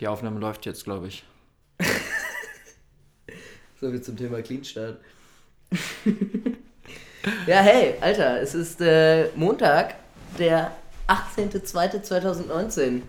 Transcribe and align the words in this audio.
Die 0.00 0.08
Aufnahme 0.08 0.40
läuft 0.40 0.66
jetzt, 0.66 0.84
glaube 0.84 1.08
ich. 1.08 1.24
So 3.80 3.90
wie 3.94 4.00
zum 4.02 4.14
Thema 4.14 4.42
Clean 4.42 4.62
Start. 4.62 4.98
ja, 7.46 7.60
hey, 7.60 7.94
Alter, 7.98 8.42
es 8.42 8.54
ist 8.54 8.78
äh, 8.82 9.30
Montag, 9.36 9.94
der 10.38 10.76
18.02.2019. 11.08 13.00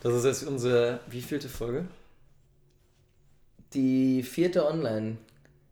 Das 0.00 0.12
ist 0.12 0.24
jetzt 0.26 0.42
unsere 0.42 1.00
wievielte 1.06 1.48
Folge? 1.48 1.86
Die 3.72 4.22
vierte 4.22 4.66
Online, 4.66 5.16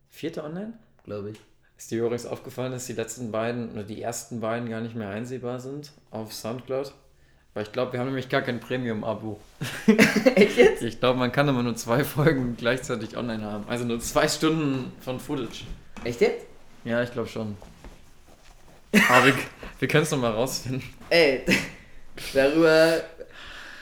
Vierte 0.09 0.43
online? 0.43 0.73
glaube 1.05 1.33
ich. 1.33 1.41
Ist 1.77 1.91
dir 1.91 1.99
übrigens 1.99 2.25
aufgefallen, 2.25 2.73
dass 2.73 2.87
die 2.87 2.95
letzten 2.95 3.31
beiden 3.31 3.73
oder 3.73 3.83
die 3.83 4.01
ersten 4.01 4.41
beiden 4.41 4.71
gar 4.71 4.81
nicht 4.81 4.95
mehr 4.95 5.11
einsehbar 5.11 5.61
sind 5.61 5.93
auf 6.11 6.33
Soundcloud? 6.33 6.95
Weil 7.55 7.63
ich 7.63 7.73
glaube, 7.73 7.93
wir 7.93 8.01
haben 8.01 8.07
nämlich 8.07 8.29
gar 8.29 8.43
kein 8.43 8.59
Premium-Abo. 8.59 9.39
Echt 10.35 10.57
jetzt? 10.59 10.83
Ich 10.83 10.99
glaube, 10.99 11.19
man 11.21 11.31
kann 11.31 11.47
immer 11.49 11.63
nur 11.63 11.77
zwei 11.77 12.03
Folgen 12.03 12.57
gleichzeitig 12.59 13.17
online 13.17 13.45
haben. 13.45 13.65
Also 13.69 13.85
nur 13.85 14.01
zwei 14.01 14.27
Stunden 14.27 14.93
von 15.01 15.21
Footage. 15.21 15.65
Echt 16.03 16.21
jetzt? 16.21 16.47
Ja, 16.85 17.01
ich 17.03 17.13
glaube 17.13 17.29
schon. 17.29 17.57
Aber 19.09 19.27
wir, 19.27 19.35
wir 19.79 19.89
können 19.89 20.03
es 20.03 20.11
nochmal 20.11 20.33
rausfinden. 20.33 20.83
Ey, 21.11 21.45
darüber, 22.35 23.01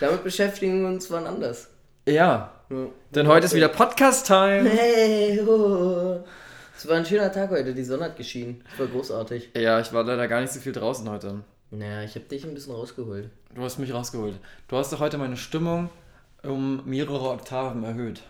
damit 0.00 0.22
beschäftigen 0.22 0.82
wir 0.82 0.88
uns 0.88 1.10
wann 1.10 1.26
anders. 1.26 1.68
Ja, 2.06 2.52
Ja. 2.68 2.86
denn 3.14 3.26
heute 3.26 3.46
ist 3.46 3.54
wieder 3.54 3.68
Podcast-Time. 3.68 4.68
Hey, 4.68 5.40
oh. 5.40 6.22
Es 6.76 6.86
war 6.88 6.96
ein 6.96 7.06
schöner 7.06 7.30
Tag 7.32 7.50
heute, 7.50 7.72
die 7.72 7.84
Sonne 7.84 8.04
hat 8.06 8.16
geschienen. 8.16 8.62
Es 8.74 8.78
war 8.80 8.86
großartig. 8.86 9.50
Ja, 9.56 9.80
ich 9.80 9.92
war 9.92 10.04
leider 10.04 10.28
gar 10.28 10.40
nicht 10.42 10.52
so 10.52 10.60
viel 10.60 10.72
draußen 10.72 11.08
heute. 11.08 11.40
Naja, 11.72 12.02
ich 12.02 12.14
habe 12.14 12.26
dich 12.26 12.44
ein 12.44 12.52
bisschen 12.52 12.74
rausgeholt. 12.74 13.30
Du 13.54 13.62
hast 13.62 13.78
mich 13.78 13.92
rausgeholt. 13.94 14.38
Du 14.68 14.76
hast 14.76 14.92
doch 14.92 15.00
heute 15.00 15.16
meine 15.16 15.38
Stimmung 15.38 15.88
um 16.42 16.84
mehrere 16.84 17.30
Oktaven 17.30 17.82
erhöht. 17.82 18.22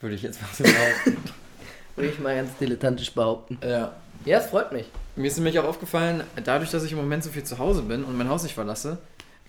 Würde 0.00 0.16
ich 0.16 0.22
jetzt 0.22 0.42
mal 0.42 0.48
so 0.52 0.64
behaupten. 0.64 1.16
Würde 1.96 2.10
ich 2.10 2.18
mal 2.18 2.34
ganz 2.34 2.56
dilettantisch 2.58 3.12
behaupten. 3.12 3.58
ja. 3.62 3.92
Ja, 4.26 4.38
es 4.38 4.46
freut 4.46 4.70
mich. 4.72 4.86
Mir 5.16 5.28
ist 5.28 5.38
nämlich 5.38 5.58
auch 5.58 5.64
aufgefallen, 5.64 6.22
dadurch, 6.44 6.70
dass 6.70 6.84
ich 6.84 6.92
im 6.92 6.98
Moment 6.98 7.24
so 7.24 7.30
viel 7.30 7.44
zu 7.44 7.58
Hause 7.58 7.80
bin 7.80 8.04
und 8.04 8.18
mein 8.18 8.28
Haus 8.28 8.42
nicht 8.42 8.54
verlasse, 8.54 8.98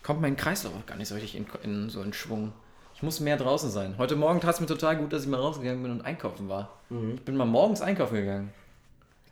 kommt 0.02 0.22
mein 0.22 0.38
Kreislauf 0.38 0.72
auch 0.74 0.86
gar 0.86 0.96
nicht 0.96 1.10
so 1.10 1.16
richtig 1.16 1.36
in, 1.36 1.46
in, 1.64 1.90
so 1.90 2.02
in 2.02 2.14
Schwung. 2.14 2.54
Ich 2.96 3.04
muss 3.04 3.20
mehr 3.20 3.36
draußen 3.36 3.70
sein. 3.70 3.96
Heute 3.98 4.16
Morgen 4.16 4.40
tat 4.40 4.56
es 4.56 4.62
mir 4.62 4.68
total 4.68 4.96
gut, 4.96 5.12
dass 5.12 5.24
ich 5.24 5.28
mal 5.28 5.42
rausgegangen 5.42 5.84
bin 5.84 5.92
und 5.92 6.06
einkaufen 6.06 6.48
war. 6.48 6.70
Ich 7.16 7.22
bin 7.24 7.36
mal 7.36 7.46
morgens 7.46 7.82
einkaufen 7.82 8.16
gegangen. 8.16 8.54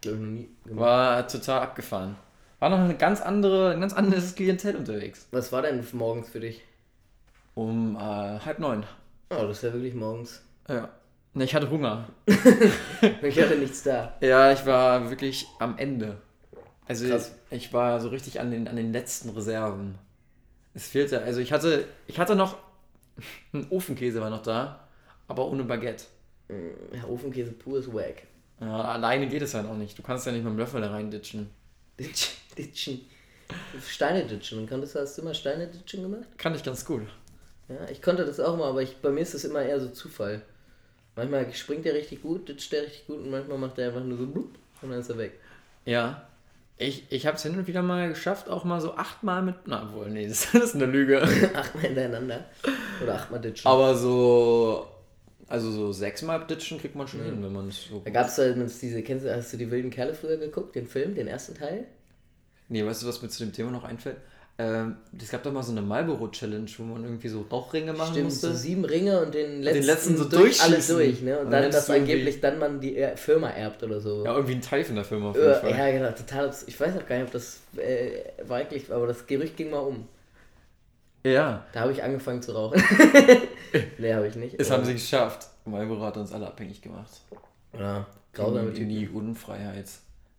Glaube 0.02 0.17
ich 0.17 0.23
noch 0.23 0.30
nie 0.30 0.50
gemacht. 0.66 0.81
War 0.81 1.28
total 1.28 1.61
abgefahren. 1.61 2.16
War 2.59 2.69
noch 2.69 2.79
eine 2.79 2.95
ganz 2.95 3.21
andere, 3.21 3.71
ein 3.71 3.81
ganz 3.81 3.93
anderes 3.93 4.35
Klientel 4.35 4.75
unterwegs. 4.75 5.27
Was 5.31 5.52
war 5.52 5.61
denn 5.61 5.85
morgens 5.93 6.29
für 6.29 6.41
dich? 6.41 6.61
Um 7.55 7.95
äh, 7.95 7.99
halb 7.99 8.59
neun. 8.59 8.85
Oh, 9.29 9.43
das 9.43 9.57
ist 9.57 9.63
ja 9.63 9.73
wirklich 9.73 9.93
morgens. 9.93 10.41
Ja. 10.67 10.89
Ne, 11.33 11.43
ich 11.43 11.55
hatte 11.55 11.69
Hunger. 11.69 12.07
Ich 13.21 13.39
hatte 13.39 13.55
nichts 13.55 13.83
da. 13.83 14.13
Ja, 14.19 14.51
ich 14.51 14.66
war 14.66 15.09
wirklich 15.09 15.47
am 15.59 15.77
Ende. 15.77 16.17
Also 16.85 17.07
Krass. 17.07 17.33
ich 17.49 17.71
war 17.71 18.01
so 18.01 18.09
richtig 18.09 18.39
an 18.39 18.51
den, 18.51 18.67
an 18.67 18.75
den 18.75 18.91
letzten 18.91 19.29
Reserven. 19.29 19.95
Es 20.73 20.88
fehlte, 20.88 21.21
also 21.21 21.39
ich 21.39 21.53
hatte, 21.53 21.85
ich 22.07 22.19
hatte 22.19 22.35
noch, 22.35 22.57
ein 23.53 23.67
Ofenkäse 23.69 24.21
war 24.21 24.29
noch 24.29 24.41
da, 24.41 24.88
aber 25.27 25.47
ohne 25.47 25.63
Baguette. 25.63 26.05
Ja, 26.49 27.05
Ofenkäse 27.07 27.51
pur 27.51 27.79
ist 27.79 27.94
wack. 27.94 28.23
Ja, 28.59 28.81
alleine 28.81 29.27
geht 29.27 29.41
es 29.41 29.53
halt 29.53 29.67
auch 29.67 29.75
nicht. 29.75 29.97
Du 29.97 30.01
kannst 30.01 30.25
ja 30.25 30.31
nicht 30.31 30.44
mit 30.44 30.51
dem 30.51 30.57
Löffel 30.57 30.81
da 30.81 30.89
rein 30.89 31.11
ditchen. 32.00 32.33
Ditch, 32.58 32.58
ditchen. 32.58 33.02
Steine 33.86 34.25
ditchen. 34.25 34.59
Und 34.59 34.69
konntest 34.69 34.95
du, 34.95 35.00
hast 35.00 35.17
du 35.17 35.22
immer 35.22 35.33
Steine 35.33 35.67
ditchen 35.67 36.03
gemacht? 36.03 36.28
Kann 36.38 36.56
ich 36.56 36.64
ganz 36.64 36.86
gut. 36.86 37.03
Ja, 37.67 37.88
ich 37.91 38.02
konnte 38.02 38.25
das 38.25 38.39
auch 38.39 38.58
mal, 38.58 38.69
aber 38.69 38.81
ich, 38.81 38.97
bei 38.97 39.09
mir 39.09 39.22
ist 39.22 39.33
das 39.33 39.44
immer 39.44 39.61
eher 39.61 39.80
so 39.80 39.89
Zufall. 39.89 40.41
Manchmal 41.16 41.53
springt 41.53 41.86
er 41.86 41.94
richtig 41.94 42.22
gut, 42.22 42.47
ditcht 42.50 42.73
er 42.73 42.83
richtig 42.83 43.06
gut 43.08 43.17
und 43.17 43.30
manchmal 43.30 43.58
macht 43.58 43.78
er 43.78 43.89
einfach 43.89 44.03
nur 44.03 44.17
so 44.17 44.25
blub 44.25 44.50
und 44.81 44.90
dann 44.90 45.00
ist 45.00 45.09
er 45.09 45.18
weg. 45.18 45.34
Ja. 45.85 46.28
Ich, 46.78 47.03
ich 47.09 47.28
habe 47.28 47.35
es 47.35 47.44
hin 47.44 47.57
und 47.57 47.68
wieder 47.68 47.81
mal 47.81 48.07
geschafft, 48.07 48.47
auch 48.47 48.63
mal 48.63 48.79
so 48.79 48.96
achtmal 48.96 49.41
mit. 49.41 49.56
Na 49.66 49.91
wohl, 49.94 50.09
nee, 50.09 50.28
das 50.29 50.53
ist 50.53 50.75
eine 50.75 50.85
Lüge. 50.85 51.22
Achtmal 51.53 51.84
hintereinander. 51.84 52.46
Oder 53.03 53.16
achtmal 53.16 53.41
ditchen. 53.41 53.68
Aber 53.68 53.96
so. 53.96 54.88
Also 55.47 55.72
so 55.72 55.91
sechsmal 55.91 56.46
ditchen 56.46 56.79
kriegt 56.79 56.96
man 56.96 57.07
schon 57.07 57.23
hin, 57.23 57.44
wenn 57.44 57.52
man 57.52 57.69
es 57.69 57.88
so. 57.90 58.02
Da 58.06 58.12
gab 58.12 58.28
es 58.28 58.38
halt 58.38 58.56
diese, 58.81 59.02
kennst 59.02 59.25
du, 59.25 59.35
hast 59.35 59.52
du 59.52 59.57
die 59.57 59.69
wilden 59.69 59.90
Kerle 59.90 60.13
früher 60.13 60.38
geguckt, 60.38 60.75
den 60.75 60.88
Film, 60.88 61.16
den 61.16 61.28
ersten 61.28 61.56
Teil? 61.56 61.85
Nee, 62.69 62.85
weißt 62.85 63.03
du, 63.03 63.07
was 63.07 63.22
mir 63.22 63.30
zu 63.30 63.44
dem 63.44 63.52
Thema 63.53 63.72
noch 63.72 63.84
einfällt? 63.84 64.18
Ähm, 64.62 64.97
es 65.18 65.30
gab 65.30 65.41
doch 65.44 65.53
mal 65.53 65.63
so 65.63 65.72
eine 65.72 65.81
Marlboro-Challenge, 65.81 66.69
wo 66.78 66.84
man 66.84 67.03
irgendwie 67.06 67.30
so 67.30 67.46
Rauchringe 67.50 67.94
machen 67.94 68.12
Stimmt, 68.12 68.25
musste. 68.25 68.47
so 68.52 68.53
sieben 68.57 68.84
Ringe 68.84 69.22
und 69.22 69.34
den 69.34 69.62
letzten, 69.62 69.84
letzten 69.85 70.18
so 70.18 70.25
durch 70.25 70.62
alles 70.62 70.88
durchschießen. 70.88 70.96
durch, 70.97 71.22
ne? 71.22 71.40
Und, 71.40 71.46
Und 71.46 71.52
dann, 71.52 71.63
dann 71.63 71.72
irgendwie- 71.72 71.94
angeblich 71.94 72.41
dann 72.41 72.59
man 72.59 72.81
die 72.81 73.08
Firma 73.16 73.50
erbt 73.52 73.84
oder 73.84 74.02
so. 74.02 74.25
Ja, 74.25 74.34
irgendwie 74.34 74.56
ein 74.56 74.62
Teil 74.62 74.84
von 74.84 74.96
der 74.96 75.06
Firma 75.06 75.29
auf 75.29 75.35
jeden 75.38 75.47
Ja, 75.47 75.56
Fall. 75.56 75.72
ja, 75.72 75.91
genau, 75.91 76.12
total. 76.12 76.53
Ich 76.68 76.78
weiß 76.79 76.97
auch 76.97 77.06
gar 77.08 77.16
nicht, 77.16 77.25
ob 77.28 77.31
das 77.31 77.62
äh, 77.78 78.22
wirklich, 78.46 78.91
aber 78.91 79.08
das 79.08 79.25
Gerücht 79.25 79.56
ging 79.56 79.69
mal 79.72 79.79
um. 79.79 80.06
Ja, 81.25 81.66
Da 81.74 81.81
habe 81.81 81.91
ich 81.94 82.03
angefangen 82.03 82.41
zu 82.41 82.52
rauchen. 82.53 82.81
nee, 83.97 84.13
habe 84.13 84.28
ich 84.28 84.35
nicht. 84.35 84.56
es 84.59 84.69
haben 84.72 84.84
sie 84.85 84.94
geschafft. 84.94 85.47
Marlboro 85.66 86.02
hat 86.02 86.18
uns 86.18 86.31
alle 86.34 86.47
abhängig 86.47 86.81
gemacht. 86.81 87.12
Ja, 87.78 88.08
grausame 88.34 88.72
in, 88.72 88.75
in 88.75 88.90
die 88.90 89.08
Unfreiheit 89.08 89.85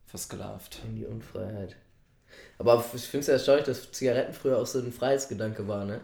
versklavt. 0.06 0.80
In 0.86 0.96
die 0.96 1.06
Unfreiheit. 1.06 1.76
Aber 2.60 2.84
ich 2.94 3.02
finde 3.04 3.22
es 3.22 3.26
ja 3.28 3.32
erstaunlich, 3.34 3.64
dass 3.64 3.90
Zigaretten 3.90 4.34
früher 4.34 4.58
auch 4.58 4.66
so 4.66 4.80
ein 4.80 4.92
Freiheitsgedanke 4.92 5.66
war, 5.66 5.86
ne? 5.86 6.02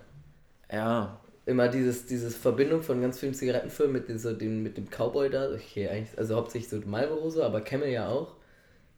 Ja, 0.73 1.21
Immer 1.45 1.69
dieses, 1.69 2.07
dieses 2.07 2.35
Verbindung 2.37 2.83
von 2.83 3.01
ganz 3.01 3.21
vielen 3.21 3.35
Zigarettenfirmen 3.35 3.93
mit, 3.93 4.09
dieser, 4.09 4.33
dem, 4.35 4.65
mit 4.65 4.77
dem 4.77 4.89
Cowboy 4.91 5.31
da. 5.31 5.49
Okay, 5.53 5.89
eigentlich, 5.89 6.19
also 6.19 6.35
hauptsächlich 6.35 6.69
so 6.71 6.81
Marlboro 6.89 7.31
so, 7.31 7.45
aber 7.45 7.61
Camel 7.61 7.89
ja 7.91 8.09
auch. 8.09 8.35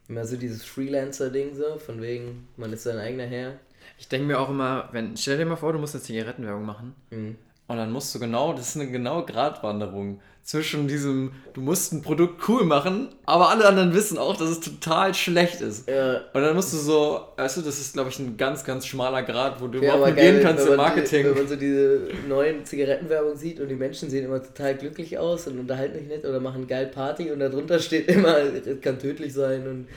Immer 0.07 0.25
so 0.25 0.37
dieses 0.37 0.63
Freelancer-Ding 0.63 1.53
so, 1.53 1.77
von 1.77 2.01
wegen, 2.01 2.47
man 2.57 2.73
ist 2.73 2.83
sein 2.83 2.97
eigener 2.97 3.25
Herr. 3.25 3.59
ich 3.99 4.07
denke 4.07 4.25
mir 4.27 4.39
auch 4.39 4.49
immer, 4.49 4.89
wenn, 4.93 5.17
stell 5.17 5.37
dir 5.37 5.45
mal 5.45 5.57
vor, 5.57 5.73
du 5.73 5.79
musst 5.79 5.93
eine 5.95 6.03
Zigarettenwerbung 6.03 6.65
machen. 6.65 6.95
Mhm. 7.11 7.37
Und 7.69 7.77
dann 7.77 7.91
musst 7.91 8.13
du 8.15 8.19
genau, 8.19 8.51
das 8.53 8.69
ist 8.69 8.75
eine 8.77 8.89
genaue 8.89 9.23
Gratwanderung 9.25 10.19
zwischen 10.41 10.87
diesem, 10.87 11.33
du 11.53 11.61
musst 11.61 11.93
ein 11.93 12.01
Produkt 12.01 12.49
cool 12.49 12.63
machen, 12.63 13.09
aber 13.27 13.49
alle 13.49 13.67
anderen 13.67 13.93
wissen 13.93 14.17
auch, 14.17 14.35
dass 14.35 14.49
es 14.49 14.59
total 14.59 15.13
schlecht 15.13 15.61
ist. 15.61 15.87
Ja, 15.87 16.21
Und 16.33 16.41
dann 16.41 16.55
musst 16.55 16.73
du 16.73 16.77
so, 16.77 17.21
weißt 17.37 17.57
du, 17.57 17.61
das 17.61 17.79
ist, 17.79 17.93
glaube 17.93 18.09
ich, 18.09 18.17
ein 18.17 18.37
ganz, 18.37 18.63
ganz 18.63 18.87
schmaler 18.87 19.21
Grad, 19.21 19.61
wo 19.61 19.67
du 19.67 19.77
Ja, 19.77 19.93
überhaupt 19.93 20.15
nicht 20.15 20.23
gehen 20.23 20.41
kannst 20.41 20.67
im 20.67 20.77
Marketing. 20.77 21.25
Die, 21.25 21.29
wenn 21.29 21.37
man 21.37 21.47
so 21.47 21.55
diese 21.55 22.07
neuen 22.27 22.65
Zigarettenwerbung 22.65 23.35
sieht 23.37 23.59
und 23.59 23.67
die 23.67 23.75
Menschen 23.75 24.09
sehen 24.09 24.25
immer 24.25 24.41
total 24.41 24.75
glücklich 24.75 25.19
aus 25.19 25.45
und 25.45 25.59
unterhalten 25.59 25.99
sich 25.99 26.07
nett 26.07 26.25
oder 26.25 26.39
machen 26.39 26.65
geil 26.65 26.87
Party 26.87 27.29
und 27.31 27.39
darunter 27.39 27.77
steht 27.77 28.07
immer, 28.07 28.35
es 28.39 28.81
kann 28.81 28.97
tödlich 28.97 29.31
sein 29.31 29.67
und 29.67 29.87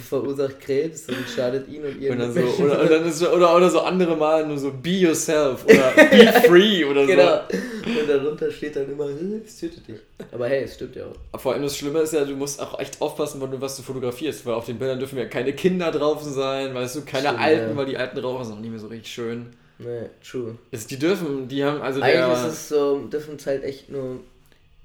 verursacht 0.00 0.60
Krebs 0.60 1.08
und 1.08 1.16
schadet 1.34 1.68
ihn 1.68 1.84
und 1.84 2.00
ihren 2.00 2.20
Und 2.20 2.34
dann 2.34 2.46
so, 2.46 2.64
oder, 2.64 2.84
dann 2.86 3.04
ist 3.06 3.18
so, 3.18 3.30
oder, 3.30 3.56
oder 3.56 3.70
so 3.70 3.80
andere 3.80 4.16
Mal 4.16 4.46
nur 4.46 4.58
so 4.58 4.70
be 4.70 4.90
yourself 4.90 5.64
oder 5.64 5.90
be 6.10 6.32
free 6.46 6.84
oder 6.84 7.02
so. 7.02 7.06
Genau. 7.08 7.40
Und 8.00 8.08
darunter 8.08 8.50
steht 8.50 8.76
dann 8.76 8.90
immer, 8.90 9.08
"Äh, 9.08 9.40
es 9.44 9.58
tötet 9.60 9.86
dich. 9.86 9.96
Aber 10.32 10.48
hey, 10.48 10.64
es 10.64 10.74
stimmt 10.74 10.96
ja 10.96 11.04
auch. 11.04 11.40
Vor 11.40 11.52
allem 11.52 11.62
das 11.62 11.76
Schlimme 11.76 12.00
ist 12.00 12.12
ja, 12.12 12.24
du 12.24 12.34
musst 12.34 12.60
auch 12.60 12.78
echt 12.78 13.00
aufpassen, 13.00 13.40
wann 13.40 13.50
du 13.50 13.60
was 13.60 13.76
du 13.76 13.82
fotografierst, 13.82 14.44
weil 14.46 14.54
auf 14.54 14.66
den 14.66 14.78
Bildern 14.78 14.98
dürfen 14.98 15.18
ja 15.18 15.26
keine 15.26 15.52
Kinder 15.52 15.90
drauf 15.90 16.22
sein, 16.22 16.74
weißt 16.74 16.96
du, 16.96 17.02
keine 17.02 17.28
Stimmt, 17.28 17.40
Alten, 17.40 17.70
ja. 17.70 17.76
weil 17.76 17.86
die 17.86 17.96
alten 17.96 18.18
Raucher 18.18 18.44
sind 18.44 18.54
auch 18.54 18.60
nicht 18.60 18.70
mehr 18.70 18.80
so 18.80 18.86
richtig 18.88 19.12
schön. 19.12 19.46
Nee, 19.78 20.08
true. 20.28 20.56
Es, 20.70 20.86
die 20.86 20.98
dürfen, 20.98 21.48
die 21.48 21.64
haben, 21.64 21.82
also 21.82 22.00
Eigentlich 22.00 22.16
der, 22.16 22.32
ist 22.46 22.52
es 22.52 22.68
so, 22.68 22.98
dürfen 23.10 23.36
es 23.36 23.46
halt 23.46 23.64
echt 23.64 23.90
nur 23.90 24.20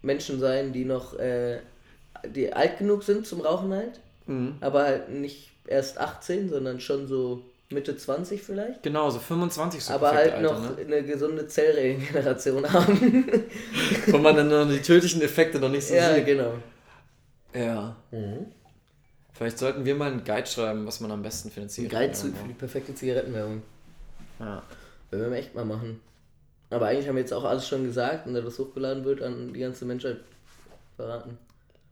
Menschen 0.02 0.40
sein, 0.40 0.74
die 0.74 0.84
noch, 0.86 1.18
äh, 1.19 1.59
die 2.25 2.52
alt 2.52 2.80
genug 2.80 3.03
sind 3.03 3.28
zum 3.28 3.42
Rauchen 3.42 3.72
halt, 3.72 4.00
Mhm. 4.30 4.58
aber 4.62 4.84
halt 4.84 5.10
nicht 5.10 5.50
erst 5.66 5.98
18, 5.98 6.50
sondern 6.50 6.80
schon 6.80 7.08
so 7.08 7.42
Mitte 7.72 7.98
20 7.98 8.42
vielleicht. 8.42 8.84
genau, 8.84 9.10
so 9.10 9.20
25 9.20 9.84
so 9.84 9.94
aber 9.94 10.12
halt 10.12 10.42
noch 10.42 10.62
Alter, 10.62 10.84
ne? 10.84 10.96
eine 10.98 11.04
gesunde 11.04 11.48
Zellregeneration 11.48 12.72
haben. 12.74 13.26
Wo 14.08 14.18
man 14.20 14.36
dann 14.36 14.50
noch 14.50 14.70
die 14.70 14.81
tödlichen 14.81 15.22
Effekte 15.22 15.60
noch 15.60 15.70
nicht 15.70 15.88
so 15.88 15.96
ja, 15.96 16.14
sieht. 16.14 16.26
genau. 16.26 16.54
Ja. 17.54 17.96
Vielleicht 19.34 19.58
sollten 19.58 19.86
wir 19.86 19.96
mal 19.96 20.12
einen 20.12 20.24
Guide 20.24 20.48
schreiben, 20.48 20.86
was 20.86 21.00
man 21.00 21.12
am 21.12 21.24
besten 21.24 21.50
finanziert. 21.50 21.92
Geil 21.92 22.14
zu, 22.14 22.28
für 22.28 22.48
die 22.48 22.54
perfekte 22.54 22.94
Zigarettenwerbung. 22.94 23.64
Ja. 24.40 24.62
Werden 25.10 25.32
wir 25.32 25.40
echt 25.40 25.56
mal 25.56 25.66
machen. 25.66 26.02
Aber 26.70 26.88
eigentlich 26.88 27.08
haben 27.08 27.16
wir 27.16 27.22
jetzt 27.22 27.34
auch 27.34 27.46
alles 27.46 27.68
schon 27.68 27.84
gesagt 27.84 28.28
und 28.28 28.36
da 28.36 28.42
das 28.42 28.60
hochgeladen 28.60 29.04
wird, 29.06 29.24
an 29.24 29.54
die 29.54 29.60
ganze 29.60 29.86
Menschheit 29.86 30.18
verraten. 30.96 31.38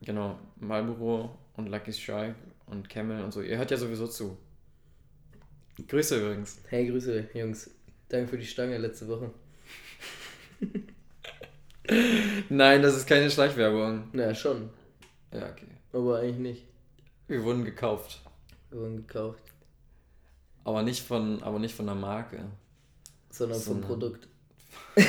Genau, 0.01 0.35
Marlboro 0.59 1.31
und 1.57 1.67
Lucky 1.67 1.91
Strike 1.93 2.35
und 2.67 2.89
Camel 2.89 3.23
und 3.23 3.31
so. 3.33 3.41
Ihr 3.41 3.57
hört 3.57 3.71
ja 3.71 3.77
sowieso 3.77 4.07
zu. 4.07 4.37
Grüße 5.87 6.19
übrigens. 6.19 6.59
Hey, 6.69 6.87
Grüße, 6.87 7.29
Jungs. 7.33 7.69
Danke 8.09 8.29
für 8.29 8.37
die 8.37 8.45
Stange 8.45 8.77
letzte 8.77 9.07
Woche. 9.07 9.31
Nein, 12.49 12.81
das 12.81 12.95
ist 12.97 13.07
keine 13.07 13.29
Schleichwerbung. 13.29 14.09
Na, 14.13 14.33
schon. 14.33 14.69
Ja, 15.33 15.49
okay. 15.49 15.67
Aber 15.93 16.19
eigentlich 16.19 16.37
nicht. 16.37 16.63
Wir 17.27 17.43
wurden 17.43 17.63
gekauft. 17.65 18.21
Wir 18.69 18.79
wurden 18.79 18.97
gekauft. 18.97 19.43
Aber 20.63 20.83
nicht 20.83 21.01
von, 21.05 21.41
aber 21.43 21.59
nicht 21.59 21.75
von 21.75 21.85
der 21.85 21.95
Marke. 21.95 22.43
Sondern 23.29 23.59
vom 23.59 23.73
Sondern- 23.81 23.87
Produkt. 23.89 24.27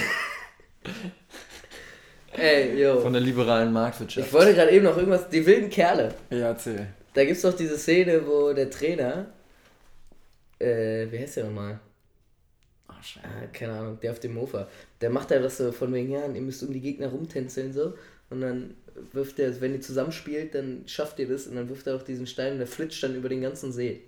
Ey, 2.33 2.81
yo. 2.81 3.01
Von 3.01 3.13
der 3.13 3.23
liberalen 3.23 3.73
Marktwirtschaft. 3.73 4.27
Ich 4.27 4.33
wollte 4.33 4.55
gerade 4.55 4.71
eben 4.71 4.85
noch 4.85 4.97
irgendwas. 4.97 5.29
Die 5.29 5.45
wilden 5.45 5.71
Kerle. 5.71 6.15
Ja, 6.31 6.49
erzähl. 6.49 6.87
Da 7.15 7.25
gibt's 7.25 7.43
doch 7.43 7.55
diese 7.57 7.79
Szene, 7.79 8.27
wo 8.27 8.53
der 8.53 8.71
Trainer. 8.71 9.27
Äh, 10.59 11.07
wie 11.11 11.19
heißt 11.19 11.39
der 11.39 11.45
nochmal? 11.45 11.81
Ach, 12.89 13.03
scheiße. 13.03 13.27
Ah, 13.27 13.47
keine 13.53 13.73
Ahnung, 13.73 13.99
der 14.01 14.13
auf 14.13 14.21
dem 14.21 14.35
Mofa. 14.35 14.69
Der 15.01 15.11
macht 15.11 15.31
da 15.31 15.39
das 15.39 15.57
so 15.57 15.73
von 15.73 15.93
wegen, 15.93 16.13
ja, 16.13 16.27
ihr 16.27 16.41
müsst 16.41 16.63
um 16.63 16.73
die 16.73 16.81
Gegner 16.81 17.09
rumtänzeln 17.09 17.73
so. 17.73 17.95
Und 18.31 18.41
dann 18.41 18.75
wirft 19.13 19.39
er, 19.39 19.61
wenn 19.61 19.73
ihr 19.73 19.81
zusammenspielt, 19.81 20.55
dann 20.55 20.83
schafft 20.87 21.19
ihr 21.19 21.29
das. 21.29 21.47
Und 21.47 21.57
dann 21.57 21.69
wirft 21.69 21.87
er 21.87 21.97
auch 21.97 22.03
diesen 22.03 22.27
Stein 22.27 22.53
und 22.53 22.59
der 22.59 22.67
flitscht 22.67 23.03
dann 23.03 23.15
über 23.15 23.29
den 23.29 23.41
ganzen 23.41 23.73
See. 23.73 24.03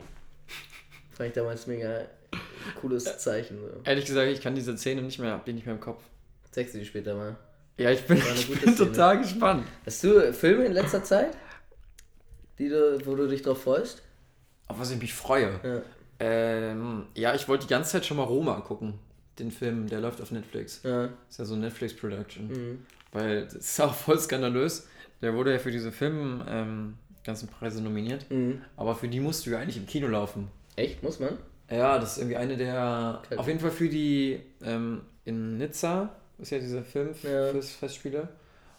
Fand 1.12 1.28
ich 1.28 1.34
damals 1.34 1.66
mega 1.66 2.06
cooles 2.81 3.19
Zeichen. 3.19 3.58
So. 3.58 3.81
Ehrlich 3.84 4.06
gesagt, 4.06 4.31
ich 4.31 4.40
kann 4.40 4.55
diese 4.55 4.76
Szene 4.76 5.02
nicht 5.02 5.19
mehr, 5.19 5.32
hab 5.32 5.44
die 5.44 5.52
nicht 5.52 5.66
mehr 5.66 5.75
im 5.75 5.81
Kopf. 5.81 6.02
Zeigst 6.50 6.75
du 6.75 6.78
die 6.78 6.84
später 6.84 7.14
mal. 7.14 7.37
Ja, 7.76 7.90
ich 7.90 8.06
bin, 8.06 8.19
ich 8.19 8.61
bin 8.61 8.76
total 8.76 9.19
gespannt. 9.19 9.67
Hast 9.87 10.05
du 10.05 10.32
Filme 10.32 10.64
in 10.67 10.72
letzter 10.72 11.02
Zeit, 11.02 11.37
die 12.58 12.69
du, 12.69 12.99
wo 13.06 13.14
du 13.17 13.26
dich 13.26 13.43
drauf 13.43 13.62
freust? 13.62 14.02
Auf 14.69 14.78
was 14.78 14.90
ich 14.90 15.00
mich 15.00 15.14
freue. 15.14 15.61
Ja. 15.62 15.82
Ähm, 16.20 17.06
ja, 17.14 17.34
ich 17.34 17.49
wollte 17.49 17.67
die 17.67 17.70
ganze 17.70 17.93
Zeit 17.93 18.06
schon 18.06 18.19
mal 18.19 18.25
Roma 18.25 18.61
gucken. 18.61 18.94
Den 19.38 19.50
Film, 19.50 19.88
der 19.88 20.00
läuft 20.00 20.20
auf 20.20 20.31
Netflix. 20.31 20.82
Ja. 20.82 21.06
Ist 21.28 21.38
ja 21.38 21.44
so 21.46 21.55
eine 21.55 21.64
Netflix-Production. 21.64 22.49
Mhm. 22.49 22.87
Weil 23.12 23.44
das 23.44 23.55
ist 23.55 23.81
auch 23.81 23.94
voll 23.94 24.19
skandalös. 24.19 24.87
Der 25.23 25.34
wurde 25.34 25.52
ja 25.52 25.58
für 25.58 25.70
diese 25.70 25.90
Film 25.93 26.43
ähm, 26.46 26.94
ganzen 27.25 27.49
Preise 27.49 27.82
nominiert. 27.82 28.31
Mhm. 28.31 28.61
Aber 28.76 28.94
für 28.94 29.08
die 29.08 29.20
musst 29.20 29.46
du 29.46 29.50
ja 29.50 29.58
eigentlich 29.58 29.76
im 29.76 29.87
Kino 29.87 30.08
laufen. 30.08 30.49
Echt? 30.76 31.02
Muss 31.02 31.19
man? 31.19 31.38
Ja, 31.70 31.99
das 31.99 32.12
ist 32.12 32.19
irgendwie 32.19 32.37
eine 32.37 32.56
der. 32.56 33.23
Auf 33.37 33.46
jeden 33.46 33.61
Fall 33.61 33.70
für 33.70 33.88
die 33.88 34.40
ähm, 34.62 35.02
in 35.25 35.58
Nizza, 35.58 36.16
ist 36.40 36.50
ja 36.50 36.58
diese 36.58 36.76
Ja. 36.78 36.82
Filmfestspiele. 36.82 38.28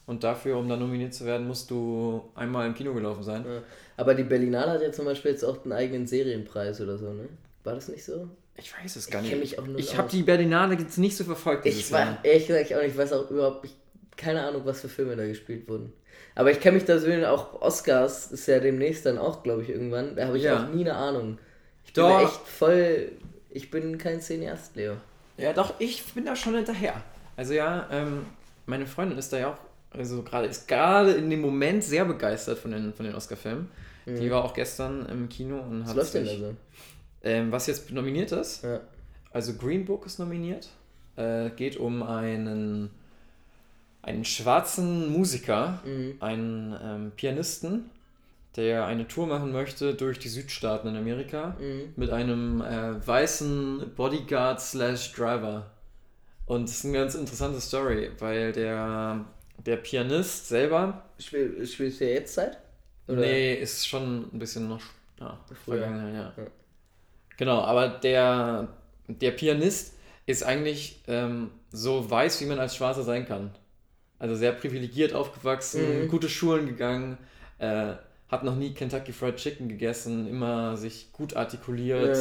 Und 0.08 0.24
dafür, 0.24 0.58
um 0.58 0.68
da 0.68 0.76
nominiert 0.76 1.14
zu 1.14 1.26
werden, 1.26 1.48
musst 1.48 1.70
du 1.70 2.24
einmal 2.36 2.68
im 2.68 2.74
Kino 2.74 2.94
gelaufen 2.94 3.24
sein. 3.24 3.46
Ja. 3.48 3.62
Aber 3.98 4.16
die 4.16 4.24
Berlinale 4.24 4.72
hat 4.72 4.82
ja 4.82 4.92
zum 4.92 5.06
Beispiel 5.06 5.32
jetzt 5.32 5.44
auch 5.44 5.64
einen 5.64 5.74
eigenen 5.74 6.08
Serienpreis 6.08 6.82
oder 6.82 6.98
so, 6.98 7.14
ne? 7.14 7.30
War 7.64 7.76
das 7.76 7.88
nicht 7.88 8.04
so? 8.04 8.28
Ich 8.58 8.74
weiß 8.78 8.96
es 8.96 9.10
gar 9.10 9.24
Ich 9.24 9.34
nicht. 9.36 9.58
ich 9.78 9.98
habe 9.98 10.10
die 10.10 10.24
Berlinale 10.24 10.76
jetzt 10.76 10.98
nicht 10.98 11.16
so 11.16 11.24
verfolgt 11.24 11.66
Ich 11.66 11.92
war 11.92 12.18
ehrlich 12.24 12.48
gesagt 12.48 12.74
auch 12.74 12.82
nicht, 12.82 12.92
ich 12.92 12.98
weiß 12.98 13.14
auch 13.14 13.30
überhaupt 13.30 13.66
ich, 13.66 13.76
keine 14.18 14.44
Ahnung, 14.44 14.64
was 14.66 14.82
für 14.82 14.90
Filme 14.90 15.16
da 15.16 15.26
gespielt 15.26 15.70
wurden. 15.70 15.94
Aber 16.36 16.52
ich 16.52 16.60
kenne 16.60 16.76
mich 16.76 16.86
da 16.86 16.98
so 16.98 17.08
auch 17.28 17.62
Oscars 17.62 18.32
ist 18.32 18.48
ja 18.48 18.60
demnächst 18.60 19.06
dann 19.06 19.18
auch, 19.18 19.44
glaube 19.44 19.64
ich, 19.64 19.70
irgendwann. 19.70 20.16
Da 20.16 20.28
habe 20.28 20.38
ich 20.38 20.44
Ja. 20.44 20.64
auch 20.64 20.74
nie 20.74 20.82
eine 20.82 20.96
Ahnung. 20.96 21.38
Ich 21.86 21.94
bin 21.94 22.04
Doch. 22.04 22.22
echt 22.24 22.48
voll. 22.48 23.12
Ich 23.50 23.70
bin 23.72 23.98
kein 23.98 24.22
Cineast, 24.22 24.76
Leo. 24.76 24.94
Ja, 25.38 25.54
doch, 25.54 25.76
ich 25.80 26.04
bin 26.14 26.26
da 26.26 26.36
schon 26.36 26.56
hinterher. 26.56 27.02
Also 27.38 27.54
ja, 27.54 27.88
ähm, 27.92 28.26
meine 28.66 28.86
Freundin 28.86 29.18
ist 29.18 29.32
da 29.34 29.38
ja 29.40 29.50
auch, 29.52 29.58
also 29.98 30.22
gerade 30.24 30.48
ist 30.48 30.68
gerade 30.68 31.12
in 31.14 31.30
dem 31.30 31.42
Moment 31.42 31.84
sehr 31.84 32.06
begeistert 32.06 32.58
von 32.60 32.72
den, 32.72 32.94
von 32.94 33.06
den 33.06 33.16
Oscar-Filmen. 33.16 33.70
Die 34.08 34.32
war 34.32 34.44
auch 34.44 34.54
gestern 34.56 35.06
im 35.08 35.30
Kino 35.30 35.60
und 35.60 35.80
Mhm. 35.80 35.82
Was 35.84 35.90
hat 35.90 35.96
läuft 35.98 36.14
denn 36.16 36.26
sich, 36.26 36.40
so? 36.40 36.56
ähm, 37.24 37.52
was 37.52 37.68
jetzt 37.68 37.92
nominiert 37.92 38.32
ist. 38.32 38.64
Ja. 38.64 38.80
Also 39.32 39.54
Green 39.54 39.86
Book 39.86 40.06
ist 40.08 40.18
nominiert. 40.20 40.70
Äh, 41.18 41.52
geht 41.52 41.78
um 41.78 42.02
einen, 42.04 42.90
einen 44.02 44.26
schwarzen 44.26 45.12
Musiker, 45.12 45.80
Mhm. 45.86 46.16
einen 46.20 46.76
ähm, 46.84 47.12
Pianisten, 47.16 47.90
der 48.56 48.86
eine 48.86 49.08
Tour 49.08 49.28
machen 49.28 49.52
möchte 49.52 49.94
durch 49.94 50.18
die 50.20 50.30
Südstaaten 50.30 50.88
in 50.90 50.96
Amerika 50.98 51.56
Mhm. 51.60 51.94
mit 51.96 52.10
einem 52.10 52.62
äh, 52.62 53.06
weißen 53.08 53.92
Bodyguard 53.96 54.60
slash 54.60 55.14
Driver. 55.14 55.68
Und 56.52 56.66
es 56.66 56.80
ist 56.80 56.84
eine 56.86 56.98
ganz 56.98 57.16
interessante 57.16 57.62
Story, 57.62 58.12
weil 58.20 58.52
der, 58.52 59.24
der 59.66 59.78
Pianist 59.78 60.50
selber, 60.50 61.06
Spiel, 61.18 61.66
spielst 61.66 62.02
du 62.02 62.06
ja 62.06 62.16
jetzt 62.16 62.34
Zeit? 62.34 62.58
Oder? 63.08 63.22
nee, 63.22 63.54
ist 63.54 63.88
schon 63.88 64.24
ein 64.34 64.38
bisschen 64.38 64.68
noch 64.68 64.82
ja, 65.18 65.40
Früher. 65.64 65.78
vergangen, 65.78 66.14
ja. 66.14 66.34
Ja. 66.36 66.48
Genau, 67.38 67.62
aber 67.62 67.88
der, 67.88 68.68
der 69.08 69.32
Pianist 69.32 69.94
ist 70.26 70.44
eigentlich 70.44 71.02
ähm, 71.08 71.52
so 71.72 72.12
weiß, 72.12 72.42
wie 72.42 72.46
man 72.48 72.60
als 72.60 72.76
Schwarzer 72.76 73.04
sein 73.04 73.26
kann. 73.26 73.52
Also 74.20 74.36
sehr 74.36 74.52
privilegiert 74.52 75.14
aufgewachsen, 75.14 76.02
Mhm. 76.04 76.08
gute 76.10 76.28
Schulen 76.28 76.66
gegangen, 76.68 77.18
äh, 77.60 77.94
hat 78.28 78.44
noch 78.44 78.58
nie 78.58 78.74
Kentucky 78.74 79.14
Fried 79.14 79.38
Chicken 79.38 79.70
gegessen, 79.70 80.28
immer 80.28 80.76
sich 80.76 81.14
gut 81.14 81.34
artikuliert, 81.38 82.18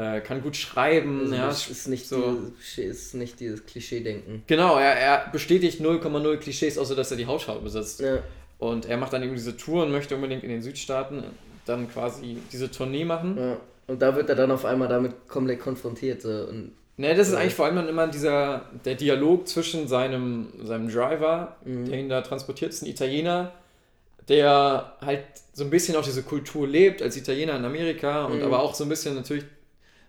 äh, 0.00 0.20
kann 0.20 0.42
gut 0.42 0.56
schreiben. 0.56 1.20
Also 1.20 1.34
ja, 1.34 1.46
das 1.48 1.68
ist 1.68 1.88
nicht, 1.88 2.08
so. 2.08 2.38
dieses, 2.58 2.78
ist 2.78 3.14
nicht 3.14 3.38
dieses 3.40 3.66
Klischee-Denken. 3.66 4.42
Genau, 4.46 4.78
er, 4.78 4.94
er 4.96 5.28
bestätigt 5.30 5.80
0,0 5.80 6.36
Klischees, 6.38 6.78
außer 6.78 6.94
dass 6.94 7.10
er 7.10 7.16
die 7.16 7.26
Hautfarbe 7.26 7.60
besitzt. 7.60 8.00
Ja. 8.00 8.18
Und 8.58 8.86
er 8.86 8.96
macht 8.96 9.12
dann 9.12 9.22
eben 9.22 9.34
diese 9.34 9.56
Tour 9.56 9.84
und 9.84 9.90
möchte 9.92 10.14
unbedingt 10.14 10.42
in 10.42 10.50
den 10.50 10.62
Südstaaten 10.62 11.24
dann 11.66 11.90
quasi 11.90 12.38
diese 12.52 12.70
Tournee 12.70 13.04
machen. 13.04 13.36
ja. 13.38 13.56
Und 13.86 14.00
da 14.00 14.14
wird 14.14 14.28
er 14.28 14.36
dann 14.36 14.52
auf 14.52 14.64
einmal 14.64 14.86
damit 14.86 15.26
komplett 15.28 15.60
konfrontiert. 15.60 16.22
So. 16.22 16.28
Und, 16.30 16.72
Ne, 16.96 17.14
das 17.14 17.28
ist 17.28 17.34
eigentlich 17.34 17.54
vor 17.54 17.64
allem 17.64 17.76
dann 17.76 17.88
immer 17.88 18.06
dieser, 18.08 18.66
der 18.84 18.94
Dialog 18.94 19.48
zwischen 19.48 19.88
seinem, 19.88 20.48
seinem 20.62 20.88
Driver, 20.90 21.56
Mhm. 21.64 21.86
der 21.86 21.98
ihn 21.98 22.08
da 22.10 22.20
transportiert, 22.20 22.70
ist 22.72 22.82
ein 22.82 22.86
Italiener, 22.86 23.52
der 24.28 24.96
halt 25.00 25.24
so 25.54 25.64
ein 25.64 25.70
bisschen 25.70 25.96
auch 25.96 26.04
diese 26.04 26.22
Kultur 26.22 26.68
lebt, 26.68 27.00
als 27.02 27.16
Italiener 27.16 27.56
in 27.56 27.64
Amerika 27.64 28.26
und 28.26 28.38
Mhm. 28.38 28.44
aber 28.44 28.60
auch 28.60 28.74
so 28.74 28.84
ein 28.84 28.88
bisschen 28.90 29.14
natürlich 29.14 29.44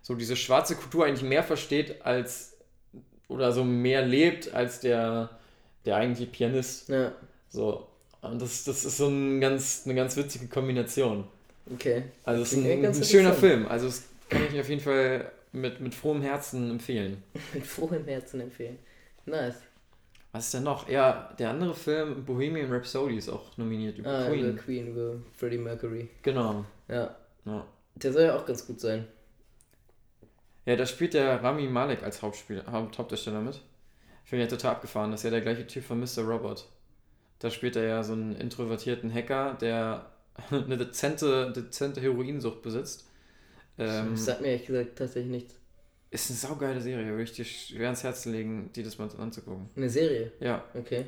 so 0.01 0.15
diese 0.15 0.35
schwarze 0.35 0.75
Kultur 0.75 1.05
eigentlich 1.05 1.23
mehr 1.27 1.43
versteht 1.43 2.01
als, 2.05 2.57
oder 3.27 3.51
so 3.51 3.63
mehr 3.63 4.05
lebt 4.05 4.53
als 4.53 4.79
der, 4.79 5.29
der 5.85 5.95
eigentliche 5.97 6.29
Pianist. 6.31 6.89
ja, 6.89 7.11
So. 7.49 7.87
Und 8.21 8.39
das, 8.41 8.63
das 8.65 8.85
ist 8.85 8.97
so 8.97 9.07
ein 9.07 9.41
ganz, 9.41 9.81
eine 9.85 9.95
ganz 9.95 10.15
witzige 10.15 10.47
Kombination. 10.47 11.23
okay. 11.73 12.03
Also 12.23 12.43
es 12.43 12.53
ist 12.53 12.63
ein, 12.65 12.85
ein 12.85 13.03
schöner. 13.03 13.33
Film. 13.33 13.67
Also 13.67 13.87
es 13.87 14.03
kann 14.29 14.43
ich 14.53 14.59
auf 14.59 14.69
jeden 14.69 14.81
Fall 14.81 15.31
mit, 15.53 15.79
mit 15.81 15.95
frohem 15.95 16.21
Herzen 16.21 16.69
empfehlen. 16.69 17.23
Mit 17.53 17.65
frohem 17.65 18.05
Herzen 18.05 18.39
empfehlen. 18.41 18.77
Nice. 19.25 19.55
Was 20.31 20.45
ist 20.45 20.53
denn 20.53 20.63
noch? 20.63 20.87
Ja, 20.87 21.33
der 21.39 21.49
andere 21.49 21.73
Film, 21.73 22.23
Bohemian 22.23 22.71
Rhapsody, 22.71 23.17
ist 23.17 23.27
auch 23.27 23.57
nominiert 23.57 23.97
über 23.97 24.09
Ah, 24.09 24.29
Queen. 24.29 24.45
über 24.49 24.61
Queen, 24.61 24.87
über 24.87 25.15
Freddie 25.35 25.57
Mercury. 25.57 26.07
Genau. 26.21 26.63
Ja. 26.87 27.15
Ja. 27.45 27.65
Der 27.95 28.13
soll 28.13 28.21
ja 28.23 28.37
auch 28.37 28.45
ganz 28.45 28.65
gut 28.65 28.79
sein. 28.79 29.05
Ja, 30.65 30.75
da 30.75 30.85
spielt 30.85 31.13
der 31.13 31.41
Rami 31.43 31.67
Malek 31.67 32.03
als 32.03 32.21
Haupt, 32.21 32.43
Hauptdarsteller 32.67 33.41
mit. 33.41 33.61
Finde 34.23 34.45
ich 34.45 34.51
ja 34.51 34.57
total 34.57 34.71
abgefahren. 34.75 35.11
Das 35.11 35.21
ist 35.21 35.23
ja 35.25 35.29
der 35.31 35.41
gleiche 35.41 35.65
Typ 35.67 35.83
von 35.83 35.99
Mr. 35.99 36.19
Robot. 36.23 36.67
Da 37.39 37.49
spielt 37.49 37.75
er 37.75 37.83
ja 37.85 38.03
so 38.03 38.13
einen 38.13 38.35
introvertierten 38.35 39.11
Hacker, 39.13 39.55
der 39.59 40.11
eine 40.51 40.77
dezente, 40.77 41.51
dezente 41.51 41.99
Heroinsucht 42.01 42.61
besitzt. 42.61 43.07
Ähm, 43.77 44.11
das 44.11 44.25
sagt 44.25 44.41
mir 44.41 44.49
ehrlich 44.49 44.67
gesagt 44.67 44.97
tatsächlich 44.97 45.31
nichts. 45.31 45.55
ist 46.11 46.29
eine 46.29 46.37
saugeile 46.37 46.81
Serie, 46.81 47.07
würde 47.11 47.23
ich 47.23 47.31
dir 47.33 47.45
schwer 47.45 47.87
ans 47.87 48.03
Herz 48.03 48.25
legen, 48.25 48.69
die 48.75 48.83
das 48.83 48.97
mal 48.99 49.09
anzugucken. 49.17 49.69
Eine 49.75 49.89
Serie? 49.89 50.31
Ja, 50.39 50.63
Okay. 50.75 51.05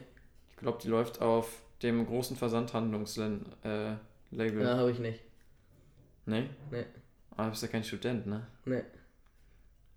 ich 0.50 0.57
glaube, 0.57 0.79
die 0.81 0.88
läuft 0.88 1.22
auf 1.22 1.62
dem 1.83 2.05
großen 2.05 2.36
Versandhandlungslabel. 2.36 3.41
Äh, 3.63 3.93
Label. 4.36 4.63
Ja, 4.63 4.77
habe 4.77 4.89
ich 4.91 5.00
nicht. 5.00 5.19
Nee? 6.25 6.50
Nee. 6.72 6.86
Aber 7.31 7.43
du 7.45 7.50
bist 7.51 7.62
ja 7.62 7.67
kein 7.67 7.83
Student, 7.83 8.25
ne? 8.25 8.48
Nee. 8.65 8.81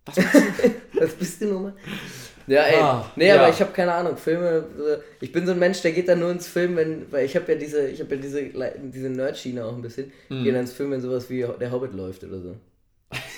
Was? 0.06 0.16
Was 1.00 1.12
bist 1.14 1.40
du 1.42 1.46
nochmal? 1.46 1.74
Ja, 2.46 2.62
ey. 2.62 2.76
Ah, 2.80 3.10
nee, 3.16 3.26
ja. 3.28 3.36
aber 3.40 3.48
ich 3.50 3.60
habe 3.60 3.72
keine 3.72 3.92
Ahnung. 3.92 4.16
Filme. 4.16 4.64
äh, 4.78 4.98
Ich 5.20 5.32
bin 5.32 5.44
so 5.46 5.52
ein 5.52 5.58
Mensch, 5.58 5.82
der 5.82 5.92
geht 5.92 6.08
dann 6.08 6.20
nur 6.20 6.30
ins 6.30 6.46
Film, 6.46 6.76
wenn. 6.76 7.10
Weil 7.10 7.24
ich 7.24 7.34
habe 7.34 7.50
ja 7.52 7.58
diese, 7.58 7.88
ich 7.88 8.00
habe 8.00 8.14
ja 8.14 8.20
diese, 8.20 8.42
diese 8.82 9.10
Nerd-Schiene 9.10 9.64
auch 9.64 9.74
ein 9.74 9.82
bisschen. 9.82 10.12
Mhm. 10.28 10.38
Ich 10.38 10.44
gehe 10.44 10.52
dann 10.52 10.62
ins 10.62 10.72
Film, 10.72 10.92
wenn 10.92 11.00
sowas 11.00 11.28
wie 11.28 11.44
Der 11.60 11.70
Hobbit 11.72 11.92
läuft 11.94 12.22
oder 12.24 12.40
so. 12.40 12.56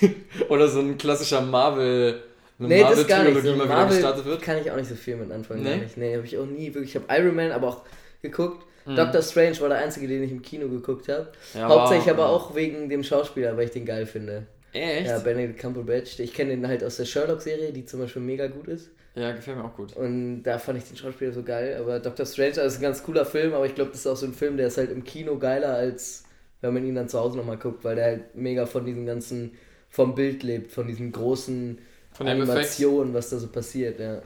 Oder 0.49 0.67
so 0.67 0.79
ein 0.79 0.97
klassischer 0.97 1.41
Marvel, 1.41 2.21
eine 2.57 2.67
Nee, 2.67 2.81
das 2.81 3.05
gar 3.07 3.23
nicht. 3.23 3.33
Marvel-Trilogie 3.35 3.59
So 3.61 3.65
Marvel 3.67 3.95
gestartet 3.97 4.25
wird. 4.25 4.41
kann 4.41 4.57
ich 4.57 4.71
auch 4.71 4.75
nicht 4.75 4.89
so 4.89 4.95
viel 4.95 5.15
mit 5.15 5.31
anfangen. 5.31 5.61
Nee? 5.63 5.69
Gar 5.69 5.77
nicht. 5.77 5.97
Nee, 5.97 6.15
habe 6.15 6.25
ich 6.25 6.37
auch 6.37 6.45
nie 6.45 6.73
wirklich. 6.73 6.95
Ich 6.95 7.01
habe 7.01 7.05
Iron 7.21 7.35
Man 7.35 7.51
aber 7.51 7.67
auch 7.67 7.81
geguckt. 8.21 8.65
Mhm. 8.85 8.95
Doctor 8.95 9.21
Strange 9.21 9.59
war 9.61 9.69
der 9.69 9.77
einzige, 9.79 10.07
den 10.07 10.23
ich 10.23 10.31
im 10.31 10.41
Kino 10.41 10.67
geguckt 10.69 11.07
habe. 11.09 11.27
Ja, 11.53 11.67
Hauptsächlich 11.67 12.09
aber 12.09 12.29
auch 12.29 12.55
wegen 12.55 12.89
dem 12.89 13.03
Schauspieler, 13.03 13.55
weil 13.57 13.65
ich 13.65 13.71
den 13.71 13.85
geil 13.85 14.05
finde. 14.05 14.47
Echt? 14.73 15.07
Ja, 15.07 15.17
Ja, 15.17 15.19
Benedict 15.19 15.59
Cumberbatch. 15.59 16.19
Ich 16.19 16.33
kenne 16.33 16.51
den 16.51 16.67
halt 16.67 16.83
aus 16.83 16.97
der 16.97 17.05
Sherlock-Serie, 17.05 17.71
die 17.73 17.85
zum 17.85 17.99
Beispiel 17.99 18.21
mega 18.21 18.47
gut 18.47 18.67
ist. 18.67 18.89
gefällt 19.31 19.57
mir 19.57 19.65
auch 19.65 19.75
gut. 19.75 19.95
Und 19.95 20.43
da 20.43 20.59
fand 20.59 20.77
ich 20.77 20.85
den 20.85 20.97
Schauspieler 20.97 21.31
so 21.31 21.43
geil. 21.43 21.77
Aber 21.79 21.99
Doctor 21.99 22.25
Strange 22.25 22.49
also 22.49 22.61
ist 22.61 22.75
ein 22.77 22.81
ganz 22.81 23.03
cooler 23.03 23.25
Film, 23.25 23.53
aber 23.53 23.65
ich 23.65 23.75
glaube, 23.75 23.91
das 23.91 24.01
ist 24.01 24.07
auch 24.07 24.15
so 24.15 24.25
ein 24.25 24.33
Film, 24.33 24.57
der 24.57 24.67
ist 24.67 24.77
halt 24.77 24.91
im 24.91 25.03
Kino 25.03 25.37
geiler, 25.37 25.73
als 25.73 26.23
wenn 26.61 26.73
man 26.73 26.85
ihn 26.85 26.95
dann 26.95 27.09
zu 27.09 27.19
Hause 27.19 27.37
nochmal 27.37 27.57
guckt, 27.57 27.83
weil 27.83 27.95
der 27.95 28.05
halt 28.05 28.35
mega 28.35 28.65
von 28.65 28.85
diesem 28.85 29.05
ganzen, 29.05 29.53
vom 29.89 30.13
Bild 30.13 30.43
lebt, 30.43 30.71
von 30.71 30.87
diesem 30.87 31.11
großen 31.11 31.79
Von. 32.11 32.27
Animation, 32.27 33.13
was 33.13 33.29
da 33.29 33.37
so 33.37 33.47
passiert, 33.47 33.99
ja. 33.99 34.21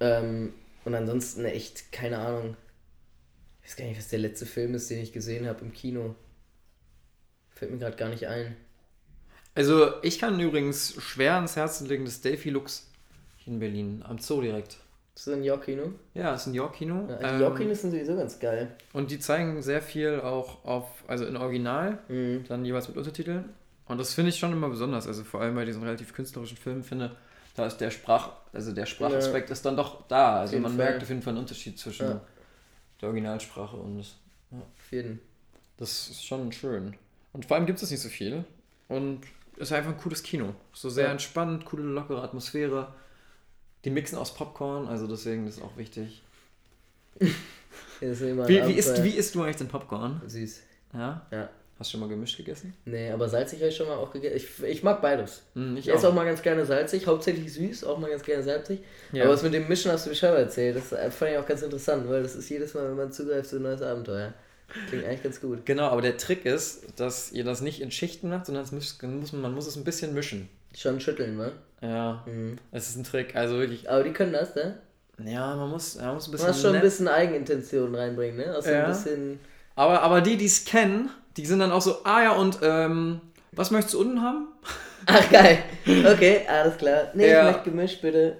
Ähm, 0.00 0.52
und 0.84 0.94
ansonsten 0.94 1.44
echt, 1.44 1.92
keine 1.92 2.18
Ahnung. 2.18 2.56
Ich 3.62 3.70
weiß 3.70 3.76
gar 3.76 3.84
nicht, 3.86 3.98
was 3.98 4.08
der 4.08 4.18
letzte 4.18 4.46
Film 4.46 4.74
ist, 4.74 4.90
den 4.90 4.98
ich 4.98 5.12
gesehen 5.12 5.46
habe 5.46 5.60
im 5.64 5.72
Kino. 5.72 6.14
Fällt 7.54 7.70
mir 7.70 7.78
gerade 7.78 7.96
gar 7.96 8.08
nicht 8.08 8.26
ein. 8.26 8.56
Also, 9.54 10.02
ich 10.02 10.18
kann 10.18 10.38
übrigens 10.40 10.94
schwer 11.00 11.34
ans 11.34 11.54
Herzen 11.56 11.86
legen, 11.86 12.04
das 12.04 12.20
Delphi 12.20 12.50
Lux. 12.50 12.90
In 13.46 13.58
Berlin, 13.58 14.02
am 14.08 14.18
Zoo 14.18 14.40
direkt. 14.40 14.78
Das 15.14 15.28
ist 15.28 15.32
ein 15.34 15.44
York-Kino. 15.44 15.92
Ja, 16.14 16.34
ist 16.34 16.46
ein 16.46 16.54
York-Kino. 16.54 17.06
Ja, 17.08 17.16
die 17.18 17.24
Ähm, 17.24 17.40
York-Kinos 17.40 17.82
sind 17.82 17.92
sowieso 17.92 18.16
ganz 18.16 18.38
geil. 18.40 18.74
Und 18.92 19.10
die 19.12 19.20
zeigen 19.20 19.62
sehr 19.62 19.80
viel 19.80 20.20
auch 20.20 20.64
auf, 20.64 21.04
also 21.06 21.24
in 21.24 21.36
Original, 21.36 21.98
Mhm. 22.08 22.44
dann 22.48 22.64
jeweils 22.64 22.88
mit 22.88 22.96
Untertiteln. 22.96 23.50
Und 23.86 23.98
das 23.98 24.14
finde 24.14 24.30
ich 24.30 24.38
schon 24.38 24.50
immer 24.52 24.68
besonders. 24.70 25.06
Also 25.06 25.22
vor 25.22 25.40
allem 25.42 25.54
bei 25.54 25.64
diesen 25.64 25.82
relativ 25.84 26.14
künstlerischen 26.14 26.56
Filmen 26.56 26.82
finde, 26.82 27.14
da 27.54 27.66
ist 27.66 27.76
der 27.76 27.90
Sprach, 27.92 28.30
also 28.52 28.72
der 28.72 28.86
Sprachaspekt 28.86 29.50
ist 29.50 29.64
dann 29.64 29.76
doch 29.76 30.08
da. 30.08 30.40
Also 30.40 30.58
man 30.58 30.72
Fall. 30.74 30.84
merkt 30.86 31.02
auf 31.04 31.08
jeden 31.10 31.22
Fall 31.22 31.32
einen 31.34 31.40
Unterschied 31.42 31.78
zwischen 31.78 32.06
Ja. 32.08 32.20
der 33.00 33.08
Originalsprache 33.10 33.76
und 33.76 33.98
das. 33.98 34.16
Auf 34.50 34.90
jeden. 34.90 35.20
Das 35.76 36.08
ist 36.08 36.24
schon 36.24 36.50
schön. 36.50 36.96
Und 37.34 37.44
vor 37.44 37.56
allem 37.56 37.66
gibt 37.66 37.82
es 37.82 37.90
nicht 37.90 38.00
so 38.00 38.08
viel. 38.08 38.44
Und 38.88 39.20
es 39.56 39.64
ist 39.68 39.72
einfach 39.72 39.90
ein 39.90 39.98
cooles 39.98 40.22
Kino. 40.22 40.54
So 40.72 40.88
sehr 40.88 41.06
Ja. 41.06 41.12
entspannt, 41.12 41.66
coole, 41.66 41.82
lockere 41.82 42.22
Atmosphäre. 42.22 42.94
Die 43.84 43.90
mixen 43.90 44.16
aus 44.16 44.32
Popcorn, 44.34 44.88
also 44.88 45.06
deswegen 45.06 45.46
ist 45.46 45.60
auch 45.60 45.76
wichtig. 45.76 46.22
Das 48.00 48.20
ist 48.20 48.22
Wie, 48.22 48.66
wie, 48.66 48.72
isst, 48.72 49.02
wie 49.02 49.10
isst 49.10 49.34
du 49.34 49.42
eigentlich 49.42 49.56
den 49.56 49.68
Popcorn? 49.68 50.20
Süß. 50.26 50.60
Ja? 50.92 51.26
Ja. 51.30 51.48
Hast 51.78 51.90
du 51.90 51.92
schon 51.92 52.00
mal 52.00 52.08
gemischt 52.08 52.36
gegessen? 52.36 52.74
Nee, 52.84 53.10
aber 53.10 53.28
salzig 53.28 53.58
habe 53.60 53.68
ich 53.70 53.76
schon 53.76 53.88
mal 53.88 53.96
auch 53.96 54.12
gegessen. 54.12 54.36
Ich, 54.36 54.62
ich 54.62 54.82
mag 54.84 55.00
beides. 55.02 55.42
Hm, 55.54 55.76
Ich 55.76 55.88
esse 55.88 56.08
auch 56.08 56.14
mal 56.14 56.24
ganz 56.24 56.40
gerne 56.42 56.64
salzig, 56.64 57.06
hauptsächlich 57.06 57.52
süß, 57.52 57.84
auch 57.84 57.98
mal 57.98 58.10
ganz 58.10 58.22
gerne 58.22 58.42
salzig. 58.44 58.80
Ja. 59.12 59.24
Aber 59.24 59.32
was 59.32 59.42
mit 59.42 59.54
dem 59.54 59.66
Mischen 59.68 59.90
hast 59.90 60.06
du 60.06 60.10
mir 60.10 60.16
schon 60.16 60.30
mal 60.30 60.38
erzählt. 60.38 60.76
Das 60.76 60.88
fand 61.14 61.32
ich 61.32 61.38
auch 61.38 61.46
ganz 61.46 61.62
interessant, 61.62 62.08
weil 62.08 62.22
das 62.22 62.36
ist 62.36 62.48
jedes 62.48 62.74
Mal, 62.74 62.88
wenn 62.90 62.96
man 62.96 63.12
zugreift, 63.12 63.48
so 63.48 63.56
ein 63.56 63.62
neues 63.62 63.82
Abenteuer. 63.82 64.32
Klingt 64.88 65.04
eigentlich 65.04 65.22
ganz 65.22 65.40
gut. 65.40 65.64
Genau, 65.66 65.88
aber 65.88 66.02
der 66.02 66.16
Trick 66.16 66.44
ist, 66.46 66.98
dass 66.98 67.30
ihr 67.32 67.44
das 67.44 67.60
nicht 67.60 67.80
in 67.80 67.90
Schichten 67.90 68.28
macht, 68.30 68.46
sondern 68.46 68.64
muss, 68.72 68.98
muss, 69.02 69.32
man 69.32 69.54
muss 69.54 69.66
es 69.66 69.76
ein 69.76 69.84
bisschen 69.84 70.14
mischen. 70.14 70.48
Schon 70.76 71.00
schütteln, 71.00 71.38
wa? 71.38 71.52
Ja, 71.80 72.24
Mhm. 72.26 72.58
es 72.72 72.88
ist 72.88 72.96
ein 72.96 73.04
Trick. 73.04 73.36
Also 73.36 73.58
wirklich, 73.58 73.88
Aber 73.90 74.02
die 74.02 74.12
können 74.12 74.32
das, 74.32 74.54
ne? 74.56 74.78
ja, 75.24 75.54
man 75.54 75.70
muss, 75.70 75.94
man 75.96 76.14
muss 76.14 76.26
ein 76.26 76.32
bisschen. 76.32 76.48
musst 76.48 76.60
schon 76.60 76.70
ein 76.70 76.74
nett- 76.74 76.82
bisschen 76.82 77.06
Eigenintention 77.08 77.94
reinbringen, 77.94 78.36
ne? 78.38 78.46
Also 78.54 78.70
Ja. 78.70 78.84
ein 78.86 78.90
bisschen. 78.90 79.38
Aber, 79.76 80.02
aber 80.02 80.20
die, 80.20 80.36
die 80.36 80.46
es 80.46 80.64
kennen, 80.64 81.10
die 81.36 81.46
sind 81.46 81.58
dann 81.60 81.70
auch 81.70 81.82
so, 81.82 82.04
ah 82.04 82.22
ja, 82.22 82.32
und 82.32 82.58
ähm, 82.62 83.20
was 83.52 83.70
möchtest 83.70 83.94
du 83.94 84.00
unten 84.00 84.22
haben? 84.22 84.48
Ach 85.06 85.30
geil. 85.30 85.58
Okay, 85.86 86.40
alles 86.48 86.76
klar. 86.78 87.08
Nee, 87.14 87.30
Ja. 87.30 87.48
ich 87.50 87.54
möchte 87.56 87.70
gemischt, 87.70 88.02
bitte. 88.02 88.38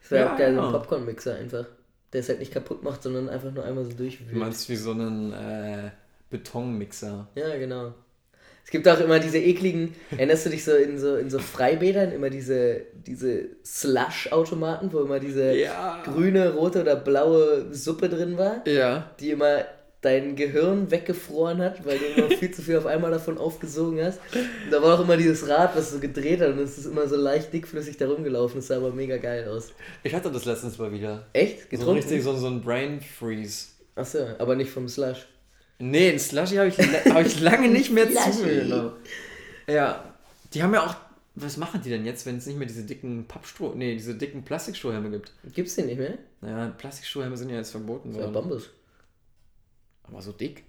Das 0.00 0.10
wäre 0.12 0.26
Ja, 0.26 0.32
auch 0.34 0.38
geil, 0.38 0.54
so 0.54 0.60
ein 0.60 0.66
genau. 0.66 0.78
Popcorn-Mixer 0.78 1.34
einfach. 1.34 1.66
Der 2.14 2.20
es 2.20 2.28
halt 2.30 2.38
nicht 2.38 2.52
kaputt 2.52 2.82
macht, 2.82 3.02
sondern 3.02 3.28
einfach 3.28 3.50
nur 3.52 3.64
einmal 3.64 3.84
so 3.84 3.90
Du 3.90 3.96
durchwühlt. 3.98 4.32
meinst 4.34 4.68
wie 4.70 4.76
so 4.76 4.92
einen 4.92 5.32
äh, 5.32 5.90
Betonmixer. 6.30 7.28
Ja, 7.34 7.56
genau. 7.58 7.92
Es 8.64 8.70
gibt 8.70 8.88
auch 8.88 8.98
immer 9.00 9.18
diese 9.18 9.38
ekligen, 9.38 9.94
erinnerst 10.12 10.46
du 10.46 10.50
dich 10.50 10.64
so 10.64 10.72
in 10.74 10.98
so, 10.98 11.16
in 11.16 11.28
so 11.28 11.38
Freibädern, 11.38 12.12
immer 12.12 12.30
diese, 12.30 12.80
diese 13.06 13.48
Slush-Automaten, 13.64 14.92
wo 14.92 15.00
immer 15.00 15.20
diese 15.20 15.54
Ja. 15.54 16.02
grüne, 16.04 16.54
rote 16.54 16.80
oder 16.80 16.96
blaue 16.96 17.74
Suppe 17.74 18.08
drin 18.08 18.38
war, 18.38 18.66
Ja. 18.66 19.10
die 19.20 19.30
immer 19.30 19.64
dein 20.04 20.36
Gehirn 20.36 20.90
weggefroren 20.90 21.60
hat, 21.62 21.84
weil 21.86 21.98
du 21.98 22.04
immer 22.04 22.36
viel 22.36 22.50
zu 22.50 22.62
viel 22.62 22.76
auf 22.76 22.86
einmal 22.86 23.10
davon 23.10 23.38
aufgesogen 23.38 24.02
hast. 24.02 24.18
Und 24.34 24.70
da 24.70 24.82
war 24.82 24.98
auch 24.98 25.02
immer 25.04 25.16
dieses 25.16 25.48
Rad, 25.48 25.74
was 25.76 25.90
so 25.92 25.98
gedreht 25.98 26.40
hat 26.40 26.52
und 26.52 26.58
es 26.58 26.78
ist 26.78 26.86
immer 26.86 27.06
so 27.08 27.16
leicht 27.16 27.52
dickflüssig 27.52 27.96
da 27.96 28.06
rumgelaufen. 28.06 28.56
Das 28.56 28.66
sah 28.68 28.76
aber 28.76 28.92
mega 28.92 29.16
geil 29.16 29.48
aus. 29.48 29.72
Ich 30.02 30.14
hatte 30.14 30.30
das 30.30 30.44
letztens 30.44 30.78
mal 30.78 30.92
wieder. 30.92 31.26
Echt? 31.32 31.62
So 31.62 31.68
Getrunken? 31.68 31.94
richtig 32.02 32.22
so, 32.22 32.36
so 32.36 32.46
ein 32.48 32.60
Brain 32.60 33.00
Freeze. 33.00 33.66
Achso, 33.96 34.18
aber 34.38 34.56
nicht 34.56 34.70
vom 34.70 34.88
Slush. 34.88 35.26
Nee, 35.78 36.10
ein 36.10 36.18
Slushy 36.18 36.56
habe 36.56 36.68
ich, 36.68 36.78
hab 36.78 37.26
ich 37.26 37.40
lange 37.40 37.68
nicht 37.68 37.90
mehr 37.90 38.08
zu 38.08 38.42
mir 38.42 38.62
genommen. 38.62 38.92
Ja, 39.66 40.04
die 40.52 40.62
haben 40.62 40.74
ja 40.74 40.86
auch. 40.86 40.96
Was 41.36 41.56
machen 41.56 41.80
die 41.84 41.90
denn 41.90 42.04
jetzt, 42.06 42.26
wenn 42.26 42.36
es 42.36 42.46
nicht 42.46 42.56
mehr 42.56 42.68
diese 42.68 42.84
dicken 42.84 43.24
Pappstroh, 43.26 43.72
nee, 43.74 43.94
diese 43.94 44.14
dicken 44.14 44.44
Plastikstrohhalme 44.44 45.10
gibt? 45.10 45.32
Gibt's 45.52 45.74
den 45.74 45.86
nicht 45.86 45.98
mehr? 45.98 46.16
Naja, 46.40 46.72
Plastikstrohhalme 46.78 47.36
sind 47.36 47.50
ja 47.50 47.56
jetzt 47.56 47.72
verboten 47.72 48.12
Ja, 48.14 48.20
worden. 48.20 48.32
Bambus. 48.34 48.70
Aber 50.08 50.22
so 50.22 50.32
dick. 50.32 50.64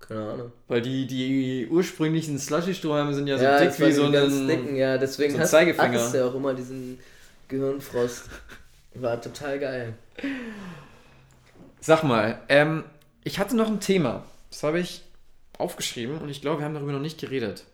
Keine 0.00 0.30
Ahnung. 0.32 0.52
Weil 0.68 0.82
die, 0.82 1.06
die 1.06 1.66
ursprünglichen 1.70 2.38
Slushy-Strohhalme 2.38 3.14
sind 3.14 3.26
ja 3.26 3.38
so 3.38 3.44
ja, 3.44 3.58
dick 3.58 3.78
wie 3.80 3.92
so 3.92 4.04
ein. 4.04 4.46
dicken, 4.48 4.76
ja, 4.76 4.98
deswegen 4.98 5.34
so 5.34 5.40
hast, 5.40 5.50
Zeigefinger. 5.50 5.88
hattest 5.88 6.12
du 6.14 6.18
ja 6.18 6.26
auch 6.26 6.34
immer 6.34 6.52
diesen 6.52 6.98
Gehirnfrost. 7.48 8.28
War 8.94 9.20
total 9.20 9.58
geil. 9.58 9.94
Sag 11.80 12.02
mal, 12.02 12.40
ähm, 12.48 12.84
ich 13.24 13.38
hatte 13.38 13.56
noch 13.56 13.68
ein 13.68 13.80
Thema. 13.80 14.24
Das 14.50 14.62
habe 14.62 14.78
ich 14.78 15.02
aufgeschrieben 15.58 16.18
und 16.18 16.28
ich 16.28 16.40
glaube, 16.42 16.60
wir 16.60 16.64
haben 16.66 16.74
darüber 16.74 16.92
noch 16.92 17.00
nicht 17.00 17.18
geredet. 17.20 17.64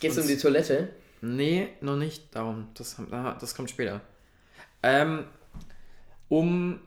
Geht's 0.00 0.16
um 0.16 0.22
Und- 0.22 0.28
die 0.28 0.36
Toilette? 0.36 0.88
Nee, 1.24 1.68
noch 1.80 1.96
nicht 1.96 2.34
darum. 2.34 2.68
Das, 2.74 2.96
das 3.40 3.54
kommt 3.54 3.70
später. 3.70 4.00
Ähm, 4.82 5.24
um, 6.28 6.80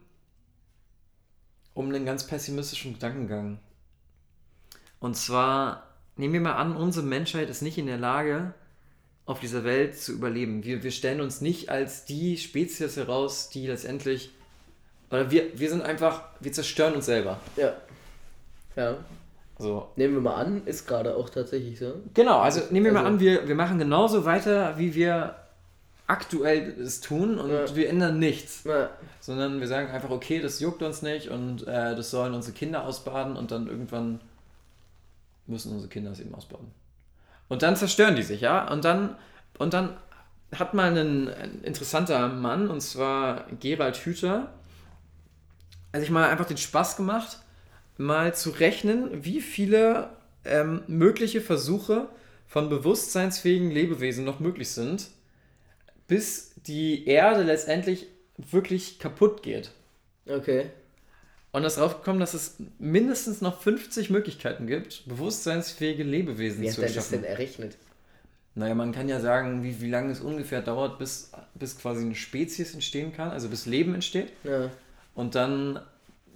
um 1.75 1.89
einen 1.89 2.05
ganz 2.05 2.25
pessimistischen 2.25 2.93
Gedankengang. 2.93 3.59
Und 4.99 5.15
zwar, 5.15 5.83
nehmen 6.15 6.33
wir 6.33 6.41
mal 6.41 6.53
an, 6.55 6.75
unsere 6.75 7.05
Menschheit 7.05 7.49
ist 7.49 7.61
nicht 7.61 7.77
in 7.77 7.85
der 7.85 7.97
Lage, 7.97 8.55
auf 9.27 9.39
dieser 9.39 9.63
Welt 9.63 9.97
zu 9.99 10.13
überleben. 10.13 10.63
Wir, 10.63 10.81
wir 10.83 10.91
stellen 10.91 11.21
uns 11.21 11.41
nicht 11.41 11.69
als 11.69 12.05
die 12.05 12.37
Spezies 12.37 12.95
heraus, 12.95 13.49
die 13.49 13.67
letztendlich. 13.67 14.31
Oder 15.11 15.29
wir, 15.31 15.59
wir 15.59 15.69
sind 15.69 15.81
einfach, 15.83 16.23
wir 16.39 16.51
zerstören 16.51 16.93
uns 16.95 17.05
selber. 17.05 17.39
Ja. 17.57 17.73
Ja. 18.75 18.97
So, 19.57 19.89
Nehmen 19.95 20.15
wir 20.15 20.21
mal 20.21 20.35
an, 20.35 20.61
ist 20.65 20.85
gerade 20.87 21.15
auch 21.15 21.29
tatsächlich 21.29 21.79
so. 21.79 21.93
Genau, 22.13 22.39
also 22.39 22.61
nehmen 22.71 22.85
wir 22.85 22.91
mal 22.93 22.99
Also- 22.99 23.09
an, 23.13 23.19
wir, 23.19 23.47
wir 23.47 23.55
machen 23.55 23.79
genauso 23.79 24.25
weiter, 24.25 24.77
wie 24.77 24.93
wir 24.95 25.35
aktuell 26.07 26.75
es 26.79 27.01
tun 27.01 27.39
und 27.39 27.51
Ja. 27.51 27.75
wir 27.75 27.89
ändern 27.89 28.19
nichts. 28.19 28.63
Ja. 28.63 28.89
Sondern 29.19 29.59
wir 29.59 29.67
sagen 29.67 29.89
einfach, 29.89 30.09
okay, 30.11 30.39
das 30.39 30.59
juckt 30.59 30.83
uns 30.83 31.01
nicht 31.01 31.29
und 31.29 31.67
äh, 31.67 31.95
das 31.95 32.11
sollen 32.11 32.33
unsere 32.33 32.53
Kinder 32.55 32.83
ausbaden 32.85 33.35
und 33.35 33.51
dann 33.51 33.67
irgendwann 33.67 34.19
müssen 35.47 35.71
unsere 35.71 35.89
Kinder 35.89 36.11
es 36.11 36.19
eben 36.19 36.33
ausbaden. 36.33 36.67
Und 37.47 37.61
dann 37.61 37.75
zerstören 37.75 38.15
die 38.15 38.23
sich, 38.23 38.41
ja? 38.41 38.71
Und 38.71 38.85
dann, 38.85 39.15
und 39.57 39.73
dann 39.73 39.95
hat 40.53 40.73
mal 40.73 40.95
ein, 40.97 41.61
interessanter 41.63 42.27
Mann, 42.27 42.69
und 42.69 42.81
zwar 42.81 43.45
Gerald 43.59 43.97
Hüther, 43.97 44.49
also 45.91 46.03
ich 46.03 46.11
mal 46.11 46.29
einfach 46.29 46.45
den 46.45 46.57
Spaß 46.57 46.97
gemacht, 46.97 47.39
mal 47.97 48.33
zu 48.33 48.49
rechnen, 48.49 49.23
wie 49.23 49.41
viele 49.41 50.09
ähm, 50.43 50.81
mögliche 50.87 51.41
Versuche 51.41 52.07
von 52.47 52.69
bewusstseinsfähigen 52.69 53.71
Lebewesen 53.71 54.25
noch 54.25 54.39
möglich 54.39 54.69
sind, 54.69 55.07
bis 56.07 56.53
die 56.67 57.07
Erde 57.07 57.43
letztendlich 57.43 58.07
wirklich 58.37 58.99
kaputt 58.99 59.43
geht. 59.43 59.71
Okay. 60.27 60.71
Und 61.51 61.63
das 61.63 61.75
draufgekommen, 61.75 62.19
dass 62.19 62.33
es 62.33 62.57
mindestens 62.79 63.41
noch 63.41 63.61
50 63.61 64.09
Möglichkeiten 64.09 64.67
gibt, 64.67 65.07
bewusstseinsfähige 65.07 66.03
Lebewesen 66.03 66.63
Wie 66.63 66.69
hat 66.69 66.75
zu 66.75 66.81
er 66.81 66.91
das 66.91 67.09
denn 67.09 67.23
erschaffen. 67.23 67.23
errechnet? 67.23 67.77
Naja, 68.55 68.75
man 68.75 68.91
kann 68.91 69.09
ja 69.09 69.19
sagen, 69.19 69.63
wie, 69.63 69.81
wie 69.81 69.89
lange 69.89 70.11
es 70.11 70.21
ungefähr 70.21 70.61
dauert, 70.61 70.97
bis, 70.99 71.31
bis 71.53 71.77
quasi 71.77 72.03
eine 72.03 72.15
Spezies 72.15 72.73
entstehen 72.73 73.13
kann, 73.13 73.31
also 73.31 73.49
bis 73.49 73.65
Leben 73.65 73.93
entsteht. 73.93 74.31
Ja. 74.43 74.71
Und 75.13 75.35
dann 75.35 75.79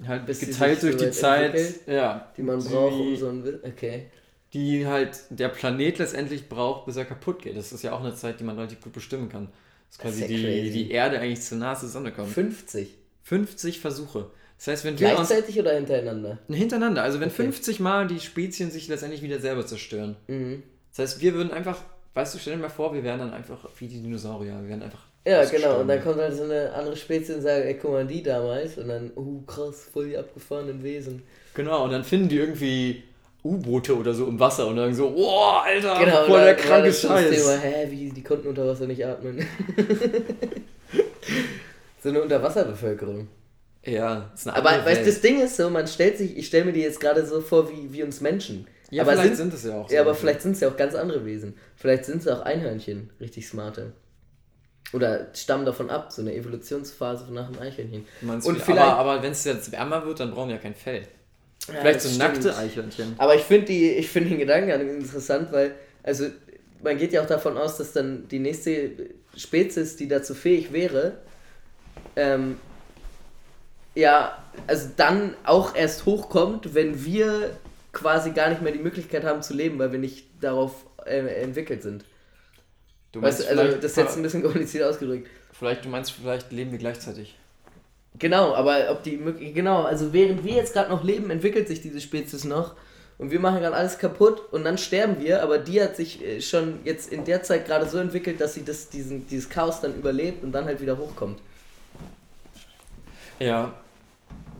halt 0.05 0.25
Bis 0.25 0.39
geteilt 0.39 0.83
durch 0.83 0.97
die 0.97 1.05
so 1.05 1.11
Zeit, 1.11 1.53
entwickelt, 1.53 1.87
ja, 1.87 2.31
Die 2.37 2.43
man 2.43 2.59
die, 2.61 2.69
braucht, 2.69 2.93
um 2.93 3.15
so 3.15 3.29
ein. 3.29 3.59
Okay. 3.63 4.07
Die 4.53 4.87
halt 4.87 5.19
der 5.29 5.49
Planet 5.49 5.99
letztendlich 5.99 6.49
braucht, 6.49 6.85
bis 6.85 6.95
er 6.95 7.05
kaputt 7.05 7.41
geht. 7.41 7.55
Das 7.57 7.71
ist 7.71 7.83
ja 7.83 7.93
auch 7.93 7.99
eine 7.99 8.15
Zeit, 8.15 8.39
die 8.39 8.43
man 8.43 8.55
relativ 8.55 8.81
gut 8.81 8.93
bestimmen 8.93 9.29
kann. 9.29 9.49
Das 9.87 9.97
ist 9.97 10.01
quasi 10.01 10.21
ja 10.21 10.27
die, 10.27 10.71
die 10.71 10.91
Erde 10.91 11.19
eigentlich 11.19 11.41
zu 11.41 11.55
nah 11.55 11.75
zur 11.75 11.89
Sonne 11.89 12.11
kommt. 12.11 12.29
50. 12.29 12.95
50 13.23 13.79
Versuche. 13.79 14.31
Das 14.57 14.67
heißt, 14.67 14.85
wenn 14.85 14.99
wir 14.99 15.17
uns 15.17 15.29
Gleichzeitig 15.29 15.59
oder 15.59 15.73
hintereinander? 15.73 16.39
hintereinander, 16.49 17.01
also 17.03 17.19
wenn 17.19 17.29
Okay. 17.29 17.43
50 17.43 17.79
Mal 17.79 18.07
die 18.07 18.19
Spezien 18.19 18.71
sich 18.71 18.87
letztendlich 18.87 19.21
wieder 19.21 19.39
selber 19.39 19.65
zerstören. 19.65 20.15
Mhm. 20.27 20.63
Das 20.89 20.99
heißt, 20.99 21.21
wir 21.21 21.33
würden 21.33 21.51
einfach, 21.51 21.81
weißt 22.13 22.33
du, 22.33 22.39
stell 22.39 22.55
dir 22.55 22.61
mal 22.61 22.69
vor, 22.69 22.93
wir 22.93 23.03
wären 23.03 23.19
dann 23.19 23.31
einfach 23.31 23.69
wie 23.77 23.87
die 23.87 24.01
Dinosaurier. 24.01 24.59
Wir 24.61 24.69
wären 24.69 24.83
einfach. 24.83 25.05
Ja, 25.25 25.45
genau. 25.45 25.79
Und 25.79 25.87
dann 25.87 26.01
kommt 26.03 26.17
halt 26.17 26.35
so 26.35 26.43
eine 26.43 26.73
andere 26.73 26.97
Spezies 26.97 27.35
und 27.35 27.41
sagt, 27.41 27.65
ey, 27.65 27.75
guck 27.75 27.91
mal, 27.91 28.05
die 28.07 28.23
damals. 28.23 28.77
Und 28.77 28.87
dann, 28.89 29.11
uh, 29.15 29.41
krass, 29.43 29.87
voll 29.93 30.09
die 30.09 30.17
abgefahrenen 30.17 30.81
Wesen. 30.83 31.23
Genau, 31.53 31.83
und 31.85 31.91
dann 31.91 32.03
finden 32.03 32.29
die 32.29 32.37
irgendwie 32.37 33.03
U-Boote 33.43 33.95
oder 33.97 34.13
so 34.13 34.27
im 34.27 34.39
Wasser 34.39 34.67
und 34.67 34.75
dann 34.75 34.93
so, 34.93 35.13
oh, 35.15 35.39
Alter, 35.63 35.97
Genau, 36.03 36.25
voll 36.25 36.43
der 36.43 36.55
kranke 36.55 36.91
so 36.91 37.07
Scheiß. 37.07 37.29
Thema, 37.29 37.55
hä, 37.57 37.87
wie, 37.89 38.09
die 38.11 38.23
konnten 38.23 38.47
unter 38.49 38.67
Wasser 38.67 38.85
nicht 38.85 39.05
atmen. 39.05 39.39
so 42.03 42.09
eine 42.09 42.21
Unterwasserbevölkerung. 42.21 43.27
Ja, 43.85 44.31
ist 44.33 44.47
eine 44.47 44.57
Aber 44.57 44.69
andere 44.69 44.85
weißt 44.87 45.01
du, 45.01 45.05
Welt. 45.05 45.15
das 45.15 45.21
Ding 45.21 45.41
ist 45.41 45.55
so, 45.55 45.69
man 45.69 45.87
stellt 45.87 46.17
sich, 46.17 46.37
ich 46.37 46.47
stelle 46.47 46.65
mir 46.65 46.73
die 46.73 46.81
jetzt 46.81 46.99
gerade 46.99 47.25
so 47.25 47.39
vor 47.41 47.69
wie, 47.71 47.93
wie 47.93 48.03
uns 48.03 48.19
Menschen. 48.21 48.67
Ja, 48.91 49.03
aber 49.03 49.11
vielleicht 49.13 49.35
sind, 49.37 49.51
sind 49.51 49.53
es 49.53 49.63
ja 49.65 49.79
auch 49.79 49.89
ja, 49.91 50.01
aber 50.01 50.15
vielleicht 50.15 50.41
sind 50.41 50.53
es 50.53 50.59
ja 50.61 50.67
auch 50.67 50.75
ganz 50.75 50.95
andere 50.95 51.25
Wesen. 51.25 51.55
Vielleicht 51.75 52.05
sind 52.05 52.21
es 52.21 52.27
auch 52.27 52.41
Einhörnchen, 52.41 53.11
richtig 53.21 53.47
smarte. 53.47 53.93
Oder 54.91 55.27
stammen 55.35 55.65
davon 55.65 55.89
ab, 55.91 56.11
so 56.11 56.21
eine 56.23 56.33
Evolutionsphase 56.33 57.25
von 57.25 57.35
nach 57.35 57.51
dem 57.51 57.61
Eichhörnchen. 57.61 58.05
Meinst 58.21 58.47
Und 58.47 58.59
vielleicht- 58.59 58.81
aber, 58.81 58.97
aber 59.11 59.23
wenn 59.23 59.31
es 59.31 59.43
jetzt 59.45 59.71
wärmer 59.71 60.05
wird, 60.05 60.19
dann 60.19 60.31
brauchen 60.31 60.49
wir 60.49 60.55
ja 60.55 60.61
kein 60.61 60.73
Fell. 60.73 61.03
Vielleicht 61.69 62.01
so 62.01 62.09
stimmt. 62.09 62.19
nackte 62.19 62.57
Eichhörnchen. 62.57 63.15
Aber 63.17 63.35
ich 63.35 63.43
finde 63.43 63.67
die, 63.67 63.91
ich 63.91 64.09
finde 64.09 64.29
den 64.29 64.39
Gedanken 64.39 64.69
interessant, 65.01 65.51
weil, 65.51 65.75
also 66.03 66.25
man 66.81 66.97
geht 66.97 67.13
ja 67.13 67.21
auch 67.21 67.27
davon 67.27 67.57
aus, 67.57 67.77
dass 67.77 67.93
dann 67.93 68.27
die 68.27 68.39
nächste 68.39 68.91
Spezies, 69.35 69.95
die 69.95 70.07
dazu 70.07 70.33
fähig 70.33 70.71
wäre, 70.71 71.17
ähm, 72.15 72.57
ja, 73.95 74.43
also 74.67 74.89
dann 74.95 75.35
auch 75.43 75.75
erst 75.75 76.05
hochkommt, 76.05 76.73
wenn 76.73 77.03
wir 77.03 77.57
quasi 77.91 78.31
gar 78.31 78.49
nicht 78.49 78.61
mehr 78.61 78.71
die 78.71 78.79
Möglichkeit 78.79 79.23
haben 79.23 79.41
zu 79.41 79.53
leben, 79.53 79.79
weil 79.79 79.91
wir 79.91 79.99
nicht 79.99 80.27
darauf 80.41 80.85
äh, 81.05 81.41
entwickelt 81.41 81.81
sind. 81.81 82.05
Du 83.11 83.21
Weißt 83.21 83.39
meinst 83.39 83.51
du, 83.51 83.61
also 83.61 83.75
das 83.77 83.91
ist 83.91 83.97
jetzt 83.97 84.17
ein 84.17 84.23
bisschen 84.23 84.43
kompliziert 84.43 84.83
ausgedrückt. 84.83 85.27
Vielleicht, 85.51 85.85
du 85.85 85.89
meinst, 85.89 86.11
vielleicht 86.11 86.51
leben 86.51 86.71
wir 86.71 86.79
gleichzeitig. 86.79 87.35
Genau, 88.19 88.53
aber 88.53 88.91
ob 88.91 89.03
die 89.03 89.17
möglich. 89.17 89.53
Genau, 89.53 89.83
also 89.83 90.11
während 90.13 90.43
wir 90.43 90.53
jetzt 90.53 90.73
gerade 90.73 90.89
noch 90.89 91.03
leben, 91.03 91.29
entwickelt 91.29 91.67
sich 91.67 91.81
diese 91.81 92.01
Spezies 92.01 92.43
noch 92.43 92.75
und 93.17 93.31
wir 93.31 93.39
machen 93.39 93.59
gerade 93.59 93.75
alles 93.75 93.97
kaputt 93.97 94.41
und 94.51 94.65
dann 94.65 94.77
sterben 94.77 95.21
wir, 95.21 95.41
aber 95.41 95.57
die 95.57 95.81
hat 95.81 95.95
sich 95.95 96.23
äh, 96.23 96.41
schon 96.41 96.79
jetzt 96.83 97.11
in 97.11 97.25
der 97.25 97.43
Zeit 97.43 97.65
gerade 97.65 97.87
so 97.87 97.97
entwickelt, 97.97 98.39
dass 98.41 98.53
sie 98.53 98.63
das, 98.63 98.89
diesen, 98.89 99.25
dieses 99.27 99.49
Chaos 99.49 99.81
dann 99.81 99.95
überlebt 99.95 100.43
und 100.43 100.51
dann 100.51 100.65
halt 100.65 100.81
wieder 100.81 100.97
hochkommt. 100.97 101.39
Ja. 103.39 103.73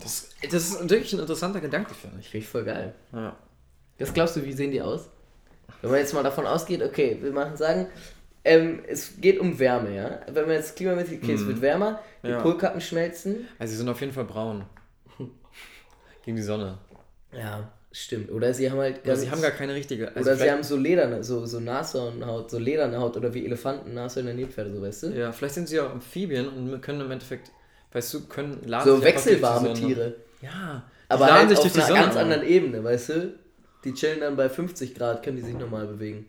Das, 0.02 0.30
das 0.42 0.70
ist 0.70 0.88
wirklich 0.88 1.12
ein 1.12 1.20
interessanter 1.20 1.60
Gedanke, 1.60 1.94
finde 1.94 2.16
ich. 2.20 2.30
Finde 2.30 2.44
ich 2.44 2.50
voll 2.50 2.64
geil. 2.64 2.94
Ja. 3.12 3.36
Was 3.98 4.14
glaubst 4.14 4.36
du, 4.36 4.44
wie 4.44 4.54
sehen 4.54 4.70
die 4.70 4.80
aus? 4.80 5.10
Wenn 5.82 5.90
man 5.90 6.00
jetzt 6.00 6.14
mal 6.14 6.22
davon 6.22 6.46
ausgeht, 6.46 6.82
okay, 6.82 7.18
wir 7.20 7.32
machen 7.32 7.56
sagen, 7.56 7.86
ähm, 8.50 8.82
es 8.88 9.20
geht 9.20 9.38
um 9.38 9.58
Wärme, 9.58 9.94
ja. 9.94 10.20
Wenn 10.32 10.46
man 10.46 10.54
jetzt 10.56 10.74
klimamäßig, 10.76 11.22
okay, 11.22 11.34
es 11.34 11.46
wird 11.46 11.60
wärmer, 11.60 12.00
die 12.24 12.28
Ja. 12.28 12.40
Polkappen 12.40 12.80
schmelzen. 12.80 13.46
Also 13.58 13.70
sie 13.72 13.76
sind 13.78 13.88
auf 13.88 14.00
jeden 14.00 14.12
Fall 14.12 14.24
braun. 14.24 14.64
Gegen 16.24 16.36
die 16.36 16.42
Sonne. 16.42 16.78
Ja, 17.32 17.70
stimmt. 17.92 18.30
Oder 18.32 18.52
sie 18.52 18.70
haben 18.70 18.78
halt 18.78 19.00
Aber 19.04 19.16
sie 19.16 19.30
haben 19.30 19.40
gar 19.40 19.52
keine 19.52 19.74
richtige. 19.74 20.08
Also 20.16 20.28
oder 20.30 20.36
sie 20.36 20.50
haben 20.50 20.62
so 20.64 20.76
lederne, 20.76 21.22
so, 21.22 21.46
so 21.46 21.60
Nashornhaut, 21.60 22.50
so 22.50 22.58
lederne 22.58 22.98
Haut 22.98 23.16
oder 23.16 23.32
wie 23.32 23.44
Elefanten, 23.44 23.94
Nashörner, 23.94 24.34
Nilpferde, 24.34 24.72
so 24.74 24.82
weißt 24.82 25.02
du? 25.04 25.06
Ja, 25.08 25.30
vielleicht 25.32 25.54
sind 25.54 25.68
sie 25.68 25.78
auch 25.80 25.90
Amphibien 25.90 26.48
und 26.48 26.80
können 26.82 27.00
im 27.02 27.10
Endeffekt, 27.10 27.50
weißt 27.92 28.14
du, 28.14 28.26
können 28.26 28.60
laden 28.66 28.96
so 28.96 29.02
wechselwarme. 29.02 29.74
Tiere. 29.74 30.16
Ja. 30.42 30.82
Aber 31.08 31.32
halt 31.32 31.48
sich 31.50 31.58
auf 31.58 31.74
einer 31.74 31.86
Sonne 31.86 32.00
ganz 32.00 32.16
auf. 32.16 32.22
anderen 32.22 32.42
Ebene, 32.44 32.82
weißt 32.82 33.08
du? 33.10 33.34
Die 33.84 33.94
chillen 33.94 34.20
dann 34.20 34.36
bei 34.36 34.48
50 34.48 34.94
Grad, 34.94 35.22
können 35.22 35.36
die 35.36 35.42
sich 35.42 35.54
normal 35.54 35.86
bewegen. 35.86 36.26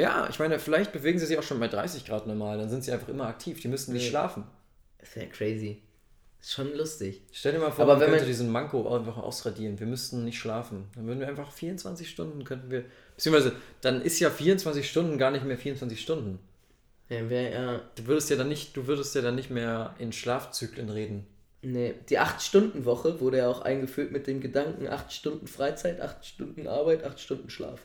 Ja, 0.00 0.28
ich 0.28 0.38
meine, 0.38 0.58
vielleicht 0.58 0.92
bewegen 0.92 1.18
sie 1.18 1.26
sich 1.26 1.38
auch 1.38 1.42
schon 1.42 1.60
bei 1.60 1.68
30 1.68 2.04
Grad 2.04 2.26
normal, 2.26 2.58
dann 2.58 2.68
sind 2.70 2.84
sie 2.84 2.92
einfach 2.92 3.08
immer 3.08 3.26
aktiv, 3.26 3.60
die 3.60 3.68
müssen 3.68 3.92
nicht 3.92 4.04
Nee. 4.04 4.10
schlafen. 4.10 4.44
Das 4.98 5.14
wäre 5.16 5.26
crazy. 5.28 5.82
Ist 6.40 6.52
schon 6.52 6.74
lustig. 6.76 7.22
Stell 7.32 7.52
dir 7.52 7.58
mal 7.58 7.70
vor, 7.72 7.84
Aber 7.84 7.94
man 7.94 8.00
wenn 8.02 8.06
könnte 8.08 8.22
man- 8.24 8.28
diesen 8.28 8.50
Manko 8.50 8.94
einfach 8.94 9.16
ausradieren. 9.16 9.80
Wir 9.80 9.86
müssten 9.86 10.24
nicht 10.24 10.38
schlafen. 10.38 10.84
Dann 10.94 11.06
würden 11.06 11.20
wir 11.20 11.28
einfach 11.28 11.50
24 11.50 12.08
Stunden 12.10 12.44
könnten 12.44 12.70
wir. 12.70 12.84
Beziehungsweise, 13.16 13.52
dann 13.80 14.02
ist 14.02 14.20
ja 14.20 14.30
24 14.30 14.88
Stunden 14.88 15.18
gar 15.18 15.30
nicht 15.30 15.44
mehr 15.44 15.56
24 15.58 16.00
Stunden. 16.00 16.38
Ja, 17.08 17.28
wär, 17.30 17.50
ja. 17.50 17.80
Du 17.96 18.06
würdest 18.06 18.30
ja 18.30 18.36
dann 18.36 18.48
nicht, 18.48 18.76
du 18.76 18.86
würdest 18.86 19.14
ja 19.14 19.22
dann 19.22 19.34
nicht 19.36 19.50
mehr 19.50 19.94
in 19.98 20.12
Schlafzyklen 20.12 20.90
reden. 20.90 21.26
Nee, 21.62 21.94
die 22.10 22.18
8-Stunden-Woche 22.18 23.20
wurde 23.20 23.38
ja 23.38 23.48
auch 23.48 23.62
eingeführt 23.62 24.12
mit 24.12 24.26
dem 24.26 24.40
Gedanken 24.40 24.86
8 24.88 25.12
Stunden 25.12 25.46
Freizeit, 25.48 26.00
8 26.00 26.24
Stunden 26.24 26.68
Arbeit, 26.68 27.02
8 27.02 27.18
Stunden 27.18 27.50
Schlaf. 27.50 27.80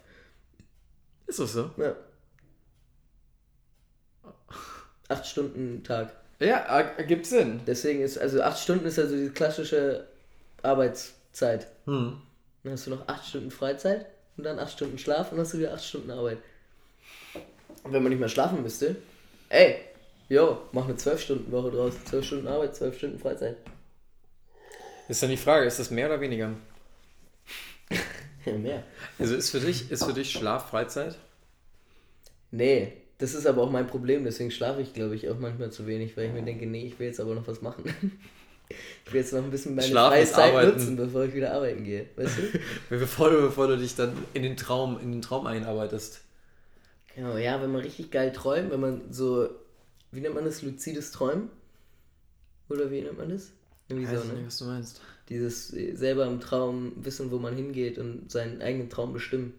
Ist 1.31 1.39
das 1.39 1.53
so? 1.53 1.71
Ja. 1.77 1.95
8 5.07 5.25
Stunden 5.25 5.81
Tag. 5.81 6.13
Ja, 6.39 6.57
ergibt 6.57 7.25
Sinn. 7.25 7.61
Deswegen 7.65 8.01
ist, 8.01 8.17
also 8.17 8.41
8 8.41 8.59
Stunden 8.59 8.85
ist 8.85 8.99
also 8.99 9.15
die 9.15 9.29
klassische 9.29 10.07
Arbeitszeit. 10.61 11.67
Hm. 11.85 12.21
Dann 12.63 12.73
hast 12.73 12.85
du 12.85 12.89
noch 12.89 13.07
8 13.07 13.25
Stunden 13.25 13.49
Freizeit 13.49 14.07
und 14.35 14.43
dann 14.43 14.59
8 14.59 14.73
Stunden 14.73 14.97
Schlaf 14.97 15.31
und 15.31 15.37
dann 15.37 15.45
hast 15.45 15.53
du 15.53 15.59
wieder 15.59 15.73
8 15.73 15.85
Stunden 15.85 16.11
Arbeit. 16.11 16.39
Und 17.85 17.93
wenn 17.93 18.03
man 18.03 18.09
nicht 18.09 18.19
mehr 18.19 18.27
schlafen 18.27 18.61
müsste, 18.61 18.97
ey, 19.47 19.77
jo, 20.27 20.63
mach 20.73 20.83
eine 20.83 20.95
12-Stunden-Woche 20.95 21.71
draus. 21.71 21.93
12 22.09 22.25
Stunden 22.25 22.47
Arbeit, 22.49 22.75
12 22.75 22.97
Stunden 22.97 23.19
Freizeit. 23.19 23.55
Ist 25.07 25.23
dann 25.23 25.29
die 25.29 25.37
Frage, 25.37 25.65
ist 25.65 25.79
das 25.79 25.91
mehr 25.91 26.07
oder 26.07 26.19
weniger? 26.19 26.51
Ja, 28.45 28.53
mehr. 28.57 28.83
Also 29.19 29.35
ist 29.35 29.49
für 29.51 29.59
dich, 29.59 29.91
ist 29.91 30.03
für 30.03 30.13
dich 30.13 30.31
Schlaf 30.31 30.69
Freizeit? 30.69 31.17
Nee, 32.51 32.93
das 33.17 33.33
ist 33.33 33.45
aber 33.45 33.61
auch 33.63 33.71
mein 33.71 33.87
Problem, 33.87 34.23
deswegen 34.23 34.51
schlafe 34.51 34.81
ich, 34.81 34.93
glaube 34.93 35.15
ich, 35.15 35.29
auch 35.29 35.37
manchmal 35.39 35.71
zu 35.71 35.85
wenig, 35.87 36.17
weil 36.17 36.25
ich 36.27 36.33
mir 36.33 36.43
denke, 36.43 36.65
nee, 36.65 36.85
ich 36.87 36.99
will 36.99 37.07
jetzt 37.07 37.19
aber 37.19 37.35
noch 37.35 37.47
was 37.47 37.61
machen. 37.61 37.83
Ich 39.05 39.11
will 39.11 39.19
jetzt 39.19 39.33
noch 39.33 39.43
ein 39.43 39.51
bisschen 39.51 39.75
meine 39.75 39.85
Schlafen 39.85 40.13
freie 40.13 40.23
ist 40.23 40.33
Zeit 40.33 40.53
Arbeiten. 40.53 40.77
nutzen, 40.77 40.95
bevor 40.95 41.25
ich 41.25 41.33
wieder 41.33 41.53
arbeiten 41.53 41.83
gehe. 41.83 42.05
Weißt 42.15 42.37
du? 42.37 42.59
Bevor 42.89 43.29
du, 43.29 43.41
bevor 43.41 43.67
du 43.67 43.77
dich 43.77 43.95
dann 43.95 44.13
in 44.33 44.43
den 44.43 44.55
Traum, 44.55 44.97
in 44.97 45.11
den 45.11 45.21
Traum 45.21 45.45
einarbeitest. 45.45 46.21
Genau, 47.13 47.35
ja, 47.35 47.61
wenn 47.61 47.71
man 47.71 47.81
richtig 47.81 48.11
geil 48.11 48.31
träumt, 48.31 48.71
wenn 48.71 48.79
man 48.79 49.11
so, 49.11 49.49
wie 50.13 50.21
nennt 50.21 50.35
man 50.35 50.45
das, 50.45 50.61
luzides 50.61 51.11
Träumen? 51.11 51.49
Oder 52.69 52.89
wie 52.91 53.01
nennt 53.01 53.17
man 53.17 53.29
das? 53.29 53.51
Irgendwie 53.89 54.07
Weiß 54.09 54.21
so, 54.21 54.27
ne? 54.29 54.33
nicht, 54.35 54.45
was 54.47 54.57
du 54.57 54.65
meinst. 54.65 55.01
Dieses 55.31 55.73
äh, 55.73 55.95
selber 55.95 56.25
im 56.25 56.41
Traum 56.41 56.91
wissen, 56.97 57.31
wo 57.31 57.39
man 57.39 57.55
hingeht 57.55 57.97
und 57.97 58.29
seinen 58.29 58.61
eigenen 58.61 58.89
Traum 58.89 59.13
bestimmen. 59.13 59.53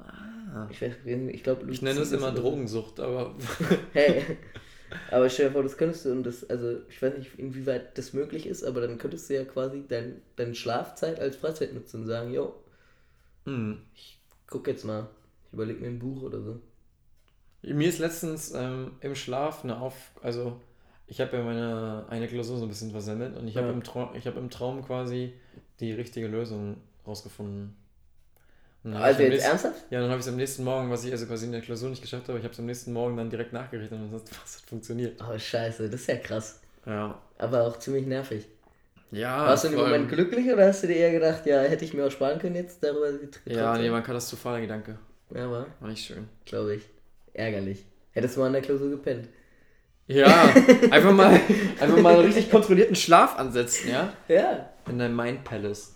Ah. 0.00 0.66
Ich, 0.68 0.82
weiß, 0.82 0.94
ich 1.04 1.42
glaube, 1.44 1.70
Ich 1.70 1.80
nenne 1.80 2.00
es 2.00 2.10
immer 2.10 2.32
Drogensucht, 2.32 2.98
aber 2.98 3.36
Hey, 3.92 4.24
aber 5.12 5.30
stell 5.30 5.46
dir 5.46 5.52
vor, 5.52 5.62
das 5.62 5.76
könntest 5.76 6.04
du 6.04 6.10
und 6.10 6.24
das, 6.24 6.50
also 6.50 6.80
ich 6.88 7.00
weiß 7.00 7.16
nicht, 7.18 7.38
inwieweit 7.38 7.96
das 7.96 8.14
möglich 8.14 8.46
ist, 8.46 8.64
aber 8.64 8.80
dann 8.80 8.98
könntest 8.98 9.30
du 9.30 9.34
ja 9.34 9.44
quasi 9.44 9.84
dein, 9.88 10.20
deine 10.34 10.56
Schlafzeit 10.56 11.20
als 11.20 11.36
Freizeit 11.36 11.72
nutzen 11.72 12.02
und 12.02 12.06
sagen, 12.08 12.34
yo, 12.34 12.54
hm. 13.44 13.78
guck 14.48 14.66
jetzt 14.66 14.84
mal, 14.84 15.08
ich 15.46 15.52
überleg 15.52 15.80
mir 15.80 15.86
ein 15.86 16.00
Buch 16.00 16.22
oder 16.22 16.42
so. 16.42 16.60
Mir 17.62 17.88
ist 17.88 18.00
letztens 18.00 18.52
ähm, 18.54 18.92
im 19.00 19.14
Schlaf 19.14 19.62
eine 19.62 19.80
Auf... 19.80 20.10
Also, 20.20 20.60
ich 21.06 21.20
habe 21.20 21.36
ja 21.36 21.42
meine 21.42 22.04
eine 22.08 22.26
Klausur 22.28 22.58
so 22.58 22.64
ein 22.64 22.68
bisschen 22.68 22.90
versemmelt 22.90 23.36
und 23.36 23.46
ich 23.48 23.56
habe 23.56 23.68
Ja. 23.68 23.72
im, 23.72 23.82
Traum, 23.82 24.10
ich 24.14 24.26
hab 24.26 24.36
im 24.36 24.50
Traum 24.50 24.84
quasi 24.84 25.32
die 25.80 25.92
richtige 25.92 26.26
Lösung 26.28 26.76
rausgefunden. 27.06 27.76
Also 28.84 29.22
jetzt 29.22 29.30
nächsten- 29.30 29.48
ernsthaft? 29.50 29.84
Ja, 29.90 30.00
dann 30.00 30.10
habe 30.10 30.20
ich 30.20 30.26
es 30.26 30.30
am 30.32 30.36
nächsten 30.36 30.62
Morgen, 30.64 30.90
was 30.90 31.04
ich 31.06 31.12
also 31.12 31.24
quasi 31.26 31.46
in 31.46 31.52
der 31.52 31.62
Klausur 31.62 31.88
nicht 31.88 32.02
geschafft 32.02 32.28
habe, 32.28 32.38
ich 32.38 32.44
habe 32.44 32.52
es 32.52 32.58
am 32.60 32.66
nächsten 32.66 32.92
Morgen 32.92 33.16
dann 33.16 33.30
direkt 33.30 33.52
nachgerechnet 33.54 33.92
und 33.98 34.12
das 34.12 34.20
hat, 34.22 34.30
das 34.30 34.56
hat 34.58 34.68
funktioniert. 34.68 35.18
Oh 35.22 35.38
scheiße, 35.38 35.88
das 35.88 36.00
ist 36.02 36.06
ja 36.06 36.16
krass. 36.16 36.60
Ja. 36.84 37.18
Aber 37.38 37.62
auch 37.66 37.78
ziemlich 37.78 38.06
nervig. 38.06 38.46
Ja, 39.10 39.46
Warst 39.46 39.64
du 39.64 39.68
allem- 39.68 39.78
Moment 39.78 40.08
glücklich 40.10 40.52
oder 40.52 40.66
hast 40.66 40.82
du 40.82 40.86
dir 40.88 40.96
eher 40.96 41.12
gedacht, 41.12 41.46
ja, 41.46 41.62
hätte 41.62 41.84
ich 41.84 41.94
mir 41.94 42.04
auch 42.06 42.10
sparen 42.10 42.38
können 42.38 42.56
jetzt 42.56 42.82
darüber 42.84 43.08
Ja, 43.46 43.78
nee, 43.78 43.90
war 43.90 43.98
ein 43.98 44.02
katastrophaler 44.04 44.60
Gedanke. 44.60 44.98
Ja, 45.34 45.50
war, 45.50 45.66
War 45.80 45.88
nicht 45.88 46.04
schön. 46.04 46.28
glaube 46.44 46.74
ich. 46.76 46.82
Ärgerlich. 47.32 47.86
Hättest 48.12 48.36
du 48.36 48.40
mal 48.40 48.48
in 48.48 48.52
der 48.54 48.62
Klausur 48.62 48.90
gepennt. 48.90 49.28
Ja, 50.06 50.26
einfach 50.90 51.12
mal, 51.12 51.40
einfach 51.80 51.96
mal 51.98 52.14
einen 52.14 52.24
richtig 52.26 52.50
kontrollierten 52.50 52.94
Schlaf 52.96 53.38
ansetzen, 53.38 53.88
ja? 53.90 54.12
Ja. 54.28 54.70
In 54.88 54.98
deinem 54.98 55.16
Mind 55.16 55.44
Palace. 55.44 55.94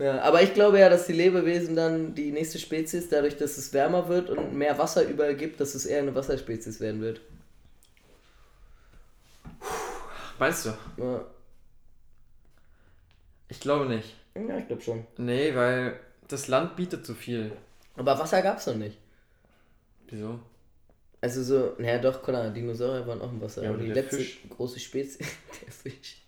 Ja, 0.00 0.20
aber 0.22 0.42
ich 0.42 0.54
glaube 0.54 0.78
ja, 0.80 0.88
dass 0.88 1.06
die 1.06 1.12
Lebewesen 1.12 1.74
dann 1.76 2.14
die 2.14 2.30
nächste 2.32 2.58
Spezies, 2.58 3.08
dadurch, 3.08 3.36
dass 3.36 3.56
es 3.58 3.72
wärmer 3.72 4.08
wird 4.08 4.30
und 4.30 4.54
mehr 4.54 4.78
Wasser 4.78 5.04
überall 5.04 5.34
gibt, 5.36 5.60
dass 5.60 5.74
es 5.74 5.86
eher 5.86 6.00
eine 6.02 6.14
Wasserspezies 6.14 6.80
werden 6.80 7.00
wird. 7.00 7.20
Weißt 10.38 10.66
du? 10.66 10.70
Ja, 11.02 11.24
Ich 13.48 13.60
glaube 13.60 13.86
nicht. 13.86 14.14
ja 14.36 14.58
ich 14.58 14.66
glaube 14.68 14.82
schon. 14.82 15.04
Nee, 15.16 15.54
weil 15.54 15.98
das 16.28 16.46
Land 16.48 16.76
bietet 16.76 17.04
zu 17.04 17.14
viel. 17.14 17.52
Aber 17.96 18.18
Wasser 18.18 18.40
gab 18.42 18.58
es 18.58 18.66
noch 18.66 18.76
nicht. 18.76 18.98
Wieso? 20.08 20.38
Also 21.20 21.42
so, 21.42 21.72
naja 21.78 21.98
doch, 21.98 22.22
klar, 22.22 22.50
Dinosaurier 22.50 23.06
waren 23.06 23.20
auch 23.20 23.32
im 23.32 23.40
Wasser. 23.40 23.64
Ja, 23.64 23.70
aber 23.70 23.78
die 23.78 23.88
letzte 23.92 24.16
Fisch. 24.18 24.40
große 24.50 24.78
Spezies, 24.78 25.18
der 25.66 25.72
Fisch. 25.72 26.22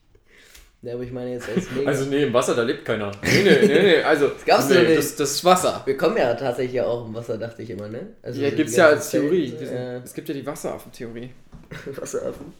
Ja, 0.83 0.95
aber 0.95 1.03
ich 1.03 1.13
meine 1.13 1.33
jetzt 1.33 1.49
als 1.49 1.71
Mega. 1.73 1.89
Also 1.91 2.07
nee, 2.07 2.23
im 2.23 2.33
Wasser, 2.33 2.55
da 2.55 2.63
lebt 2.63 2.85
keiner. 2.87 3.11
Nee, 3.23 3.43
nee, 3.43 3.67
nee, 3.67 3.83
nee. 3.83 4.03
Also, 4.03 4.29
das 4.29 4.45
gab's 4.47 4.69
doch 4.69 4.77
nicht. 4.77 4.97
Das, 4.97 5.15
das 5.15 5.31
ist 5.33 5.45
Wasser. 5.45 5.83
wir 5.85 5.97
kommen 5.97 6.17
ja 6.17 6.35
tatsächlich 6.35 6.77
ja 6.77 6.87
auch 6.87 7.07
im 7.07 7.15
Wasser, 7.15 7.37
dachte 7.37 7.63
ich 7.63 7.71
immer, 7.71 7.87
ne? 7.89 8.15
Also 8.23 8.41
Ja, 8.41 8.51
so 8.51 8.57
gibt's 8.57 8.77
ja 8.77 8.87
als 8.87 9.11
Theorie. 9.11 9.51
Diesen, 9.51 9.77
äh, 9.77 9.99
Es 9.99 10.15
gibt 10.15 10.29
ja 10.29 10.35
die 10.35 10.45
Wasseraffen-Theorie. 10.47 11.31
Wasseraffen. 11.97 12.55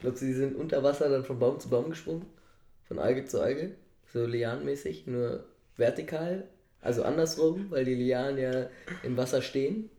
Glaubst 0.00 0.22
du, 0.22 0.26
die 0.26 0.32
sind 0.32 0.56
unter 0.56 0.82
Wasser 0.82 1.10
dann 1.10 1.22
von 1.24 1.38
Baum 1.38 1.60
zu 1.60 1.68
Baum 1.68 1.90
gesprungen? 1.90 2.24
Von 2.88 2.98
Alge 2.98 3.26
zu 3.26 3.40
Alge? 3.42 3.72
So 4.12 4.24
lianenmäßig, 4.24 5.06
nur 5.06 5.44
vertikal? 5.76 6.44
Also 6.80 7.02
andersrum, 7.02 7.66
weil 7.68 7.84
die 7.84 7.94
Lianen 7.94 8.38
ja 8.38 8.66
im 9.02 9.18
Wasser 9.18 9.42
stehen 9.42 9.90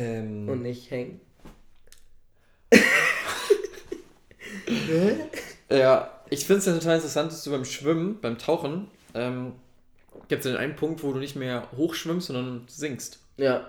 Ähm, 0.00 0.48
und 0.48 0.62
nicht 0.62 0.90
hängen. 0.90 1.20
Ja, 5.70 6.10
ich 6.30 6.46
finde 6.46 6.60
es 6.60 6.66
ja 6.66 6.74
total 6.74 6.96
interessant, 6.96 7.32
dass 7.32 7.44
du 7.44 7.50
beim 7.50 7.64
Schwimmen, 7.64 8.20
beim 8.20 8.38
Tauchen, 8.38 8.88
ähm, 9.14 9.52
gibt 10.28 10.44
es 10.44 10.50
den 10.50 10.56
einen 10.58 10.76
Punkt, 10.76 11.02
wo 11.02 11.12
du 11.12 11.18
nicht 11.18 11.36
mehr 11.36 11.68
hochschwimmst, 11.76 12.28
sondern 12.28 12.64
sinkst. 12.68 13.18
Ja. 13.36 13.68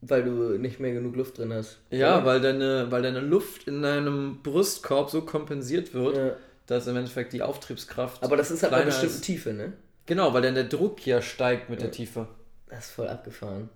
Weil 0.00 0.22
du 0.24 0.58
nicht 0.58 0.80
mehr 0.80 0.92
genug 0.92 1.16
Luft 1.16 1.38
drin 1.38 1.52
hast. 1.52 1.78
Ja, 1.90 2.16
Oder? 2.18 2.26
weil 2.26 2.40
deine, 2.40 2.90
weil 2.90 3.02
deine 3.02 3.20
Luft 3.20 3.66
in 3.66 3.80
deinem 3.82 4.42
Brustkorb 4.42 5.10
so 5.10 5.22
kompensiert 5.22 5.94
wird, 5.94 6.16
Ja. 6.16 6.36
dass 6.66 6.86
im 6.86 6.96
Endeffekt 6.96 7.32
die 7.32 7.42
Auftriebskraft. 7.42 8.22
Aber 8.22 8.36
das 8.36 8.50
ist 8.50 8.62
halt 8.62 8.70
bei 8.72 8.78
kleiner 8.78 8.90
bestimmten 8.90 9.14
ist. 9.16 9.24
Tiefe, 9.24 9.52
ne? 9.54 9.72
Genau, 10.06 10.34
weil 10.34 10.42
dann 10.42 10.54
der 10.54 10.64
Druck 10.64 11.06
ja 11.06 11.22
steigt 11.22 11.70
mit 11.70 11.80
der 11.80 11.88
Ja. 11.88 11.92
Tiefe. 11.94 12.28
Das 12.68 12.86
ist 12.86 12.90
voll 12.92 13.08
abgefahren. 13.08 13.70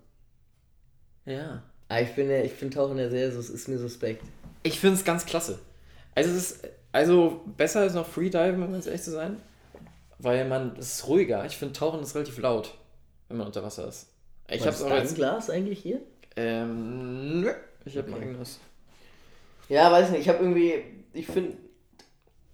Ja. 1.29 1.63
Aber 1.87 2.01
ich 2.01 2.13
bin 2.15 2.29
ja, 2.29 2.41
ich 2.41 2.53
finde 2.53 2.75
Tauchen 2.75 2.97
ja 2.97 3.09
sehr, 3.09 3.31
so, 3.31 3.39
es 3.39 3.49
ist 3.49 3.67
mir 3.67 3.77
suspekt. 3.77 4.23
Ich 4.63 4.79
finde 4.79 4.95
es 4.97 5.05
ganz 5.05 5.25
klasse. 5.25 5.59
Also 6.15 6.29
es 6.31 6.37
ist, 6.37 6.67
also 6.91 7.41
besser 7.57 7.85
ist 7.85 7.93
noch 7.93 8.07
Freediven, 8.07 8.61
um 8.63 8.71
ganz 8.71 8.85
ehrlich 8.87 9.01
zu 9.01 9.11
sein. 9.11 9.37
Weil 10.17 10.47
man, 10.47 10.75
es 10.77 10.95
ist 10.95 11.07
ruhiger. 11.07 11.45
Ich 11.45 11.57
finde 11.57 11.73
Tauchen 11.73 12.01
ist 12.01 12.13
relativ 12.15 12.37
laut, 12.39 12.73
wenn 13.29 13.37
man 13.37 13.47
unter 13.47 13.63
Wasser 13.63 13.87
ist. 13.87 14.07
Ich 14.49 14.65
habe 14.65 14.75
auch 14.75 14.97
jetzt. 14.97 15.15
Glas 15.15 15.49
eigentlich 15.49 15.79
hier? 15.79 16.01
Ähm, 16.35 17.41
nö. 17.41 17.51
Ich 17.85 17.97
habe 17.97 18.11
Okay. 18.11 18.21
ein 18.21 18.29
eigenes. 18.29 18.59
Ja, 19.69 19.91
weiß 19.91 20.09
nicht, 20.09 20.21
ich 20.21 20.29
habe 20.29 20.39
irgendwie, 20.39 20.83
ich 21.13 21.27
finde, 21.27 21.55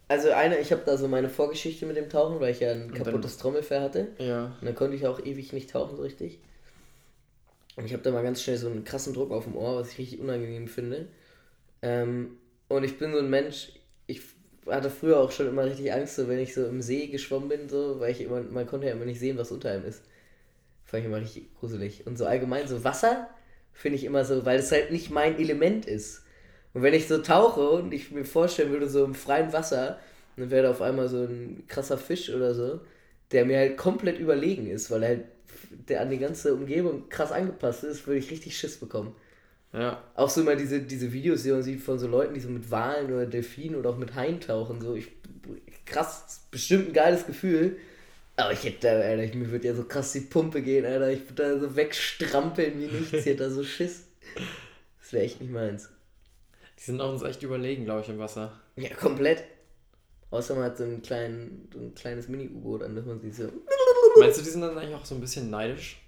also 0.08 0.32
eine, 0.32 0.60
ich 0.60 0.72
habe 0.72 0.84
da 0.86 0.98
so 0.98 1.08
meine 1.08 1.30
Vorgeschichte 1.30 1.86
mit 1.86 1.96
dem 1.98 2.10
Tauchen, 2.10 2.40
weil 2.40 2.52
ich 2.52 2.60
ja 2.60 2.72
ein 2.72 2.94
kaputtes 2.94 3.38
Trommelfell 3.38 3.82
hatte. 3.82 4.10
Ja. 4.20 4.46
Und 4.60 4.66
dann 4.66 4.76
konnte 4.76 4.96
ich 4.96 5.08
auch 5.08 5.20
ewig 5.20 5.54
nicht 5.54 5.72
tauchen 5.72 5.96
so 5.96 6.04
richtig. 6.04 6.40
Und 7.76 7.86
ich 7.86 7.94
habe 7.94 8.04
da 8.04 8.12
mal 8.12 8.24
ganz 8.24 8.42
schnell 8.42 8.58
so 8.58 8.68
einen 8.70 8.84
krassen 8.84 9.14
Druck 9.14 9.32
auf 9.32 9.44
dem 9.46 9.56
Ohr, 9.56 9.80
was 9.80 9.92
ich 9.92 10.00
richtig 10.00 10.20
unangenehm 10.20 10.68
finde. 10.68 11.08
Ähm, 11.82 12.38
und 12.68 12.84
ich 12.84 12.98
bin 12.98 13.12
so 13.12 13.20
ein 13.20 13.30
Mensch, 13.30 13.74
ich 14.08 14.22
hatte 14.68 14.90
früher 14.90 15.20
auch 15.20 15.32
schon 15.32 15.48
immer 15.48 15.66
richtig 15.66 15.92
Angst, 15.94 16.16
so 16.16 16.28
wenn 16.28 16.40
ich 16.40 16.54
so 16.54 16.66
im 16.66 16.82
See 16.82 17.08
geschwommen 17.08 17.50
bin, 17.50 17.70
so, 17.70 18.00
weil 18.00 18.12
ich 18.12 18.22
immer, 18.22 18.42
man 18.42 18.66
konnte 18.66 18.88
ja 18.88 18.94
immer 18.94 19.06
nicht 19.06 19.20
sehen, 19.20 19.38
was 19.38 19.52
unter 19.52 19.72
einem 19.72 19.86
ist. 19.86 20.04
Fand 20.86 21.02
ich 21.02 21.08
immer 21.08 21.22
richtig 21.22 21.54
gruselig. 21.60 22.08
Und 22.08 22.18
so 22.18 22.26
allgemein, 22.26 22.68
so 22.68 22.84
Wasser 22.84 23.30
finde 23.74 23.98
ich 23.98 24.06
immer 24.06 24.24
so, 24.26 24.46
weil 24.46 24.60
es 24.60 24.72
halt 24.72 24.92
nicht 24.92 25.12
mein 25.12 25.38
Element 25.38 25.86
ist. 25.86 26.24
Und 26.74 26.82
wenn 26.82 26.94
ich 26.94 27.08
so 27.08 27.20
tauche 27.20 27.70
und 27.70 27.94
ich 27.94 28.12
mir 28.12 28.26
vorstellen 28.26 28.72
würde, 28.72 28.90
so 28.90 29.04
im 29.06 29.16
freien 29.16 29.54
Wasser, 29.54 30.00
dann 30.38 30.50
wäre 30.50 30.64
da 30.64 30.72
auf 30.72 30.82
einmal 30.82 31.08
so 31.08 31.24
ein 31.24 31.66
krasser 31.68 31.98
Fisch 31.98 32.30
oder 32.30 32.54
so, 32.54 32.82
der 33.32 33.46
mir 33.46 33.58
halt 33.58 33.78
komplett 33.78 34.20
überlegen 34.20 34.68
ist, 34.68 34.92
weil 34.92 35.04
er 35.04 35.10
halt 35.10 35.26
der 35.90 36.02
an 36.02 36.10
die 36.10 36.18
ganze 36.18 36.54
Umgebung 36.54 37.10
krass 37.10 37.32
angepasst 37.32 37.84
ist, 37.84 38.08
würde 38.08 38.20
ich 38.20 38.32
richtig 38.32 38.58
Schiss 38.58 38.78
bekommen. 38.78 39.16
Ja. 39.74 40.02
Auch 40.16 40.30
so 40.30 40.44
mal 40.44 40.56
diese, 40.56 40.82
diese 40.82 41.12
Videos, 41.12 41.44
die 41.44 41.52
man 41.52 41.64
sieht 41.64 41.82
von 41.82 42.00
so 42.00 42.08
Leuten, 42.08 42.34
die 42.34 42.40
so 42.40 42.50
mit 42.50 42.72
Walen 42.72 43.08
oder 43.08 43.26
Delfinen 43.26 43.76
oder 43.76 43.90
auch 43.90 43.98
mit 43.98 44.16
Haien 44.16 44.40
tauchen, 44.40 44.80
so, 44.80 44.96
ich, 44.96 45.12
krass, 45.86 46.46
bestimmt 46.50 46.90
ein 46.90 46.94
geiles 46.94 47.26
Gefühl. 47.26 47.78
Aber 48.38 48.52
ich 48.52 48.64
hätte 48.64 48.88
da, 48.88 49.00
Alter, 49.00 49.24
ich, 49.24 49.34
mir 49.34 49.50
würde 49.52 49.68
ja 49.68 49.76
so 49.76 49.84
krass 49.84 50.14
die 50.14 50.22
Pumpe 50.22 50.62
gehen, 50.62 50.86
Alter, 50.86 51.12
ich 51.12 51.22
würde 51.30 51.44
da 51.44 51.60
so 51.60 51.76
wegstrampeln 51.76 52.80
wie 52.80 52.88
nichts, 52.88 53.14
ich 53.14 53.26
hätte 53.26 53.44
da 53.44 53.50
so 53.50 53.64
Schiss. 53.64 54.04
Das 55.02 55.14
wäre 55.14 55.26
echt 55.26 55.42
nicht 55.42 55.52
meins. 55.52 55.90
Die 56.80 56.84
sind 56.84 57.02
auch 57.02 57.12
uns 57.12 57.24
echt 57.24 57.44
überlegen, 57.44 57.86
glaube 57.86 58.02
ich, 58.02 58.10
im 58.10 58.20
Wasser. 58.20 58.60
Ja, 58.76 58.94
komplett. 58.94 59.44
Außer 60.36 60.56
man 60.56 60.66
hat 60.66 60.78
so, 60.78 60.84
einen 60.84 61.02
kleinen, 61.02 61.70
so 61.74 61.80
ein 61.80 61.96
kleines 61.96 62.28
Mini-U-Boot, 62.28 62.84
an 62.84 62.96
das 62.96 63.06
man 63.06 63.20
sich 63.22 63.36
so. 63.36 63.50
Meinst 64.20 64.40
du, 64.40 64.44
die 64.44 64.50
sind 64.50 64.62
dann 64.62 64.78
eigentlich 64.78 64.96
auch 64.96 65.06
so 65.06 65.16
ein 65.16 65.22
bisschen 65.22 65.50
neidisch? 65.50 66.02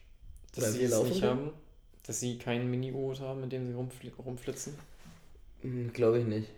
Dass 0.54 0.66
Weil 0.66 0.72
sie 0.72 0.84
es 0.84 1.04
nicht 1.04 1.22
können? 1.22 1.32
haben? 1.32 1.52
Dass 2.06 2.20
sie 2.20 2.38
kein 2.38 2.70
Mini-U-Boot 2.70 3.20
haben, 3.22 3.42
mit 3.42 3.52
dem 3.52 3.66
sie 3.68 3.74
rumfli 3.74 4.12
rumflitzen? 4.18 4.76
Glaube 5.94 6.18
Hm, 6.20 6.22
ich 6.22 6.28
nicht. 6.28 6.50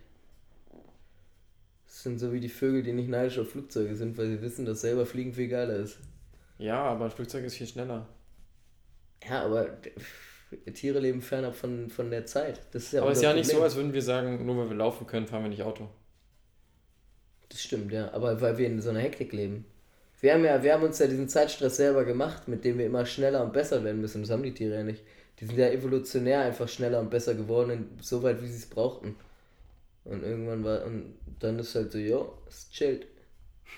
Das 1.86 2.04
sind 2.04 2.20
so 2.20 2.32
wie 2.32 2.40
die 2.40 2.50
Vögel, 2.50 2.84
die 2.84 2.94
nicht 2.94 3.10
neidisch 3.10 3.40
auf 3.40 3.50
Flugzeuge 3.50 3.96
sind, 3.96 4.18
weil 4.18 4.30
sie 4.30 4.42
wissen, 4.42 4.66
dass 4.66 4.82
selber 4.82 5.06
Fliegen 5.06 5.34
viel 5.34 5.48
geiler 5.48 5.76
ist. 5.76 6.00
Ja, 6.58 6.84
aber 6.84 7.06
ein 7.06 7.12
Flugzeug 7.12 7.44
ist 7.46 7.56
viel 7.56 7.68
schneller. 7.68 8.08
Ja, 9.28 9.44
aber 9.44 9.78
Tiere 10.74 11.00
leben 11.00 11.22
fernab 11.22 11.56
von, 11.56 11.90
von 11.90 12.10
der 12.10 12.26
Zeit. 12.26 12.62
Das 12.72 12.84
ist 12.84 12.94
ja 12.94 13.02
aber 13.02 13.12
es 13.12 13.18
ist 13.18 13.24
ja 13.24 13.34
nicht 13.34 13.50
so, 13.50 13.62
als 13.62 13.76
würden 13.76 13.94
wir 13.94 14.02
sagen, 14.02 14.46
nur 14.46 14.58
weil 14.58 14.70
wir 14.70 14.78
laufen 14.78 15.06
können, 15.08 15.28
fahren 15.28 15.44
wir 15.44 15.50
nicht 15.50 15.64
Auto. 15.64 15.90
Das 17.50 17.62
stimmt, 17.62 17.92
ja. 17.92 18.12
Aber 18.14 18.40
weil 18.42 18.58
wir 18.58 18.68
in 18.68 18.82
so 18.82 18.90
einer 18.90 19.00
Hektik 19.00 19.34
leben. 19.34 19.66
Wir 20.22 20.34
haben 20.34 20.44
ja, 20.44 20.62
wir 20.62 20.74
haben 20.74 20.84
uns 20.84 21.00
ja 21.00 21.08
diesen 21.08 21.30
Zeitstress 21.30 21.78
selber 21.78 22.04
gemacht, 22.04 22.48
mit 22.48 22.64
dem 22.66 22.78
wir 22.78 22.86
immer 22.86 23.06
schneller 23.06 23.44
und 23.44 23.54
besser 23.54 23.84
werden 23.84 24.02
müssen. 24.02 24.22
Das 24.22 24.32
haben 24.32 24.44
die 24.44 24.54
Tiere 24.54 24.76
ja 24.76 24.84
nicht. 24.84 25.02
Die 25.40 25.46
sind 25.46 25.58
ja 25.58 25.70
evolutionär 25.70 26.42
einfach 26.42 26.68
schneller 26.68 27.00
und 27.00 27.10
besser 27.10 27.34
geworden, 27.34 27.70
in- 27.72 27.90
so 28.02 28.22
weit 28.22 28.42
wie 28.42 28.48
sie 28.48 28.58
es 28.58 28.66
brauchten. 28.66 29.16
Und 30.04 30.24
irgendwann 30.24 30.64
war, 30.64 30.84
und 30.86 31.14
dann 31.40 31.58
ist 31.60 31.74
halt 31.76 31.92
so, 31.92 31.98
jo, 31.98 32.34
es 32.48 32.70
chillt. 32.70 33.08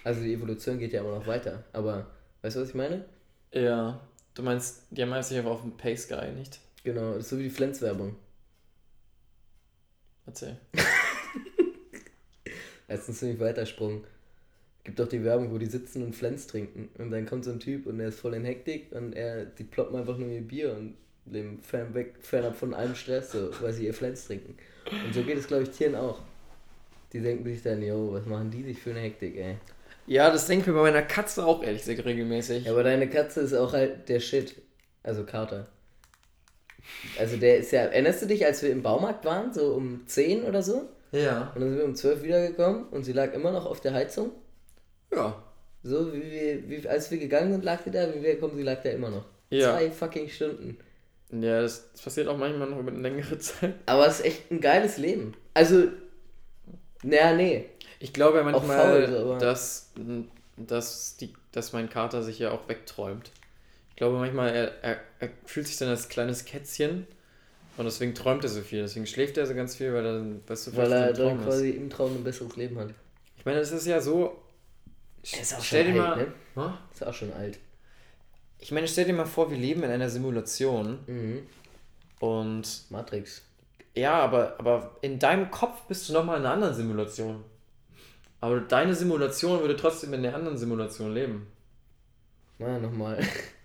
Also 0.04 0.22
die 0.22 0.34
Evolution 0.34 0.80
geht 0.80 0.94
ja 0.94 1.02
immer 1.02 1.16
noch 1.16 1.28
weiter. 1.28 1.64
Aber, 1.74 2.08
weißt 2.42 2.56
du, 2.56 2.62
was 2.62 2.70
ich 2.70 2.76
meine? 2.76 3.06
Ja. 3.54 4.00
Du 4.34 4.42
meinst, 4.42 4.84
die 4.90 5.04
haben 5.04 5.22
sich 5.22 5.38
einfach 5.38 5.52
auf 5.52 5.62
den 5.62 5.78
Pace 5.78 6.08
geeinigt? 6.08 6.60
Genau, 6.84 7.14
das 7.14 7.26
ist 7.26 7.30
so 7.30 7.38
wie 7.38 7.44
die 7.44 7.50
Flens-Werbung. 7.50 8.16
Erzähl. 10.26 10.58
Erstens 12.92 13.20
ziemlich 13.20 13.40
Weitersprung. 13.40 14.04
Gibt 14.84 15.00
doch 15.00 15.08
die 15.08 15.24
Werbung, 15.24 15.52
wo 15.52 15.58
die 15.58 15.68
sitzen 15.68 16.04
und 16.04 16.14
Flens 16.14 16.48
trinken. 16.48 16.90
Und 16.98 17.12
dann 17.12 17.26
kommt 17.26 17.46
so 17.46 17.52
ein 17.52 17.60
Typ 17.60 17.86
und 17.86 18.00
der 18.00 18.10
ist 18.10 18.20
voll 18.20 18.34
in 18.34 18.44
Hektik 18.44 18.92
und 18.92 19.14
er, 19.14 19.46
die 19.46 19.64
ploppen 19.64 19.98
einfach 19.98 20.18
nur 20.18 20.28
ihr 20.28 20.42
Bier 20.42 20.76
und 20.76 20.96
leben 21.26 21.62
fern 21.62 21.94
weg, 21.94 22.16
fernab 22.20 22.56
von 22.58 22.74
allem 22.74 22.96
Stress, 22.96 23.32
so, 23.32 23.52
weil 23.62 23.72
sie 23.72 23.86
ihr 23.86 23.94
Flens 23.94 24.26
trinken. 24.26 24.58
Und 25.06 25.14
so 25.14 25.24
geht 25.24 25.38
es, 25.38 25.48
glaube 25.48 25.64
ich, 25.64 25.70
Tieren 25.70 25.96
auch. 25.96 26.20
Die 27.14 27.22
denken 27.22 27.46
sich 27.46 27.62
dann, 27.62 27.82
yo, 27.82 28.12
was 28.12 28.26
machen 28.26 28.52
die 28.52 28.64
sich 28.64 28.80
für 28.80 28.90
eine 28.90 29.00
Hektik, 29.00 29.38
ey. 29.38 29.56
Ja, 30.08 30.30
das 30.30 30.48
denke 30.48 30.64
ich 30.64 30.68
mir 30.68 30.74
bei 30.74 30.92
meiner 30.92 31.04
Katze 31.04 31.46
auch 31.46 31.64
ehrlich 31.64 31.86
gesagt 31.86 32.06
regelmäßig. 32.06 32.66
Ja, 32.66 32.72
aber 32.72 32.84
deine 32.84 33.08
Katze 33.08 33.42
ist 33.42 33.54
auch 33.54 33.72
halt 33.72 34.10
der 34.10 34.20
Shit. 34.20 34.56
Also 35.04 35.24
Kater. 35.24 35.68
Also 37.18 37.38
der 37.38 37.60
ist 37.60 37.72
ja, 37.72 37.82
erinnerst 37.82 38.24
du 38.24 38.26
dich, 38.26 38.46
als 38.46 38.62
wir 38.64 38.72
im 38.72 38.82
Baumarkt 38.82 39.24
waren, 39.24 39.54
so 39.54 39.74
um 39.76 40.06
10 40.08 40.44
oder 40.44 40.64
so? 40.64 40.90
Ja. 41.12 41.52
Und 41.56 41.62
dann 41.62 41.70
sind 41.70 41.78
wir 41.80 41.86
um 41.86 41.96
12 41.96 42.24
wiedergekommen 42.24 42.86
und 42.90 43.04
sie 43.04 43.14
lag 43.14 43.34
immer 43.34 43.52
noch 43.52 43.66
auf 43.66 43.82
der 43.82 43.94
Heizung. 43.94 44.32
Ja. 45.14 45.42
So 45.84 46.14
wie 46.14 46.22
wir, 46.32 46.70
wie, 46.70 46.88
als 46.88 47.10
wir 47.12 47.18
gegangen 47.18 47.52
sind, 47.52 47.64
lag 47.66 47.80
sie 47.84 47.92
da, 47.92 48.14
wie 48.14 48.22
wir 48.22 48.40
kommen, 48.40 48.56
sie 48.56 48.64
lag 48.64 48.82
da 48.84 48.90
immer 48.90 49.10
noch. 49.10 49.26
Ja. 49.50 49.72
Zwei 49.74 49.92
fucking 49.92 50.30
Stunden. 50.30 50.78
Ja, 51.32 51.62
das, 51.62 51.92
das 51.94 52.02
passiert 52.02 52.28
auch 52.28 52.38
manchmal 52.38 52.70
noch 52.70 52.80
über 52.80 52.92
eine 52.92 53.02
längere 53.02 53.38
Zeit. 53.40 53.74
Aber 53.86 54.08
es 54.08 54.20
ist 54.20 54.26
echt 54.26 54.52
ein 54.52 54.62
geiles 54.62 54.98
Leben. 54.98 55.34
Also, 55.54 55.88
naja, 57.04 57.34
nee. 57.34 57.66
Ich 58.00 58.14
glaube 58.14 58.38
ja 58.38 58.44
faul, 58.44 58.52
manchmal, 58.54 59.16
aber- 59.16 59.38
dass, 59.38 59.92
dass, 60.58 61.18
die, 61.18 61.34
dass 61.52 61.74
mein 61.74 61.90
Kater 61.90 62.22
sich 62.24 62.40
ja 62.40 62.52
auch 62.52 62.68
wegträumt. 62.68 63.32
Ich 63.90 63.96
glaube 63.96 64.18
manchmal, 64.18 64.50
er, 64.56 64.84
er, 64.84 64.98
er 65.20 65.30
fühlt 65.46 65.68
sich 65.68 65.78
dann 65.78 65.90
als 65.90 66.10
kleines 66.10 66.46
Kätzchen 66.46 67.06
und 67.82 67.86
deswegen 67.86 68.16
träumt 68.16 68.44
er 68.44 68.50
so 68.50 68.62
viel. 68.62 68.82
Deswegen 68.82 69.06
schläft 69.06 69.38
er 69.38 69.46
so 69.46 69.54
ganz 69.54 69.76
viel, 69.76 69.94
weil 69.94 70.06
er 70.06 70.14
dann, 70.14 70.42
weißt 70.48 70.68
du, 70.68 70.78
Weil 70.78 70.92
er 70.92 71.14
dann 71.14 71.44
quasi 71.44 71.72
im 71.72 71.90
Traum 71.90 72.16
ein 72.16 72.24
besseres 72.24 72.56
Leben 72.56 72.78
hat. 72.80 72.90
Ich 73.38 73.46
meine, 73.46 73.60
es 73.60 73.72
ist 73.72 73.86
ja 73.88 74.00
so. 74.00 74.42
Ist 75.24 75.54
auch 75.56 75.62
stell 75.64 75.86
dir 75.86 75.90
schon 75.92 75.98
mal. 76.00 76.14
alt, 76.14 76.28
ne? 76.56 76.64
Hä? 76.70 76.74
Ist 76.94 77.06
auch 77.06 77.14
schon 77.14 77.34
alt. 77.34 77.60
Ich 78.60 78.72
meine, 78.72 78.88
stell 78.88 79.06
dir 79.06 79.14
mal 79.14 79.26
vor, 79.26 79.50
wir 79.52 79.58
leben 79.58 79.84
in 79.84 79.92
einer 79.92 80.10
Simulation 80.10 81.00
Mhm. 81.08 81.40
und 82.20 82.84
Matrix. 82.90 83.42
ja, 83.96 84.14
aber, 84.14 84.56
aber 84.60 84.96
in 85.02 85.20
deinem 85.20 85.50
Kopf 85.52 85.82
bist 85.88 86.08
du 86.08 86.14
nochmal 86.14 86.38
in 86.40 86.46
einer 86.46 86.54
anderen 86.54 86.74
Simulation. 86.76 87.44
Aber 88.40 88.60
deine 88.60 88.96
Simulation 88.96 89.60
würde 89.62 89.76
trotzdem 89.76 90.14
in 90.14 90.24
der 90.24 90.36
anderen 90.36 90.58
Simulation 90.58 91.14
leben. 91.14 91.48
Na, 92.60 92.80
nochmal. 92.80 93.20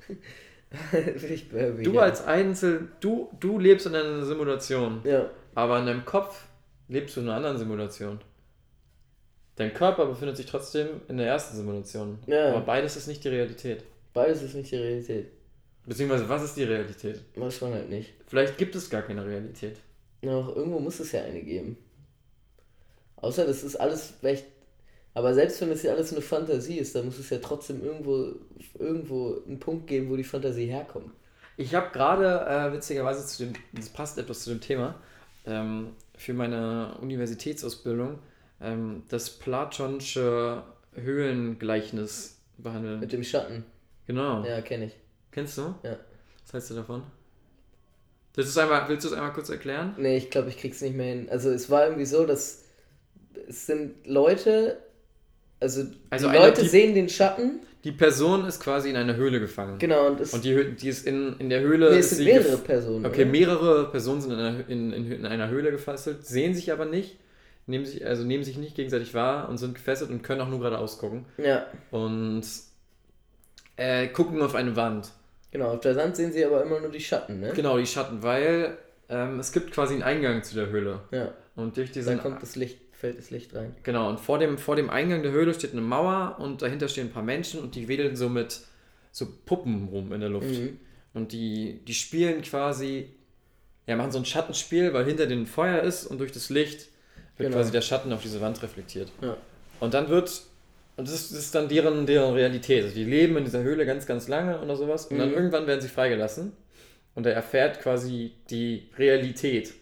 äh, 0.93 1.83
Du 1.83 1.93
ja. 1.95 2.01
als 2.03 2.25
Einzel, 2.25 2.89
du, 3.01 3.31
du 3.41 3.59
lebst 3.59 3.87
in 3.87 3.95
einer 3.95 4.25
Simulation, 4.25 5.01
Ja. 5.05 5.31
aber 5.55 5.79
in 5.79 5.87
deinem 5.87 6.05
Kopf 6.05 6.45
lebst 6.89 7.17
du 7.17 7.21
in 7.21 7.29
einer 7.29 7.37
anderen 7.37 7.59
Simulation. 7.59 8.21
Dein 9.57 9.73
Körper 9.73 10.07
befindet 10.07 10.37
sich 10.37 10.47
trotzdem 10.47 11.01
in 11.09 11.17
der 11.17 11.27
ersten 11.29 11.57
Simulation. 11.57 12.19
Ja. 12.27 12.51
Aber 12.51 12.61
beides 12.61 12.97
ist 12.97 13.07
nicht 13.07 13.25
die 13.25 13.29
Realität. 13.29 13.85
Beides 14.13 14.43
ist 14.43 14.55
nicht 14.55 14.71
die 14.71 14.77
Realität. 14.77 15.29
Beziehungsweise, 15.87 16.29
was 16.29 16.43
ist 16.43 16.57
die 16.57 16.65
Realität? 16.65 17.23
Weiß 17.37 17.61
man 17.61 17.73
halt 17.73 17.89
nicht. 17.89 18.13
Vielleicht 18.27 18.59
gibt 18.59 18.75
es 18.75 18.91
gar 18.91 19.03
keine 19.03 19.25
Realität. 19.25 19.79
Noch 20.23 20.55
irgendwo 20.55 20.79
muss 20.81 20.99
es 21.01 21.13
ja 21.13 21.23
eine 21.23 21.41
geben. 21.43 21.77
Außer 23.17 23.47
das 23.47 23.63
ist 23.63 23.77
alles 23.77 24.15
echt. 24.23 24.47
Aber 25.17 25.33
selbst 25.33 25.63
wenn 25.63 25.71
das 25.71 25.83
ja 25.83 25.95
alles 25.95 26.13
eine 26.13 26.21
Fantasie 26.21 26.77
ist, 26.77 26.95
dann 26.95 27.07
muss 27.07 27.19
es 27.19 27.31
ja 27.31 27.39
trotzdem 27.39 27.83
irgendwo, 27.83 28.35
irgendwo 28.79 29.43
einen 29.47 29.59
Punkt 29.59 29.87
geben, 29.87 30.11
wo 30.11 30.17
die 30.17 30.23
Fantasie 30.23 30.67
herkommt. 30.67 31.11
Ich 31.57 31.75
habe 31.75 31.91
gerade, 31.91 32.45
äh, 32.47 32.71
witzigerweise, 32.75 33.27
zu 33.27 33.47
dem, 33.47 33.55
das 33.73 33.89
passt 33.89 34.19
etwas 34.19 34.45
zu 34.45 34.51
dem 34.51 34.61
Thema, 34.61 34.95
ähm, 35.47 35.93
für 36.19 36.35
meine 36.35 36.99
Universitätsausbildung 37.01 38.19
ähm, 38.61 39.05
das 39.09 39.31
platonische 39.31 40.63
Höhlengleichnis 40.95 42.37
behandelt. 42.59 43.01
Mit 43.01 43.13
dem 43.15 43.25
Schatten. 43.25 43.65
Genau. 44.07 44.45
Ja, 44.45 44.61
kenne 44.61 44.85
ich. 44.85 44.97
Kennst 45.31 45.57
du? 45.57 45.75
Ja. 45.83 45.97
Was 46.45 46.53
hältst 46.53 46.71
du 46.73 46.75
davon? 46.75 47.05
Willst 48.35 48.55
du 48.55 48.61
es 48.61 48.63
einmal, 48.63 48.87
willst 48.91 49.07
du 49.07 49.09
es 49.09 49.15
einmal 49.15 49.33
kurz 49.33 49.49
erklären? 49.49 49.95
Nee, 49.97 50.19
ich 50.19 50.31
glaube, 50.31 50.51
ich 50.51 50.59
krieg's 50.59 50.83
nicht 50.83 50.95
mehr 50.95 51.07
hin. 51.07 51.29
Also 51.31 51.49
es 51.49 51.71
war 51.71 51.85
irgendwie 51.85 52.05
so, 52.05 52.27
dass 52.27 52.65
es 53.49 53.65
sind 53.65 54.07
Leute, 54.07 54.79
also, 55.61 55.83
Also 56.11 56.29
die 56.31 56.37
Leute 56.37 56.63
die- 56.63 56.69
sehen 56.69 56.95
den 56.95 57.09
Schatten, 57.09 57.61
Die 57.85 57.93
Person 57.93 58.45
ist 58.47 58.61
quasi 58.61 58.91
in 58.91 58.97
einer 58.97 59.15
Höhle 59.17 59.39
gefangen. 59.41 59.79
genau, 59.79 60.09
und 60.09 60.21
Und 60.33 60.45
die, 60.45 60.73
die 60.75 60.89
ist 60.89 61.07
in, 61.07 61.37
in 61.39 61.49
der 61.51 61.61
Höhle. 61.61 61.93
nee, 61.93 61.99
es 61.99 62.11
sind 62.11 62.25
mehrere 62.25 62.57
Personen. 62.59 63.07
Okay, 63.07 63.23
oder? 63.23 63.31
mehrere 63.31 63.91
Personen 63.91 64.21
sind 64.21 64.33
in 64.33 64.39
einer, 64.39 64.69
in, 64.69 64.93
in, 64.93 65.13
in 65.13 65.27
einer 65.27 65.49
Höhle 65.49 65.71
gefesselt, 65.71 66.27
sehen 66.27 66.53
sich 66.55 66.73
aber 66.73 66.85
nicht, 66.85 67.17
nehmen 67.67 67.85
sich, 67.87 68.05
also 68.07 68.25
nehmen 68.25 68.43
sich 68.45 68.57
nicht 68.59 68.75
gegenseitig 68.75 69.15
wahr 69.15 69.49
und 69.49 69.59
sind 69.59 69.75
gefesselt 69.75 70.11
und 70.11 70.23
können 70.23 70.41
auch 70.41 70.49
nur 70.49 70.59
geradeaus 70.59 70.99
gucken. 70.99 71.27
Ja, 71.39 71.67
Und 71.93 72.43
äh, 73.77 74.09
gucken 74.09 74.41
auf 74.43 74.55
eine 74.55 74.75
Wand. 74.77 75.11
Genau, 75.53 75.73
auf 75.75 75.81
der 75.81 75.95
Sand 75.95 76.17
sehen 76.17 76.33
sie 76.33 76.45
aber 76.45 76.63
immer 76.65 76.81
nur 76.81 76.91
die 76.91 77.01
Schatten, 77.01 77.41
ne? 77.41 77.53
Genau, 77.55 77.79
die 77.79 77.87
Schatten, 77.87 78.23
weil 78.23 78.77
ähm, 79.09 79.39
es 79.39 79.53
gibt 79.53 79.71
quasi 79.73 79.95
einen 79.95 80.03
Eingang 80.03 80.43
zu 80.43 80.55
der 80.55 80.69
Höhle. 80.69 81.01
Ja. 81.13 81.33
Und 81.55 81.77
durch 81.77 81.93
diesen 81.93 82.19
kommt 82.19 82.43
das 82.43 82.57
Licht, 82.57 82.79
fällt 82.99 83.19
das 83.19 83.31
Licht 83.31 83.55
rein. 83.55 83.75
Genau, 83.83 84.09
und 84.09 84.19
vor 84.21 84.39
dem, 84.39 84.59
vor 84.59 84.77
dem 84.77 84.91
Eingang 84.91 85.23
der 85.23 85.33
Höhle 85.33 85.53
steht 85.55 85.73
eine 85.73 85.81
Mauer 85.83 86.37
und 86.39 86.63
dahinter 86.63 86.89
stehen 86.89 87.09
ein 87.09 87.13
paar 87.13 87.23
Menschen 87.23 87.61
und 87.61 87.75
die 87.75 87.89
wedeln 87.89 88.17
so 88.17 88.29
mit 88.29 88.61
so 89.13 89.27
Puppen 89.45 89.89
rum 89.89 90.13
in 90.13 90.21
der 90.21 90.29
Luft. 90.31 90.49
Mhm. 90.49 90.79
Und 91.15 91.33
die, 91.33 91.81
die 91.87 91.95
spielen 91.95 92.43
quasi, 92.43 93.11
ja, 93.87 93.97
machen 93.97 94.13
so 94.13 94.19
ein 94.19 94.25
Schattenspiel, 94.25 94.93
weil 94.93 95.05
hinter 95.05 95.27
denen 95.27 95.47
Feuer 95.47 95.83
ist 95.83 96.07
und 96.07 96.19
durch 96.19 96.33
das 96.33 96.51
Licht 96.51 96.89
wird 97.39 97.51
Genau. 97.51 97.57
quasi 97.57 97.71
der 97.73 97.83
Schatten 97.83 98.13
auf 98.13 98.23
diese 98.23 98.41
Wand 98.41 98.63
reflektiert. 98.63 99.11
Ja. 99.23 99.37
Und 99.81 99.93
dann 99.95 100.09
wird, 100.09 100.43
und 100.97 101.07
das 101.07 101.15
ist, 101.15 101.33
das 101.33 101.39
ist 101.39 101.55
dann 101.55 101.69
deren, 101.69 102.07
deren 102.07 102.33
Realität. 102.35 102.85
Also 102.85 102.95
die 102.97 103.05
leben 103.05 103.37
in 103.37 103.45
dieser 103.45 103.63
Höhle 103.63 103.85
ganz, 103.87 104.07
ganz 104.07 104.27
lange 104.29 104.61
oder 104.61 104.75
sowas 104.77 105.07
und 105.07 105.19
dann 105.19 105.31
Mhm. 105.31 105.35
irgendwann 105.37 105.67
werden 105.67 105.81
sie 105.83 105.89
freigelassen 105.89 106.53
und 107.15 107.27
er 107.27 107.35
erfährt 107.35 107.81
quasi 107.81 108.33
die 108.51 108.89
Realität. 108.99 109.73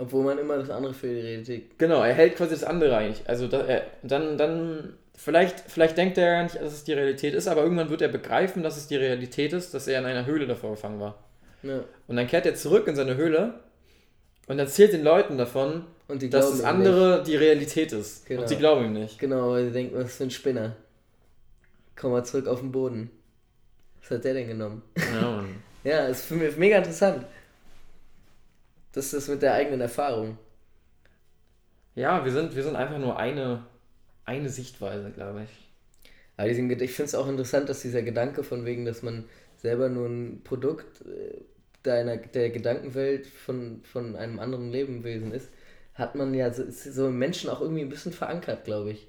Obwohl 0.00 0.24
man 0.24 0.38
immer 0.38 0.56
das 0.56 0.70
andere 0.70 0.94
für 0.94 1.08
die 1.08 1.20
Realität. 1.20 1.78
Genau, 1.78 2.02
er 2.02 2.14
hält 2.14 2.36
quasi 2.36 2.52
das 2.52 2.64
andere 2.64 2.96
eigentlich. 2.96 3.28
Also 3.28 3.48
da, 3.48 3.60
er, 3.60 3.82
dann, 4.02 4.38
dann, 4.38 4.94
vielleicht, 5.14 5.60
vielleicht 5.68 5.98
denkt 5.98 6.16
er 6.16 6.32
ja 6.32 6.42
nicht, 6.42 6.56
dass 6.56 6.72
es 6.72 6.84
die 6.84 6.94
Realität 6.94 7.34
ist, 7.34 7.48
aber 7.48 7.62
irgendwann 7.62 7.90
wird 7.90 8.00
er 8.00 8.08
begreifen, 8.08 8.62
dass 8.62 8.78
es 8.78 8.86
die 8.86 8.96
Realität 8.96 9.52
ist, 9.52 9.74
dass 9.74 9.86
er 9.86 9.98
in 9.98 10.06
einer 10.06 10.24
Höhle 10.24 10.46
davor 10.46 10.70
gefangen 10.70 11.00
war. 11.00 11.18
Ja. 11.62 11.84
Und 12.08 12.16
dann 12.16 12.26
kehrt 12.26 12.46
er 12.46 12.54
zurück 12.54 12.86
in 12.88 12.96
seine 12.96 13.16
Höhle 13.16 13.60
und 14.46 14.58
erzählt 14.58 14.94
den 14.94 15.04
Leuten 15.04 15.36
davon, 15.36 15.84
Und 16.08 16.22
die 16.22 16.30
dass 16.30 16.50
das 16.50 16.64
andere 16.64 17.22
die 17.22 17.36
Realität 17.36 17.92
ist. 17.92 18.24
Genau. 18.24 18.40
Und 18.40 18.48
sie 18.48 18.56
glauben 18.56 18.86
ihm 18.86 18.94
nicht. 18.94 19.02
Nicht. 19.02 19.18
Genau, 19.18 19.50
weil 19.50 19.66
sie 19.66 19.72
denken, 19.72 19.96
was 19.96 20.16
für 20.16 20.24
ein 20.24 20.30
Spinner. 20.30 20.76
Komm 21.94 22.12
mal 22.12 22.24
zurück 22.24 22.48
auf 22.48 22.60
den 22.60 22.72
Boden. 22.72 23.10
Was 24.00 24.12
hat 24.12 24.24
der 24.24 24.32
denn 24.32 24.48
genommen? 24.48 24.82
Ja, 24.96 25.20
Mann. 25.20 25.56
Ja, 25.82 26.06
ist 26.08 26.26
für 26.26 26.34
mich 26.34 26.58
mega 26.58 26.76
interessant. 26.76 27.24
Das 28.92 29.06
ist 29.06 29.14
das 29.14 29.28
mit 29.28 29.42
der 29.42 29.54
eigenen 29.54 29.80
Erfahrung. 29.80 30.38
ja 31.94 32.24
wir, 32.24 32.32
sind, 32.32 32.56
wir 32.56 32.62
sind 32.62 32.76
einfach 32.76 32.98
nur 32.98 33.18
eine, 33.18 33.64
eine 34.24 34.48
Sichtweise, 34.48 35.10
glaube 35.10 35.44
ich. 35.44 35.70
Aber 36.36 36.48
diesen, 36.48 36.70
ich 36.70 36.92
finde 36.92 37.08
es 37.08 37.14
auch 37.14 37.28
interessant, 37.28 37.68
dass 37.68 37.82
dieser 37.82 38.02
Gedanke 38.02 38.42
von 38.42 38.64
wegen, 38.64 38.84
dass 38.84 39.02
man 39.02 39.24
selber 39.56 39.88
nur 39.88 40.08
ein 40.08 40.40
Produkt 40.42 41.02
äh, 41.02 41.42
deiner, 41.82 42.16
der 42.16 42.50
Gedankenwelt 42.50 43.26
von, 43.26 43.82
von 43.84 44.16
einem 44.16 44.38
anderen 44.38 44.70
Lebewesen 44.70 45.32
ist, 45.32 45.50
hat 45.94 46.14
man 46.14 46.32
ja 46.34 46.52
so, 46.52 46.64
so 46.68 47.08
im 47.08 47.18
Menschen 47.18 47.50
auch 47.50 47.60
irgendwie 47.60 47.82
ein 47.82 47.88
bisschen 47.88 48.12
verankert, 48.12 48.64
glaube 48.64 48.92
ich. 48.92 49.08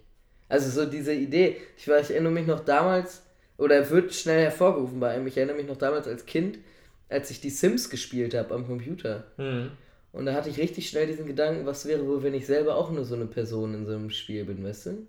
Also 0.49 0.69
so 0.69 0.89
diese 0.89 1.13
Idee, 1.13 1.57
ich 1.77 1.87
weiß, 1.87 2.09
ich 2.09 2.15
erinnere 2.15 2.33
mich 2.33 2.47
noch 2.47 2.59
damals, 2.59 3.23
oder 3.57 3.89
wird 3.89 4.13
schnell 4.13 4.43
hervorgerufen 4.43 4.99
bei 4.99 5.11
einem, 5.11 5.27
ich 5.27 5.37
erinnere 5.37 5.55
mich 5.55 5.67
noch 5.67 5.77
damals 5.77 6.07
als 6.07 6.25
Kind, 6.25 6.59
als 7.11 7.29
ich 7.29 7.41
die 7.41 7.49
Sims 7.49 7.89
gespielt 7.89 8.33
habe 8.33 8.53
am 8.55 8.65
Computer. 8.65 9.25
Hm. 9.37 9.71
Und 10.13 10.25
da 10.25 10.33
hatte 10.33 10.49
ich 10.49 10.57
richtig 10.57 10.89
schnell 10.89 11.07
diesen 11.07 11.25
Gedanken, 11.25 11.65
was 11.65 11.85
wäre 11.85 12.05
wohl, 12.07 12.23
wenn 12.23 12.33
ich 12.33 12.45
selber 12.45 12.75
auch 12.75 12.91
nur 12.91 13.05
so 13.05 13.15
eine 13.15 13.25
Person 13.25 13.73
in 13.73 13.85
so 13.85 13.93
einem 13.93 14.09
Spiel 14.09 14.45
bin, 14.45 14.63
weißt 14.63 14.87
du? 14.87 15.07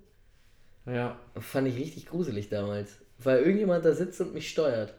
Ja. 0.86 1.18
Fand 1.38 1.68
ich 1.68 1.76
richtig 1.76 2.06
gruselig 2.06 2.48
damals. 2.48 2.98
Weil 3.18 3.38
irgendjemand 3.38 3.84
da 3.84 3.92
sitzt 3.92 4.20
und 4.20 4.34
mich 4.34 4.48
steuert. 4.48 4.94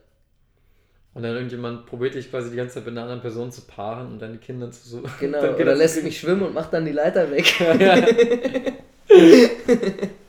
Und 1.14 1.24
dann 1.24 1.36
irgendjemand 1.36 1.86
probiert 1.86 2.16
dich 2.16 2.30
quasi 2.32 2.50
die 2.50 2.56
ganze 2.56 2.76
Zeit 2.76 2.86
mit 2.86 2.94
einer 2.94 3.04
anderen 3.04 3.22
Person 3.22 3.52
zu 3.52 3.62
paaren 3.62 4.14
und 4.14 4.20
dann 4.20 4.34
die 4.34 4.40
Kinder 4.40 4.72
zu 4.72 4.88
so. 4.88 5.04
Genau, 5.20 5.42
dann 5.42 5.56
oder 5.56 5.76
lässt 5.76 6.02
mich 6.04 6.20
schwimmen 6.20 6.44
und 6.44 6.54
macht 6.54 6.74
dann 6.74 6.86
die 6.86 6.92
Leiter 6.92 7.30
weg. 7.30 7.54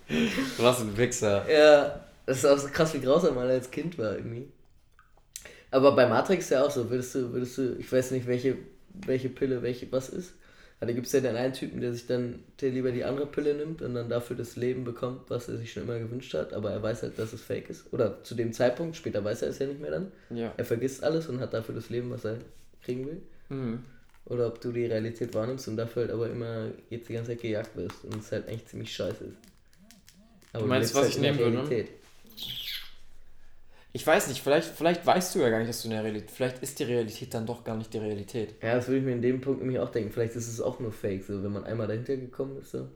Du 0.07 0.63
warst 0.63 0.83
ein 0.83 0.97
Wichser. 0.97 1.51
ja, 1.51 2.05
das 2.27 2.39
ist 2.39 2.45
auch 2.45 2.59
so 2.59 2.69
krass, 2.69 2.93
wie 2.93 3.01
grausam 3.01 3.35
man 3.35 3.49
als 3.49 3.71
Kind 3.71 3.99
war 3.99 4.17
irgendwie. 4.17 4.47
Aber 5.75 5.91
bei 5.97 6.07
Matrix 6.07 6.51
ja 6.51 6.65
auch 6.65 6.71
so, 6.71 6.89
würdest 6.89 7.17
du, 7.17 7.33
würdest 7.33 7.59
du, 7.59 7.75
ich 7.81 7.91
weiß 7.91 8.13
nicht, 8.13 8.29
welche, 8.29 8.57
welche 9.07 9.29
Pille, 9.29 9.61
welche 9.61 9.91
was 9.91 10.09
ist. 10.09 10.35
Da 10.79 10.93
gibt 10.93 11.07
es 11.07 11.13
ja 11.13 11.19
den 11.19 11.35
einen 11.35 11.53
Typen, 11.53 11.81
der 11.81 11.93
sich 11.93 12.07
dann, 12.07 12.45
der 12.61 12.71
lieber 12.71 12.93
die 12.93 13.03
andere 13.03 13.27
Pille 13.27 13.55
nimmt 13.55 13.83
und 13.83 13.95
dann 13.95 14.09
dafür 14.09 14.37
das 14.37 14.55
Leben 14.55 14.85
bekommt, 14.85 15.23
was 15.29 15.49
er 15.49 15.57
sich 15.57 15.73
schon 15.73 15.83
immer 15.83 15.99
gewünscht 15.99 16.33
hat, 16.35 16.53
aber 16.53 16.71
er 16.71 16.81
weiß 16.81 17.03
halt, 17.03 17.19
dass 17.19 17.33
es 17.33 17.41
fake 17.41 17.71
ist. 17.71 17.93
Oder 17.93 18.23
zu 18.23 18.37
dem 18.37 18.53
Zeitpunkt, 18.53 18.95
später 18.95 19.25
weiß 19.25 19.43
er 19.43 19.49
es 19.49 19.59
ja 19.59 19.67
nicht 19.67 19.81
mehr 19.81 19.91
dann. 19.91 20.13
Ja. 20.31 20.53
Er 20.57 20.65
vergisst 20.65 21.03
alles 21.03 21.27
und 21.29 21.41
hat 21.41 21.53
dafür 21.53 21.75
das 21.75 21.91
Leben, 21.91 22.09
was 22.11 22.25
er 22.25 22.37
kriegen 22.85 23.07
will. 23.07 23.23
Mhm. 23.49 23.81
Oder 24.27 24.47
ob 24.47 24.61
du 24.61 24.71
die 24.71 24.87
Realität 24.87 25.35
wahrnimmst 25.35 25.67
und 25.67 25.77
dafür 25.77 26.03
halt 26.03 26.13
aber 26.13 26.31
immer 26.31 26.69
jetzt 26.89 27.09
die 27.09 27.15
ganze 27.15 27.33
Zeit 27.33 27.41
gejagt 27.41 27.77
wirst 27.77 28.05
und 28.05 28.17
es 28.17 28.31
halt 28.31 28.47
eigentlich 28.47 28.67
ziemlich 28.67 28.95
scheiße 28.95 29.25
ist. 29.25 29.39
Aber 30.53 30.63
Du 30.63 30.69
meinst, 30.69 30.95
halt 30.95 31.05
was 31.05 31.11
ich 31.11 31.17
in 31.17 31.23
der 31.25 31.33
nehmen 31.33 31.45
würde? 31.45 31.69
Realität. 31.69 32.04
Ich 33.97 34.05
weiß 34.05 34.27
nicht, 34.27 34.43
vielleicht, 34.43 34.71
vielleicht 34.71 35.07
weißt 35.07 35.35
du 35.35 35.39
ja 35.39 35.51
gar 35.51 35.59
nicht, 35.59 35.69
dass 35.69 35.83
du 35.83 35.89
in 35.89 35.95
der 35.95 36.03
Realität. 36.03 36.33
Vielleicht 36.33 36.59
ist 36.65 36.81
die 36.81 36.85
Realität 36.85 37.33
dann 37.33 37.47
doch 37.47 37.63
gar 37.63 37.77
nicht 37.77 37.95
die 37.95 37.99
Realität. 37.99 38.57
Ja, 38.61 38.75
das 38.75 38.89
würde 38.89 38.99
ich 38.99 39.05
mir 39.05 39.13
in 39.13 39.23
dem 39.23 39.41
Punkt 39.41 39.61
nämlich 39.61 39.79
auch 39.79 39.91
denken. 39.91 40.11
Vielleicht 40.11 40.35
ist 40.35 40.49
es 40.49 40.61
auch 40.61 40.81
nur 40.81 40.91
Fake, 40.91 41.23
so 41.23 41.45
wenn 41.45 41.53
man 41.53 41.65
einmal 41.65 41.87
dahinter 41.87 42.17
gekommen 42.17 42.59
ist. 42.59 42.73
So. 42.73 42.89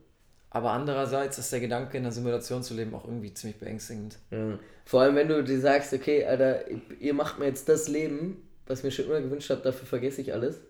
Aber 0.50 0.72
andererseits 0.72 1.38
ist 1.38 1.52
der 1.52 1.60
Gedanke, 1.60 1.96
in 1.96 2.02
einer 2.02 2.10
Simulation 2.10 2.64
zu 2.64 2.74
leben, 2.74 2.94
auch 2.96 3.04
irgendwie 3.04 3.32
ziemlich 3.32 3.60
beängstigend. 3.60 4.18
Ja. 4.32 4.58
Vor 4.84 5.02
allem, 5.02 5.14
wenn 5.14 5.28
du 5.28 5.44
dir 5.44 5.60
sagst, 5.60 5.92
okay, 5.92 6.24
Alter, 6.24 6.68
ihr 6.98 7.14
macht 7.14 7.38
mir 7.38 7.46
jetzt 7.46 7.68
das 7.68 7.86
Leben, 7.86 8.48
was 8.66 8.82
mir 8.82 8.90
schon 8.90 9.04
immer 9.04 9.20
gewünscht 9.20 9.50
habe, 9.50 9.62
dafür 9.62 9.86
vergesse 9.86 10.20
ich 10.20 10.32
alles. 10.32 10.60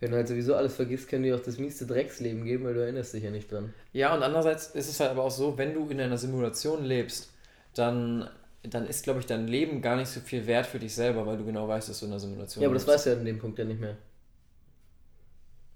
Wenn 0.00 0.10
du 0.10 0.16
halt 0.16 0.28
sowieso 0.28 0.54
alles 0.54 0.74
vergisst, 0.74 1.08
können 1.08 1.24
die 1.24 1.34
auch 1.34 1.40
das 1.40 1.58
mieste 1.58 1.86
Drecksleben 1.86 2.44
geben, 2.44 2.64
weil 2.64 2.74
du 2.74 2.80
erinnerst 2.80 3.12
dich 3.12 3.24
ja 3.24 3.30
nicht 3.30 3.52
dran. 3.52 3.74
Ja, 3.92 4.14
und 4.14 4.22
andererseits 4.22 4.68
ist 4.68 4.88
es 4.88 5.00
halt 5.00 5.10
aber 5.10 5.24
auch 5.24 5.30
so, 5.30 5.58
wenn 5.58 5.74
du 5.74 5.88
in 5.88 6.00
einer 6.00 6.18
Simulation 6.18 6.84
lebst, 6.84 7.30
dann, 7.74 8.28
dann 8.70 8.86
ist, 8.86 9.02
glaube 9.04 9.20
ich, 9.20 9.26
dein 9.26 9.46
Leben 9.48 9.80
gar 9.82 9.96
nicht 9.96 10.08
so 10.08 10.20
viel 10.20 10.46
wert 10.46 10.66
für 10.66 10.78
dich 10.78 10.94
selber, 10.94 11.26
weil 11.26 11.36
du 11.38 11.44
genau 11.44 11.66
weißt, 11.68 11.88
dass 11.88 12.00
du 12.00 12.06
in 12.06 12.12
einer 12.12 12.20
Simulation 12.20 12.62
Ja, 12.62 12.68
aber 12.68 12.74
das 12.74 12.84
lebst. 12.86 12.94
weißt 12.96 13.06
du 13.06 13.10
ja 13.10 13.16
in 13.16 13.24
dem 13.24 13.38
Punkt 13.38 13.58
ja 13.58 13.64
nicht 13.64 13.80
mehr. 13.80 13.96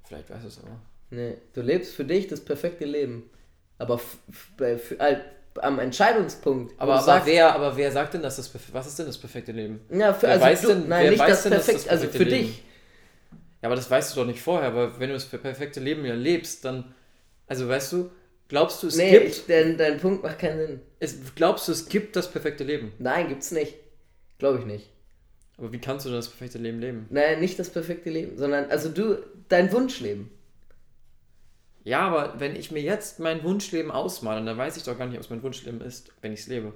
Vielleicht 0.06 0.30
weißt 0.30 0.44
du 0.44 0.48
es 0.48 0.58
aber. 0.58 0.80
Nee, 1.10 1.34
du 1.54 1.60
lebst 1.62 1.94
für 1.94 2.04
dich 2.04 2.26
das 2.28 2.40
perfekte 2.40 2.84
Leben. 2.84 3.28
Aber 3.78 4.00
bei- 4.56 4.78
halt, 4.98 5.22
am 5.60 5.78
Entscheidungspunkt. 5.78 6.74
Aber, 6.78 6.94
aber, 6.94 7.02
sagst, 7.02 7.26
wer, 7.26 7.54
aber 7.54 7.76
wer 7.76 7.90
sagt 7.90 8.14
denn, 8.14 8.22
dass 8.22 8.36
das 8.36 8.52
was 8.72 8.86
ist 8.86 8.98
denn 8.98 9.06
das 9.06 9.18
perfekte 9.18 9.52
Leben? 9.52 9.80
Ja, 9.90 10.12
für, 10.14 10.22
wer 10.22 10.30
also 10.32 10.44
weiß 10.44 10.60
du, 10.62 10.68
denn- 10.68 10.88
nein, 10.88 11.04
wer 11.04 11.10
nicht 11.10 11.20
weiß 11.20 11.28
das 11.30 11.42
denn, 11.44 11.52
dass 11.52 11.66
das 11.66 11.74
perfekt, 11.74 11.90
also 11.90 12.04
perfekte 12.06 12.24
für 12.24 12.30
Leben- 12.30 12.46
dich. 12.48 12.64
Ja, 13.62 13.68
aber 13.68 13.76
das 13.76 13.90
weißt 13.90 14.14
du 14.16 14.20
doch 14.20 14.26
nicht 14.26 14.40
vorher, 14.40 14.68
aber 14.68 14.98
wenn 15.00 15.08
du 15.08 15.14
das 15.14 15.26
perfekte 15.26 15.80
Leben 15.80 16.04
ja 16.04 16.14
lebst, 16.14 16.64
dann, 16.64 16.94
also 17.46 17.68
weißt 17.68 17.92
du, 17.92 18.10
glaubst 18.48 18.82
du, 18.82 18.86
es 18.86 18.96
Nee, 18.96 19.10
gibt, 19.10 19.26
ich, 19.26 19.46
dein, 19.46 19.76
dein 19.76 19.98
Punkt 19.98 20.22
macht 20.22 20.38
keinen 20.38 20.66
Sinn. 20.66 20.80
Es, 21.00 21.34
glaubst 21.34 21.66
du, 21.66 21.72
es 21.72 21.88
gibt 21.88 22.14
das 22.14 22.30
perfekte 22.30 22.62
Leben? 22.62 22.92
Nein, 22.98 23.28
gibt's 23.28 23.50
nicht. 23.50 23.74
Glaube 24.38 24.60
ich 24.60 24.66
nicht. 24.66 24.90
Aber 25.58 25.72
wie 25.72 25.78
kannst 25.78 26.06
du 26.06 26.10
das 26.10 26.28
perfekte 26.28 26.58
Leben 26.58 26.80
leben? 26.80 27.06
Nein, 27.10 27.40
nicht 27.40 27.58
das 27.58 27.70
perfekte 27.70 28.10
Leben, 28.10 28.38
sondern 28.38 28.70
also 28.70 28.88
du, 28.88 29.18
dein 29.48 29.72
Wunschleben. 29.72 30.30
Ja, 31.84 32.00
aber 32.00 32.38
wenn 32.38 32.56
ich 32.56 32.70
mir 32.70 32.82
jetzt 32.82 33.18
mein 33.18 33.42
Wunschleben 33.42 33.90
ausmale, 33.90 34.44
dann 34.44 34.56
weiß 34.56 34.76
ich 34.76 34.84
doch 34.84 34.96
gar 34.96 35.06
nicht, 35.06 35.16
ob 35.16 35.24
es 35.24 35.30
mein 35.30 35.42
Wunschleben 35.42 35.80
ist, 35.80 36.12
wenn 36.20 36.32
ich 36.32 36.40
es 36.40 36.46
lebe. 36.46 36.74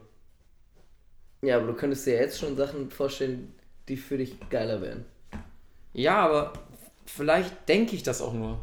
Ja, 1.42 1.56
aber 1.56 1.66
du 1.66 1.74
könntest 1.74 2.06
dir 2.06 2.14
jetzt 2.14 2.38
schon 2.38 2.56
Sachen 2.56 2.90
vorstellen, 2.90 3.54
die 3.88 3.98
für 3.98 4.16
dich 4.16 4.36
geiler 4.48 4.80
wären. 4.80 5.04
Ja, 5.92 6.16
aber 6.16 6.54
vielleicht 7.04 7.68
denke 7.68 7.94
ich 7.94 8.02
das 8.02 8.22
auch 8.22 8.32
nur. 8.32 8.58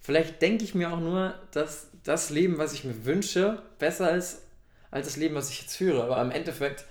Vielleicht 0.00 0.40
denke 0.40 0.64
ich 0.64 0.74
mir 0.74 0.92
auch 0.92 1.00
nur, 1.00 1.34
dass 1.52 1.91
das 2.04 2.30
Leben, 2.30 2.58
was 2.58 2.72
ich 2.72 2.84
mir 2.84 3.04
wünsche, 3.04 3.62
besser 3.78 4.14
ist 4.16 4.42
als 4.90 5.06
das 5.06 5.16
Leben, 5.16 5.34
was 5.34 5.50
ich 5.50 5.62
jetzt 5.62 5.76
führe. 5.76 6.04
Aber 6.04 6.20
im 6.20 6.30
Endeffekt 6.30 6.84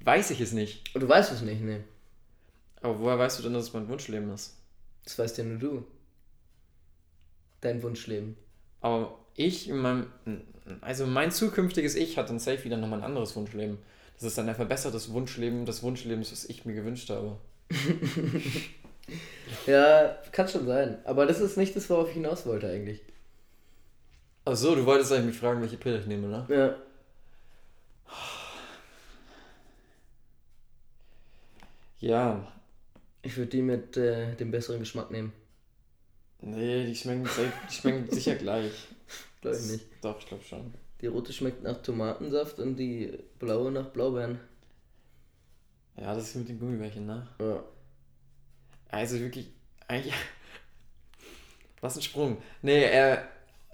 weiß 0.00 0.30
ich 0.30 0.40
es 0.40 0.52
nicht. 0.52 0.94
Und 0.94 1.02
du 1.02 1.08
weißt 1.08 1.32
es 1.32 1.42
nicht, 1.42 1.62
ne? 1.62 1.84
Aber 2.80 2.98
woher 3.00 3.18
weißt 3.18 3.38
du 3.38 3.42
denn, 3.42 3.54
dass 3.54 3.64
es 3.64 3.72
mein 3.72 3.88
Wunschleben 3.88 4.30
ist? 4.32 4.56
Das 5.04 5.18
weißt 5.18 5.38
ja 5.38 5.44
nur 5.44 5.58
du. 5.58 5.86
Dein 7.60 7.82
Wunschleben. 7.82 8.36
Aber 8.80 9.18
ich 9.34 9.68
in 9.68 9.78
meinem, 9.78 10.06
also 10.80 11.06
mein 11.06 11.30
zukünftiges 11.30 11.94
Ich 11.94 12.18
hat 12.18 12.28
dann 12.28 12.38
safe 12.38 12.64
wieder 12.64 12.76
nochmal 12.76 13.00
ein 13.00 13.04
anderes 13.04 13.34
Wunschleben. 13.36 13.78
Das 14.14 14.24
ist 14.24 14.38
dann 14.38 14.48
ein 14.48 14.54
verbessertes 14.54 15.12
Wunschleben 15.12 15.66
des 15.66 15.82
Wunschlebens, 15.82 16.32
was 16.32 16.44
ich 16.46 16.64
mir 16.64 16.74
gewünscht 16.74 17.10
habe. 17.10 17.38
Ja, 19.66 20.16
kann 20.32 20.48
schon 20.48 20.66
sein. 20.66 20.98
Aber 21.04 21.26
das 21.26 21.40
ist 21.40 21.56
nicht 21.56 21.76
das, 21.76 21.88
worauf 21.90 22.08
ich 22.08 22.14
hinaus 22.14 22.46
wollte 22.46 22.68
eigentlich. 22.68 23.00
Ach 24.46 24.56
so, 24.56 24.74
du 24.74 24.86
wolltest 24.86 25.12
eigentlich 25.12 25.26
mich 25.26 25.38
fragen, 25.38 25.60
welche 25.60 25.76
Pille 25.76 25.98
ich 26.00 26.06
nehme, 26.06 26.28
ne? 26.28 26.46
Ja. 26.48 26.76
Ja, 31.98 32.52
Ich 33.22 33.36
würde 33.36 33.50
die 33.50 33.62
mit 33.62 33.96
äh, 33.96 34.34
dem 34.36 34.50
besseren 34.50 34.80
Geschmack 34.80 35.10
nehmen. 35.10 35.32
nee, 36.40 36.84
die 36.86 36.94
schmecken, 36.94 37.28
die 37.70 37.74
schmecken 37.74 38.10
sicher 38.10 38.36
gleich. 38.36 38.72
Glaube 39.40 39.56
ich 39.56 39.70
nicht. 39.72 39.86
Doch, 40.02 40.18
ich 40.18 40.26
glaube 40.26 40.44
schon. 40.44 40.74
Die 41.00 41.06
rote 41.08 41.32
schmeckt 41.32 41.62
nach 41.62 41.82
Tomatensaft 41.82 42.58
und 42.58 42.76
die 42.76 43.18
blaue 43.38 43.70
nach 43.72 43.86
Blaubeeren. 43.88 44.40
Ja, 45.96 46.14
das 46.14 46.28
ist 46.28 46.36
mit 46.36 46.48
den 46.48 46.58
Gummibärchen, 46.60 47.06
ne? 47.06 47.26
Ja. 47.40 47.62
Also 48.88 49.18
wirklich, 49.18 49.50
eigentlich. 49.88 50.14
Was 51.80 51.96
ein 51.96 52.02
Sprung. 52.02 52.38
Nee, 52.62 52.84
äh, 52.84 53.18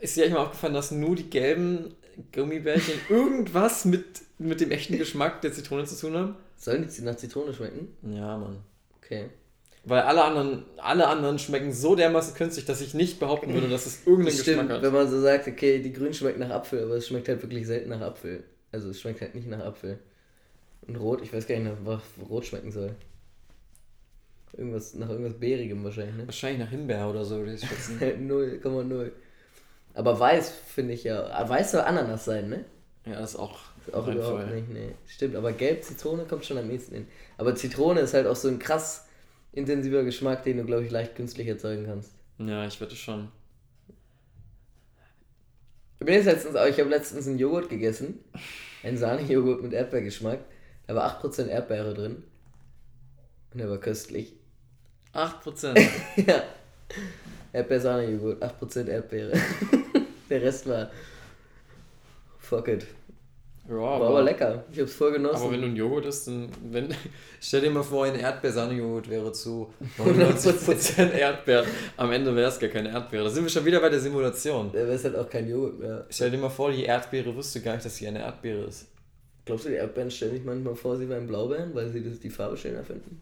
ist 0.03 0.17
dir 0.17 0.25
eigentlich 0.25 0.35
mal 0.35 0.43
aufgefallen, 0.43 0.75
dass 0.75 0.91
nur 0.91 1.15
die 1.15 1.31
gelben 1.31 1.95
Gummibärchen 2.35 2.95
irgendwas 3.09 3.85
mit, 3.85 4.05
mit 4.38 4.61
dem 4.61 4.71
echten 4.71 4.99
Geschmack 4.99 5.41
der 5.41 5.53
Zitrone 5.53 5.85
zu 5.85 5.97
tun 5.99 6.17
haben? 6.17 6.37
Sollen 6.57 6.87
die 6.87 7.03
nach 7.03 7.17
Zitrone 7.17 7.55
schmecken? 7.55 7.88
Ja, 8.03 8.37
Mann. 8.37 8.59
Okay. 8.99 9.31
Weil 9.85 10.03
alle 10.03 10.23
anderen, 10.23 10.65
alle 10.77 11.09
anderen 11.09 11.38
schmecken 11.38 11.73
so 11.73 11.97
dermaßen 11.97 12.35
künstlich, 12.35 12.65
dass 12.65 12.81
ich 12.81 12.95
nicht 12.95 13.19
behaupten 13.19 13.53
würde, 13.53 13.69
dass 13.69 13.87
es 13.87 14.07
irgendeinen 14.07 14.37
stimmt, 14.37 14.59
Geschmack 14.59 14.77
hat. 14.77 14.83
wenn 14.83 14.93
man 14.93 15.11
so 15.11 15.21
sagt, 15.21 15.49
okay, 15.49 15.81
die 15.81 15.93
Grün 15.93 16.15
schmeckt 16.15 16.38
nach 16.38 16.51
Apfel, 16.51 16.85
aber 16.85 16.95
es 16.95 17.09
schmeckt 17.09 17.29
halt 17.29 17.43
wirklich 17.43 17.67
selten 17.67 17.91
nach 17.91 18.01
Apfel. 18.01 18.45
Also 18.71 18.91
es 18.91 19.01
schmeckt 19.01 19.21
halt 19.21 19.35
nicht 19.35 19.49
nach 19.49 19.59
Apfel. 19.61 19.99
Und 20.87 20.97
Rot, 20.97 21.23
ich 21.23 21.33
weiß 21.33 21.47
gar 21.47 21.59
nicht, 21.59 21.65
nach 21.65 21.79
was 21.85 22.03
Rot 22.29 22.47
schmecken 22.47 22.71
soll. 22.71 22.95
Irgendwas, 24.57 24.95
nach 24.95 25.09
irgendwas 25.09 25.38
Beerigem 25.38 25.83
wahrscheinlich, 25.83 26.17
ne? 26.17 26.27
Wahrscheinlich 26.27 26.61
nach 26.61 26.71
Himbeer 26.71 27.09
oder 27.09 27.25
so, 27.25 27.38
würde 27.38 27.55
ich 27.55 27.61
schätzen. 27.69 27.99
0,0. 28.01 29.11
Aber 29.95 30.19
weiß 30.19 30.51
finde 30.51 30.95
ich 30.95 31.05
ja. 31.05 31.27
ah, 31.27 31.49
Weiß 31.49 31.73
soll 31.73 31.83
Ananas 31.83 32.25
sein, 32.25 32.49
ne? 32.49 32.65
ja, 33.05 33.21
das 33.21 33.35
ist 33.35 33.39
auch, 33.39 33.59
Ist 33.87 33.95
auch 33.95 34.07
überhaupt 34.07 34.45
Fall. 34.45 34.55
nicht, 34.55 34.69
ne. 34.71 34.95
Stimmt, 35.07 35.37
aber 35.37 35.53
gelb 35.53 35.83
Zitrone 35.85 36.25
kommt 36.25 36.45
schon 36.45 36.59
am 36.59 36.71
ehesten 36.71 36.95
hin. 36.95 37.07
Aber 37.37 37.55
Zitrone 37.55 38.01
ist 38.01 38.15
halt 38.15 38.27
auch 38.27 38.37
so 38.37 38.49
ein 38.49 38.59
krass 38.59 39.07
intensiver 39.53 40.03
Geschmack, 40.05 40.45
den 40.45 40.59
du, 40.59 40.65
glaube 40.65 40.85
ich, 40.85 40.91
leicht 40.91 41.15
künstlich 41.17 41.47
erzeugen 41.49 41.85
kannst. 41.87 42.13
Ja, 42.39 42.67
ich 42.67 42.81
wette 42.81 42.97
schon. 42.97 43.29
Ich 46.01 46.07
bin 46.07 46.15
jetzt 46.15 46.25
letztens, 46.25 46.55
ich 46.55 46.81
habe 46.81 46.91
letztens 46.91 47.27
einen 47.29 47.39
Joghurt 47.39 47.69
gegessen. 47.69 48.19
Einen 48.83 48.97
Sahnejoghurt 48.97 49.63
mit 49.63 49.73
Erdbeergeschmack. 49.73 50.41
Da 50.87 50.95
war 50.97 51.23
8% 51.23 51.47
Erdbeere 51.47 51.95
drin. 51.95 52.25
Und 53.53 53.59
der 53.59 53.71
war 53.71 53.79
köstlich. 53.79 54.35
8%. 55.13 55.79
ja. 56.27 56.43
Erdbeer-Sahnejoghurt, 57.53 58.43
8% 58.43 58.88
Erdbeere. 58.88 59.33
der 60.31 60.43
Rest 60.43 60.69
war. 60.69 60.91
Fuck 62.38 62.69
it. 62.69 62.87
ja, 63.69 63.75
War 63.77 63.97
aber, 63.97 64.09
aber 64.09 64.23
lecker. 64.23 64.65
Ich 64.73 64.81
hab's 64.81 64.95
voll 64.95 65.12
genossen. 65.12 65.43
aber 65.43 65.53
wenn 65.53 65.61
du 65.61 65.67
einen 65.67 65.77
Joghurt 65.77 66.07
isst, 66.07 66.27
dann. 66.29 66.49
Wenn, 66.71 66.88
stell 67.41 67.61
dir 67.61 67.71
mal 67.71 67.83
vor, 67.83 68.05
ein 68.07 68.15
Erdbeer-Sahnejoghurt 68.19 69.09
wäre 69.11 69.33
zu 69.33 69.73
99% 69.99 71.11
Erdbeer. 71.12 71.65
Am 71.97 72.11
Ende 72.12 72.35
wäre 72.35 72.49
es 72.49 72.59
gar 72.59 72.71
keine 72.71 72.91
Erdbeere. 72.91 73.25
Da 73.25 73.31
sind 73.31 73.45
wir 73.45 73.51
schon 73.51 73.65
wieder 73.65 73.81
bei 73.81 73.88
der 73.91 74.01
Simulation. 74.01 74.73
Der 74.73 74.87
wäre 74.88 75.03
halt 75.03 75.17
auch 75.17 75.29
kein 75.29 75.49
Joghurt 75.49 75.79
mehr. 75.79 76.07
Stell 76.11 76.31
dir 76.31 76.38
mal 76.38 76.49
vor, 76.51 76.73
die 76.73 76.85
Erdbeere 76.85 77.35
wüsste 77.37 77.61
gar 77.61 77.75
nicht, 77.75 77.85
dass 77.85 77.97
sie 77.97 78.07
eine 78.09 78.21
Erdbeere 78.21 78.65
ist. 78.65 78.88
Glaubst 79.45 79.65
du, 79.65 79.71
die 79.71 79.75
Erdbeeren 79.77 80.11
stellen 80.11 80.33
sich 80.33 80.45
manchmal 80.45 80.77
vor, 80.77 80.97
sie 80.97 81.09
wären 81.09 81.27
Blaubeeren, 81.27 81.75
weil 81.75 81.88
sie 81.91 82.03
das, 82.03 82.21
die 82.21 82.31
Farbe 82.31 82.57
schöner 82.57 82.85
finden? 82.85 83.21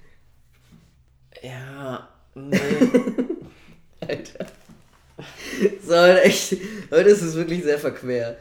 Ja, 1.43 2.09
nee. 2.35 2.59
Alter. 4.11 4.47
So, 5.83 5.95
heute 5.97 6.23
echt. 6.23 6.57
Heute 6.91 7.11
ist 7.11 7.23
es 7.23 7.35
wirklich 7.35 7.63
sehr 7.63 7.79
verquer. 7.79 8.37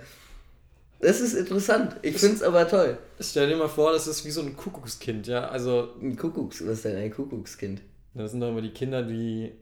Das 1.01 1.21
ist 1.21 1.33
interessant. 1.33 1.95
Ich 2.01 2.17
find's 2.17 2.41
aber 2.41 2.67
toll. 2.67 2.97
Stell 3.19 3.47
dir 3.49 3.55
mal 3.55 3.69
vor, 3.69 3.91
das 3.91 4.07
ist 4.07 4.25
wie 4.25 4.31
so 4.31 4.41
ein 4.41 4.55
Kuckuckskind, 4.55 5.27
ja. 5.27 5.47
Also, 5.47 5.93
Ein 6.01 6.17
Kuckucks, 6.17 6.61
was 6.61 6.77
ist 6.77 6.85
denn 6.85 6.97
ein 6.97 7.11
Kuckuckskind? 7.11 7.81
das 8.13 8.31
sind 8.31 8.41
doch 8.41 8.49
immer 8.49 8.61
die 8.61 8.71
Kinder, 8.71 9.03
die. 9.03 9.53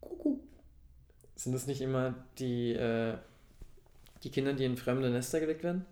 Kuckuck. 0.00 0.40
Sind 1.36 1.52
das 1.52 1.66
nicht 1.66 1.80
immer 1.80 2.14
die, 2.38 2.72
äh, 2.72 3.14
die 4.22 4.30
Kinder, 4.30 4.54
die 4.54 4.64
in 4.64 4.76
fremde 4.76 5.10
Nester 5.10 5.40
gelegt 5.40 5.62
werden? 5.62 5.84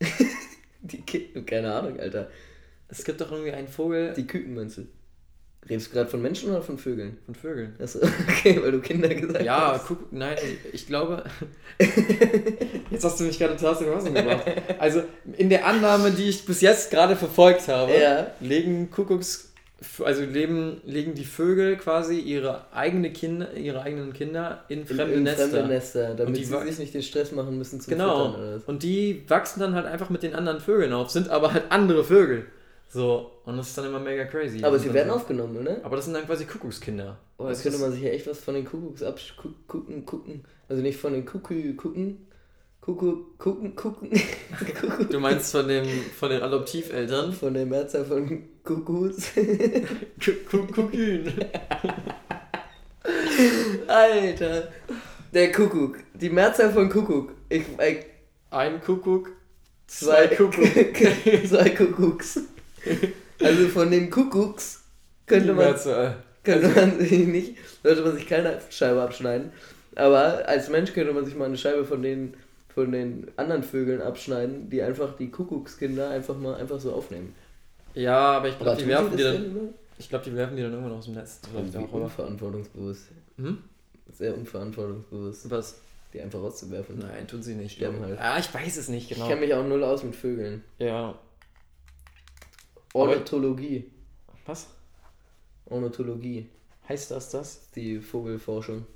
Die 0.80 1.02
Kinder, 1.02 1.42
keine 1.42 1.74
Ahnung, 1.74 1.98
Alter. 1.98 2.30
Es 2.88 3.04
gibt 3.04 3.20
doch 3.20 3.30
irgendwie 3.30 3.52
einen 3.52 3.68
Vogel 3.68 4.14
Die 4.14 4.26
Küken 4.26 4.54
meinst 4.54 4.78
du? 4.78 4.86
Redest 5.70 5.88
du 5.88 5.92
gerade 5.94 6.08
von 6.08 6.22
Menschen 6.22 6.50
oder 6.50 6.62
von 6.62 6.78
Vögeln? 6.78 7.18
von 7.26 7.34
Vögeln. 7.34 7.74
Achso, 7.82 7.98
okay, 8.28 8.58
weil 8.62 8.72
du 8.72 8.80
Kinder 8.80 9.08
gesagt 9.14 9.44
Ja, 9.44 9.72
hast. 9.74 9.86
Kuckuck, 9.86 10.12
nein, 10.12 10.36
ich 10.72 10.86
glaube. 10.86 11.24
Jetzt 12.90 13.04
hast 13.04 13.20
du 13.20 13.24
mich 13.24 13.38
gerade 13.38 13.56
total 13.56 13.72
aus 13.74 13.78
dem 13.78 13.90
Wasser 13.92 14.10
gebracht. 14.10 14.44
Also, 14.78 15.02
in 15.36 15.48
der 15.50 15.66
Annahme, 15.66 16.10
die 16.10 16.28
ich 16.28 16.44
bis 16.44 16.60
jetzt 16.60 16.90
gerade 16.90 17.16
verfolgt 17.16 17.68
habe, 17.68 17.92
Ja. 17.98 18.28
legen 18.40 18.90
Kuckucks, 18.90 19.52
also 20.04 20.24
leben, 20.24 20.80
legen 20.84 21.14
die 21.14 21.24
Vögel 21.24 21.76
quasi 21.76 22.18
ihre 22.18 22.72
eigene 22.72 23.12
Kinder, 23.12 23.54
ihre 23.54 23.82
eigenen 23.82 24.12
Kinder 24.12 24.64
in 24.68 24.80
In- 24.80 24.86
fremde 24.86 25.14
in 25.14 25.22
Nester. 25.22 25.48
Fremde 25.48 25.68
Nester, 25.68 26.14
damit 26.14 26.36
die 26.36 26.44
sie 26.44 26.62
sich 26.66 26.78
nicht 26.78 26.94
den 26.94 27.02
Stress 27.02 27.30
machen 27.32 27.56
müssen 27.58 27.80
zum 27.80 27.92
Genau. 27.92 28.26
Füttern 28.30 28.40
oder 28.42 28.56
was. 28.56 28.64
Und 28.64 28.82
die 28.82 29.22
wachsen 29.28 29.60
dann 29.60 29.74
halt 29.74 29.86
einfach 29.86 30.10
mit 30.10 30.22
den 30.22 30.34
anderen 30.34 30.60
Vögeln 30.60 30.92
auf, 30.92 31.10
sind 31.10 31.28
aber 31.28 31.52
halt 31.52 31.64
andere 31.70 32.02
Vögel. 32.04 32.46
So, 32.90 33.30
und 33.44 33.56
das 33.58 33.68
ist 33.68 33.76
dann 33.78 33.84
immer 33.86 34.00
mega 34.00 34.24
crazy. 34.24 34.64
Aber 34.64 34.78
sie 34.78 34.92
werden 34.94 35.08
so- 35.10 35.16
aufgenommen, 35.16 35.56
oder? 35.58 35.84
Aber 35.84 35.96
das 35.96 36.06
sind 36.06 36.14
dann 36.14 36.24
quasi 36.26 36.46
Kuckuckskinder. 36.46 37.18
Oh, 37.36 37.44
da 37.44 37.50
Das 37.50 37.62
könnte 37.62 37.78
man 37.78 37.92
sich 37.92 38.02
ja 38.02 38.10
echt 38.10 38.26
was 38.26 38.38
von 38.40 38.54
den 38.54 38.64
Kuckucks 38.64 39.02
abgucken, 39.02 40.06
gucken. 40.06 40.44
Also 40.68 40.82
nicht 40.82 40.98
von 40.98 41.12
den 41.12 41.26
Kuckuck 41.26 41.76
gucken. 41.76 42.26
Kuckuck, 42.80 43.38
gucken, 43.38 43.76
gucken. 43.76 44.10
Kuckuck. 44.80 45.10
Du 45.10 45.20
meinst 45.26 45.52
von, 45.52 45.68
dem, 45.68 45.84
von 46.18 46.30
den 46.30 46.40
Adoptiveltern? 46.40 47.32
Von 47.34 47.52
der 47.52 47.66
Mehrzahl 47.66 48.06
von 48.06 48.42
Kuckucks. 48.64 49.32
Kuckuckün. 50.50 51.30
Alter. 53.86 54.68
Der 55.34 55.52
Kuckuck. 55.52 55.96
Die 56.14 56.30
Mehrzahl 56.30 56.72
von 56.72 56.88
Kuckuck. 56.88 57.32
Ich, 57.50 57.64
ich, 57.78 57.98
Ein 58.50 58.80
Kuckuck, 58.80 59.28
zwei, 59.86 60.26
zwei 60.28 60.34
Kuckuck. 60.36 60.64
zwei 61.48 61.68
Kuckucks. 61.70 62.40
Also 63.40 63.68
von 63.68 63.88
den 63.90 64.10
Kuckucks 64.10 64.82
könnte 65.26 65.48
man, 65.54 65.66
Mehrzahl. 65.66 66.16
könnte 66.42 66.68
man 66.70 66.98
sich 66.98 67.24
nicht, 67.26 67.54
sollte 67.84 68.02
man 68.02 68.16
sich 68.16 68.26
keine 68.26 68.60
Scheibe 68.68 69.00
abschneiden. 69.00 69.52
Aber 69.94 70.48
als 70.48 70.68
Mensch 70.68 70.92
könnte 70.92 71.12
man 71.12 71.24
sich 71.24 71.36
mal 71.36 71.44
eine 71.44 71.56
Scheibe 71.56 71.84
von 71.84 72.02
den, 72.02 72.34
von 72.74 72.90
den 72.90 73.30
anderen 73.36 73.62
Vögeln 73.62 74.02
abschneiden, 74.02 74.68
die 74.70 74.82
einfach 74.82 75.16
die 75.16 75.30
Kuckuckskinder 75.30 76.10
einfach 76.10 76.36
mal 76.36 76.56
einfach 76.56 76.80
so 76.80 76.92
aufnehmen. 76.92 77.32
Ja, 77.94 78.18
aber 78.38 78.48
ich 78.48 78.58
glaube, 78.58 78.80
die 78.82 78.88
werfen 78.88 79.16
die 79.16 79.22
dann. 79.22 79.44
immer? 79.44 79.60
Ich 79.98 80.08
glaube, 80.08 80.24
die 80.24 80.34
werfen 80.34 80.56
die 80.56 80.62
dann 80.62 80.72
irgendwann 80.72 80.92
aus 80.98 81.04
dem 81.04 81.14
Netz. 81.14 81.40
Auch, 81.54 81.76
aber. 81.76 81.92
unverantwortungsbewusst. 81.92 83.08
Hm? 83.36 83.58
Sehr 84.12 84.34
unverantwortungsbewusst, 84.36 85.48
Was? 85.50 85.80
die 86.12 86.20
einfach 86.20 86.40
rauszuwerfen. 86.40 86.98
Nein, 86.98 87.26
tun 87.28 87.42
sie 87.42 87.54
nicht. 87.54 87.76
Sterben 87.76 88.00
halt. 88.00 88.18
Ah, 88.20 88.38
ich 88.38 88.52
weiß 88.52 88.76
es 88.78 88.88
nicht 88.88 89.10
Ich 89.10 89.16
genau. 89.16 89.28
kenne 89.28 89.42
mich 89.42 89.54
auch 89.54 89.64
null 89.64 89.84
aus 89.84 90.02
mit 90.02 90.16
Vögeln. 90.16 90.64
Ja. 90.78 91.18
Ornithologie. 92.94 93.90
Was? 94.46 94.68
Ornithologie. 95.66 96.48
Heißt 96.88 97.10
das 97.10 97.30
das? 97.30 97.70
Die 97.72 98.00
Vogelforschung. 98.00 98.86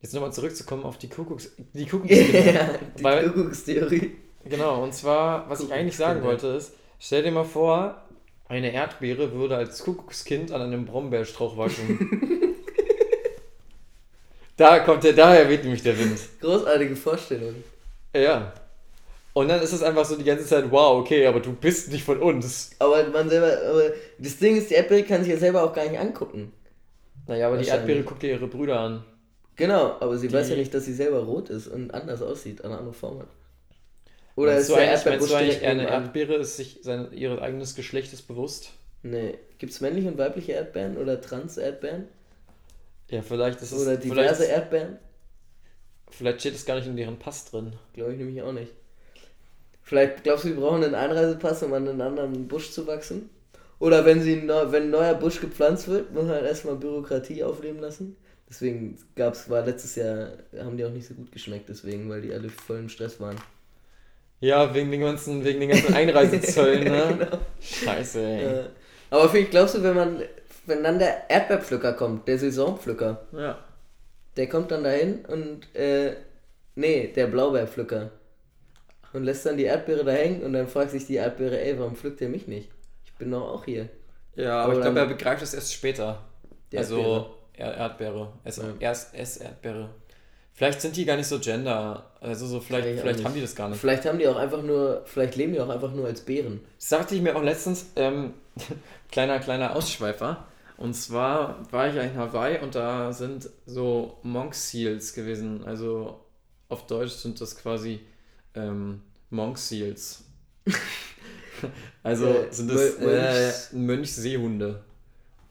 Jetzt 0.00 0.14
nochmal 0.14 0.32
zurückzukommen 0.32 0.84
auf 0.84 0.98
die 0.98 1.08
Kuckucks. 1.08 1.50
Die 1.74 1.86
Kuckuckskinder. 1.88 2.52
ja, 2.52 2.78
die 2.98 3.02
Weil- 3.04 3.30
Kuckuckstheorie. 3.30 4.16
Genau, 4.44 4.84
und 4.84 4.94
zwar, 4.94 5.50
was 5.50 5.60
ich 5.60 5.72
eigentlich 5.72 5.96
sagen 5.96 6.22
wollte, 6.22 6.46
ist, 6.48 6.72
stell 7.00 7.24
dir 7.24 7.32
mal 7.32 7.42
vor, 7.44 8.00
eine 8.48 8.70
Erdbeere 8.72 9.32
würde 9.32 9.56
als 9.56 9.82
Kuckuckskind 9.82 10.52
an 10.52 10.60
einem 10.62 10.84
Brombeerstrauch 10.84 11.56
wachsen. 11.56 11.98
da 14.56 14.78
kommt 14.80 15.02
der, 15.02 15.14
daher 15.14 15.48
weht 15.48 15.64
nämlich 15.64 15.82
der 15.82 15.98
Wind. 15.98 16.16
Großartige 16.40 16.94
Vorstellung. 16.94 17.56
Ja. 18.14 18.52
Und 19.36 19.48
dann 19.48 19.60
ist 19.60 19.74
es 19.74 19.82
einfach 19.82 20.06
so 20.06 20.16
die 20.16 20.24
ganze 20.24 20.46
Zeit, 20.46 20.70
wow, 20.70 20.98
okay, 20.98 21.26
aber 21.26 21.40
du 21.40 21.52
bist 21.52 21.92
nicht 21.92 22.04
von 22.04 22.22
uns. 22.22 22.70
Aber 22.78 23.06
man 23.10 23.28
selber, 23.28 23.68
aber 23.68 23.92
das 24.18 24.38
Ding 24.38 24.56
ist, 24.56 24.70
die 24.70 24.74
Erdbeere 24.76 25.02
kann 25.02 25.22
sich 25.22 25.30
ja 25.30 25.38
selber 25.38 25.62
auch 25.62 25.74
gar 25.74 25.86
nicht 25.86 25.98
angucken. 25.98 26.54
Naja, 27.26 27.48
aber 27.48 27.58
die. 27.58 27.66
Erdbeere 27.68 28.02
guckt 28.02 28.22
dir 28.22 28.30
ihre 28.30 28.46
Brüder 28.46 28.80
an. 28.80 29.04
Genau, 29.56 29.98
aber 30.00 30.16
sie 30.16 30.28
Die- 30.28 30.32
weiß 30.32 30.48
ja 30.48 30.56
nicht, 30.56 30.72
dass 30.72 30.86
sie 30.86 30.94
selber 30.94 31.18
rot 31.18 31.50
ist 31.50 31.66
und 31.66 31.92
anders 31.92 32.22
aussieht, 32.22 32.64
eine 32.64 32.78
andere 32.78 32.94
Form 32.94 33.18
hat. 33.18 33.28
Oder 34.36 34.52
meinst 34.52 34.62
ist 34.62 34.70
du 34.70 34.80
der 34.80 34.90
Erdbeerbusch 34.92 35.28
direkt 35.28 35.64
eine 35.64 35.82
nebenan? 35.82 36.04
Erdbeere 36.04 36.34
ist 36.36 36.56
sich 36.56 36.78
sein, 36.80 37.12
ihres 37.12 37.38
eigenes 37.38 37.74
Geschlechtes 37.74 38.22
bewusst? 38.22 38.72
Nee. 39.02 39.34
Gibt 39.58 39.70
es 39.70 39.82
männliche 39.82 40.08
und 40.08 40.16
weibliche 40.16 40.52
Erdbeeren 40.52 40.96
oder 40.96 41.20
Trans-Erdbeeren? 41.20 42.08
Ja, 43.10 43.20
vielleicht 43.20 43.60
ist 43.60 43.72
es. 43.72 43.82
Oder 43.82 43.98
vielleicht, 44.00 44.04
diverse 44.04 44.44
Erdbeeren? 44.46 44.98
vielleicht 46.08 46.40
steht 46.40 46.54
es 46.54 46.64
gar 46.64 46.76
nicht 46.76 46.86
in 46.86 46.96
deren 46.96 47.18
Pass 47.18 47.44
drin. 47.50 47.74
Glaube 47.92 48.12
ich 48.12 48.18
nämlich 48.18 48.40
auch 48.40 48.52
nicht. 48.52 48.72
Vielleicht 49.86 50.24
glaubst 50.24 50.44
du, 50.44 50.48
die 50.48 50.54
brauchen 50.54 50.82
einen 50.82 50.96
Einreisepass, 50.96 51.62
um 51.62 51.72
an 51.72 51.88
einen 51.88 52.00
anderen 52.00 52.48
Busch 52.48 52.72
zu 52.72 52.86
wachsen? 52.88 53.30
Oder 53.78 54.04
wenn, 54.04 54.20
sie, 54.20 54.42
wenn 54.48 54.82
ein 54.82 54.90
neuer 54.90 55.14
Busch 55.14 55.40
gepflanzt 55.40 55.86
wird, 55.86 56.12
muss 56.12 56.24
man 56.24 56.32
halt 56.34 56.46
erstmal 56.46 56.74
Bürokratie 56.74 57.44
aufleben 57.44 57.80
lassen. 57.80 58.16
Deswegen 58.48 58.98
gab's, 59.14 59.48
war 59.48 59.64
letztes 59.64 59.94
Jahr, 59.94 60.30
haben 60.58 60.76
die 60.76 60.84
auch 60.84 60.90
nicht 60.90 61.06
so 61.06 61.14
gut 61.14 61.30
geschmeckt, 61.30 61.68
deswegen, 61.68 62.10
weil 62.10 62.20
die 62.20 62.32
alle 62.32 62.48
voll 62.48 62.78
im 62.78 62.88
Stress 62.88 63.20
waren. 63.20 63.36
Ja, 64.40 64.74
wegen 64.74 64.90
den 64.90 65.02
ganzen, 65.02 65.44
wegen 65.44 65.60
den 65.60 65.68
ganzen 65.70 65.94
Einreisezöllen, 65.94 66.84
ne? 66.92 67.16
Genau. 67.18 67.38
Scheiße, 67.60 68.20
ey. 68.20 68.44
Äh, 68.44 68.64
aber 69.10 69.28
vielleicht 69.28 69.52
glaubst 69.52 69.76
du, 69.76 69.82
wenn 69.84 69.94
man, 69.94 70.22
wenn 70.66 70.82
dann 70.82 70.98
der 70.98 71.30
Erdbeerpflücker 71.30 71.92
kommt, 71.92 72.26
der 72.26 72.38
Saisonpflücker, 72.40 73.26
Ja. 73.32 73.58
der 74.36 74.48
kommt 74.48 74.70
dann 74.72 74.82
dahin 74.84 75.24
und, 75.26 75.74
äh, 75.76 76.16
nee, 76.74 77.12
der 77.14 77.28
Blaubeerpflücker. 77.28 78.10
Und 79.16 79.24
lässt 79.24 79.46
dann 79.46 79.56
die 79.56 79.64
Erdbeere 79.64 80.04
da 80.04 80.12
hängen 80.12 80.42
und 80.42 80.52
dann 80.52 80.68
fragt 80.68 80.90
sich 80.90 81.06
die 81.06 81.14
Erdbeere, 81.14 81.60
ey, 81.60 81.78
warum 81.78 81.96
pflückt 81.96 82.20
ihr 82.20 82.28
mich 82.28 82.46
nicht? 82.46 82.70
Ich 83.04 83.12
bin 83.14 83.30
doch 83.30 83.48
auch 83.48 83.64
hier. 83.64 83.88
Ja, 84.34 84.58
aber 84.60 84.64
Aber 84.64 84.72
ich 84.74 84.80
glaube, 84.82 84.98
er 85.00 85.06
begreift 85.06 85.42
es 85.42 85.54
erst 85.54 85.72
später. 85.72 86.22
Also, 86.74 86.96
Erdbeere. 86.98 87.30
Er 87.54 87.74
Erdbeere. 87.74 88.32
Ess, 88.44 88.56
Ja. 88.58 88.64
erst 88.78 89.14
Ess-Erdbeere. 89.14 89.88
Vielleicht 90.52 90.80
sind 90.80 90.96
die 90.96 91.04
gar 91.04 91.16
nicht 91.16 91.26
so 91.26 91.38
gender. 91.38 92.10
Also 92.20 92.46
so 92.46 92.60
vielleicht, 92.60 92.84
Vielleicht 92.86 93.00
vielleicht 93.00 93.24
haben 93.24 93.34
die 93.34 93.40
das 93.40 93.54
gar 93.54 93.68
nicht. 93.68 93.78
Vielleicht 93.80 94.04
haben 94.04 94.18
die 94.18 94.28
auch 94.28 94.36
einfach 94.36 94.62
nur, 94.62 95.02
vielleicht 95.06 95.36
leben 95.36 95.52
die 95.52 95.60
auch 95.60 95.68
einfach 95.68 95.92
nur 95.92 96.06
als 96.06 96.20
Bären. 96.22 96.60
Das 96.78 96.88
sagte 96.90 97.14
ich 97.14 97.22
mir 97.22 97.36
auch 97.36 97.42
letztens, 97.42 97.86
ähm, 97.96 98.34
kleiner, 99.10 99.38
kleiner 99.38 99.74
Ausschweifer. 99.76 100.46
Und 100.76 100.94
zwar 100.94 101.62
war 101.72 101.88
ich 101.88 101.94
ja 101.94 102.02
in 102.02 102.16
Hawaii 102.16 102.58
und 102.60 102.74
da 102.74 103.12
sind 103.12 103.48
so 103.64 104.18
Monk 104.22 104.54
Seals 104.54 105.14
gewesen. 105.14 105.64
Also 105.64 106.20
auf 106.68 106.86
Deutsch 106.86 107.12
sind 107.12 107.40
das 107.40 107.56
quasi 107.56 108.00
ähm, 108.56 109.02
Monk 109.30 109.58
Seals. 109.58 110.24
also 112.02 112.26
Äh, 112.26 112.52
sind 112.52 112.70
das 112.70 112.96
äh, 112.96 113.04
Mönchs- 113.06 113.74
Mönchseehunde. 113.76 114.82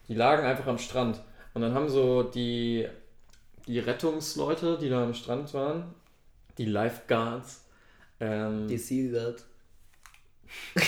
Die 0.08 0.14
lagen 0.14 0.44
einfach 0.44 0.66
am 0.66 0.78
Strand. 0.78 1.22
Und 1.54 1.62
dann 1.62 1.72
haben 1.74 1.88
so 1.88 2.22
die, 2.22 2.86
die 3.66 3.78
Rettungsleute, 3.78 4.76
die 4.78 4.88
da 4.90 5.02
am 5.04 5.14
Strand 5.14 5.54
waren, 5.54 5.94
die 6.58 6.66
Lifeguards, 6.66 7.64
ähm, 8.20 8.68
Die 8.68 9.10
Guard. 9.10 9.42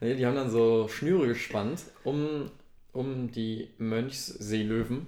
Nee, 0.00 0.14
die 0.16 0.26
haben 0.26 0.34
dann 0.34 0.50
so 0.50 0.88
Schnüre 0.88 1.28
gespannt 1.28 1.80
um, 2.02 2.50
um 2.92 3.30
die 3.30 3.70
Mönchsseelöwen 3.78 5.06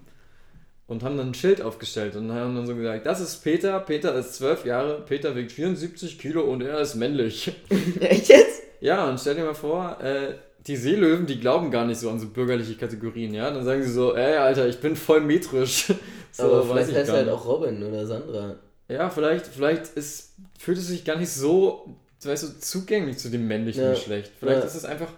und 0.86 1.02
haben 1.02 1.16
dann 1.16 1.28
ein 1.30 1.34
Schild 1.34 1.62
aufgestellt 1.62 2.14
und 2.16 2.30
haben 2.32 2.54
dann 2.54 2.66
so 2.66 2.74
gesagt, 2.74 3.06
das 3.06 3.20
ist 3.20 3.42
Peter, 3.42 3.80
Peter 3.80 4.14
ist 4.14 4.34
12 4.34 4.66
Jahre, 4.66 5.02
Peter 5.06 5.34
wiegt 5.34 5.52
74 5.52 6.18
Kilo 6.18 6.42
und 6.42 6.62
er 6.62 6.78
ist 6.80 6.94
männlich. 6.94 7.52
Echt 8.00 8.28
jetzt? 8.28 8.62
Ja, 8.80 9.08
und 9.08 9.18
stell 9.18 9.34
dir 9.36 9.44
mal 9.44 9.54
vor, 9.54 9.98
äh, 10.02 10.34
die 10.66 10.76
Seelöwen, 10.76 11.26
die 11.26 11.40
glauben 11.40 11.70
gar 11.70 11.86
nicht 11.86 12.00
so 12.00 12.10
an 12.10 12.20
so 12.20 12.26
bürgerliche 12.28 12.74
Kategorien, 12.74 13.32
ja? 13.34 13.50
Dann 13.50 13.64
sagen 13.64 13.82
sie 13.82 13.92
so, 13.92 14.14
ey, 14.14 14.36
Alter, 14.36 14.66
ich 14.68 14.78
bin 14.80 14.94
voll 14.96 15.20
metrisch. 15.20 15.86
so, 16.32 16.42
Aber 16.44 16.60
weiß 16.60 16.68
vielleicht 16.68 16.90
ich 16.90 16.96
heißt 16.96 17.08
er 17.10 17.16
halt 17.16 17.28
auch 17.28 17.46
Robin 17.46 17.82
oder 17.82 18.06
Sandra. 18.06 18.56
Ja, 18.88 19.08
vielleicht, 19.08 19.46
vielleicht 19.46 19.86
ist, 19.96 20.32
fühlt 20.58 20.76
es 20.78 20.88
sich 20.88 21.04
gar 21.04 21.16
nicht 21.16 21.30
so, 21.30 21.96
weißt 22.22 22.42
du, 22.42 22.60
zugänglich 22.60 23.18
zu 23.18 23.30
dem 23.30 23.46
männlichen 23.46 23.82
Ja. 23.84 23.90
Geschlecht. 23.90 24.32
Vielleicht 24.38 24.60
Ja. 24.60 24.66
ist 24.66 24.74
es 24.74 24.84
einfach, 24.84 25.08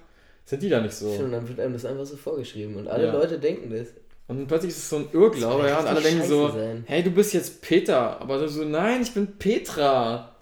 sind 0.44 0.62
die 0.62 0.68
da 0.68 0.80
nicht 0.80 0.94
so. 0.94 1.08
Und 1.10 1.32
dann 1.32 1.48
wird 1.48 1.58
einem 1.58 1.72
das 1.72 1.84
einfach 1.84 2.06
so 2.06 2.16
vorgeschrieben. 2.16 2.76
Und 2.76 2.86
alle 2.88 3.06
Ja. 3.06 3.12
Leute 3.12 3.38
denken 3.38 3.70
das. 3.70 3.88
Und 4.28 4.46
plötzlich 4.48 4.72
ist 4.72 4.78
es 4.78 4.88
so 4.90 4.96
ein 4.96 5.08
Irrglaube, 5.12 5.68
ja, 5.68 5.78
und 5.78 5.86
alle 5.86 6.00
denken 6.00 6.26
so, 6.26 6.48
sein. 6.50 6.82
hey, 6.86 7.02
du 7.02 7.10
bist 7.10 7.32
jetzt 7.32 7.62
Peter, 7.62 8.20
aber 8.20 8.48
so, 8.48 8.64
nein, 8.64 9.02
ich 9.02 9.14
bin 9.14 9.36
Petra. 9.38 10.32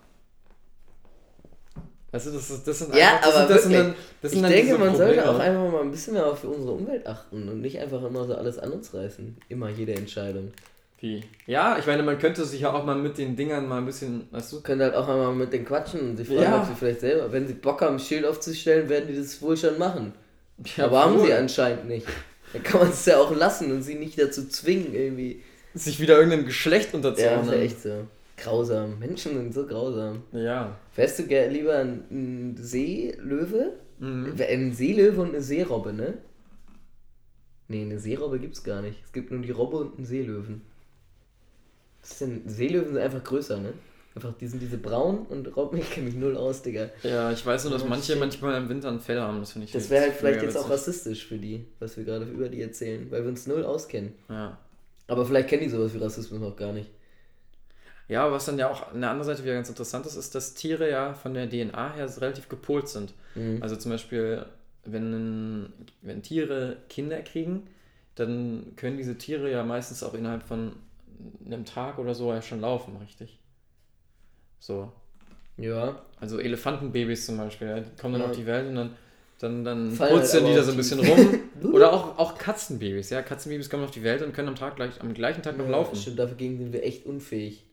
Weißt 2.13 2.27
du, 2.29 2.31
das, 2.31 2.49
ist, 2.49 2.67
das 2.67 2.79
sind 2.79 2.95
Ja, 2.95 3.17
einfach, 3.17 3.23
das 3.27 3.35
aber 3.35 3.47
sind, 3.49 3.51
das 3.51 3.63
sind 3.65 3.73
dann, 3.75 3.95
das 4.23 4.31
sind 4.31 4.39
ich 4.39 4.43
dann 4.43 4.53
denke, 4.53 4.79
man 4.79 4.97
sollte 4.97 5.21
Probleme. 5.21 5.31
auch 5.31 5.39
einfach 5.41 5.73
mal 5.73 5.83
ein 5.83 5.91
bisschen 5.91 6.15
mehr 6.15 6.27
auf 6.27 6.45
unsere 6.45 6.73
Umwelt 6.73 7.07
achten 7.07 7.49
und 7.49 7.61
nicht 7.61 7.79
einfach 7.81 8.03
immer 8.05 8.25
so 8.25 8.35
alles 8.37 8.59
an 8.59 8.71
uns 8.73 8.95
reißen. 8.95 9.37
Immer 9.49 9.69
jede 9.71 9.95
Entscheidung. 9.95 10.53
Wie? 11.01 11.25
Ja, 11.47 11.77
ich 11.79 11.87
meine, 11.87 12.03
man 12.05 12.19
könnte 12.19 12.45
sich 12.45 12.61
ja 12.63 12.73
auch 12.73 12.85
mal 12.85 12.95
mit 12.95 13.19
den 13.19 13.35
Dingern 13.37 13.69
mal 13.69 13.79
ein 13.79 13.85
bisschen, 13.87 14.29
weißt 14.31 14.53
du, 14.53 14.61
Können 14.63 14.81
halt 14.81 14.95
auch 14.95 15.09
einmal 15.09 15.35
mit 15.35 15.53
denen 15.53 15.65
quatschen 15.67 16.01
und 16.11 16.17
sich 16.17 16.29
fragen, 16.29 16.43
Ja. 16.43 16.61
ob 16.63 16.67
sie 16.69 16.75
vielleicht 16.77 17.01
selber, 17.01 17.31
wenn 17.33 17.47
sie 17.49 17.55
Bock 17.55 17.83
haben, 17.83 17.97
ein 17.97 18.01
Schild 18.01 18.25
aufzustellen, 18.25 18.89
werden 18.89 19.09
die 19.09 19.17
das 19.19 19.43
wohl 19.43 19.57
schon 19.57 19.77
machen. 19.77 20.15
Ja, 20.77 20.85
Aber 20.85 21.01
haben 21.05 21.19
wohl. 21.19 21.27
sie 21.27 21.33
anscheinend 21.35 21.89
nicht. 21.89 22.07
Dann 22.55 22.63
kann 22.63 22.81
man 22.81 22.91
es 22.91 23.05
ja 23.05 23.19
auch 23.19 23.35
lassen 23.35 23.71
und 23.73 23.83
sie 23.83 23.97
nicht 23.97 24.19
dazu 24.19 24.49
zwingen, 24.49 24.95
irgendwie. 24.95 25.43
sich 25.75 26.01
wieder 26.01 26.15
irgendeinem 26.17 26.47
Geschlecht 26.47 26.91
Ja, 26.93 26.97
unterzuordnen. 26.97 27.49
ist 27.49 27.53
ja 27.53 27.61
echt 27.63 27.83
so. 27.83 28.07
Grausam. 28.37 28.99
Menschen 28.99 29.35
sind 29.35 29.53
so 29.55 29.67
grausam. 29.67 30.23
Ja. 30.33 30.77
Wärst 30.97 31.19
du 31.19 31.27
gern 31.27 31.53
lieber 31.53 31.77
ein, 31.79 32.05
ein 32.11 32.57
Seelöwe? 32.59 33.75
Mhm. 33.99 34.35
Ein 34.41 34.73
Seelöwe 34.73 35.21
und 35.21 35.29
eine 35.31 35.43
Seerobbe, 35.43 35.93
ne? 35.93 36.15
Nee, 37.69 37.83
eine 37.83 37.99
Seerobbe 37.99 38.39
gibt's 38.41 38.65
gar 38.65 38.83
nicht. 38.83 38.99
Es 39.05 39.13
gibt 39.13 39.31
nur 39.31 39.41
die 39.41 39.51
Robbe 39.53 39.77
und 39.77 39.97
einen 39.99 40.07
Seelöwen. 40.07 40.63
Was 42.03 42.13
ist 42.13 42.21
denn? 42.23 42.43
Seelöwen 42.49 42.89
sind 42.95 42.99
einfach 42.99 43.23
größer, 43.25 43.59
ne? 43.59 43.73
Einfach, 44.15 44.33
die 44.39 44.47
sind 44.47 44.61
diese 44.61 44.79
braun 44.79 45.27
und 45.29 45.57
Robben, 45.57 45.79
ich 45.79 45.91
kenne 45.91 46.07
mich 46.07 46.15
null 46.15 46.37
aus, 46.37 46.63
Digga. 46.63 46.89
Ja, 47.03 47.33
ich 47.33 47.45
weiß 47.45 47.65
nur, 47.65 47.73
dass 47.73 47.85
manche 47.85 48.13
shit. 48.13 48.21
manchmal 48.21 48.57
im 48.63 48.69
Winter 48.69 48.89
einen 48.89 49.01
Fell 49.01 49.21
haben, 49.21 49.41
das 49.41 49.53
finde 49.53 49.67
ich 49.67 49.73
Das 49.73 49.91
wäre 49.91 50.05
halt 50.05 50.13
vielleicht 50.15 50.43
jetzt 50.43 50.57
auch 50.57 50.71
witzig. 50.71 50.73
rassistisch 50.73 51.27
für 51.27 51.39
die, 51.39 51.67
was 51.81 51.97
wir 51.97 52.05
gerade 52.05 52.25
über 52.27 52.49
die 52.49 52.63
erzählen, 52.63 53.11
weil 53.11 53.23
wir 53.23 53.31
uns 53.31 53.49
null 53.49 53.65
auskennen. 53.65 54.13
Ja. 54.29 54.57
Aber 55.09 55.27
vielleicht 55.27 55.49
kennen 55.49 55.63
die 55.65 55.69
sowas 55.69 55.93
wie 55.95 55.99
Rassismus 55.99 56.41
noch 56.41 56.55
gar 56.57 56.73
nicht. 56.73 56.91
Ja, 58.07 58.31
was 58.31 58.45
dann 58.45 58.59
ja 58.59 58.71
auch 58.71 58.93
an 58.93 59.01
der 59.01 59.11
anderen 59.11 59.27
Seite 59.27 59.43
wieder 59.43 59.55
ganz 59.55 59.69
interessant 59.69 60.07
ist, 60.07 60.15
ist, 60.15 60.35
dass 60.35 60.55
Tiere 60.55 60.89
ja 60.91 61.15
von 61.15 61.35
der 61.35 61.49
DNA 61.49 61.95
her 61.95 62.09
relativ 62.21 62.49
gepolt 62.49 62.89
sind. 62.89 63.15
Mhm. 63.35 63.63
Also 63.63 63.77
zum 63.77 63.91
Beispiel, 63.91 64.45
wenn, 64.85 65.73
wenn 66.03 66.23
Tiere 66.23 66.77
Kinder 66.89 67.21
kriegen, 67.23 67.67
dann 68.15 68.75
können 68.77 68.97
diese 68.97 69.17
Tiere 69.19 69.51
ja 69.51 69.65
meistens 69.65 70.03
auch 70.03 70.15
innerhalb 70.15 70.43
von 70.45 70.73
einem 71.45 71.65
Tag 71.65 71.99
oder 71.99 72.15
so 72.15 72.33
ja 72.33 72.43
schon 72.43 72.61
laufen, 72.61 72.97
richtig? 72.99 73.39
So. 74.65 74.91
Ja. 75.59 76.01
Also 76.19 76.39
Elefantenbabys 76.41 77.27
zum 77.27 77.37
Beispiel, 77.37 77.69
ja, 77.69 77.81
die 77.81 77.91
kommen 78.01 78.15
dann 78.15 78.23
Ja. 78.23 78.29
auf 78.31 78.37
die 78.37 78.47
Welt 78.47 78.67
und 78.69 78.75
dann, 78.77 78.97
dann, 79.39 79.63
dann 79.65 79.91
Fallen 79.93 80.13
halt 80.13 80.21
purzeln 80.23 80.47
die 80.47 80.55
da 80.55 80.63
so 80.63 80.71
ein 80.71 80.77
bisschen 80.79 81.01
rum. 81.01 81.41
Oder 81.75 81.93
auch, 81.93 82.17
auch 82.19 82.39
Katzenbabys, 82.39 83.11
ja. 83.11 83.21
Katzenbabys 83.21 83.69
kommen 83.69 83.85
auf 83.85 83.91
die 83.91 84.03
Welt 84.03 84.23
und 84.23 84.33
können 84.33 84.49
am 84.49 84.55
Tag 84.55 84.77
gleich, 84.77 85.03
am 85.03 85.13
gleichen 85.13 85.43
Tag 85.43 85.59
noch 85.59 85.67
ja 85.67 85.73
laufen. 85.73 85.97
Stimmt, 85.97 86.19
dagegen 86.19 86.57
sind 86.57 86.73
wir 86.73 86.83
echt 86.83 87.05
unfähig. 87.05 87.67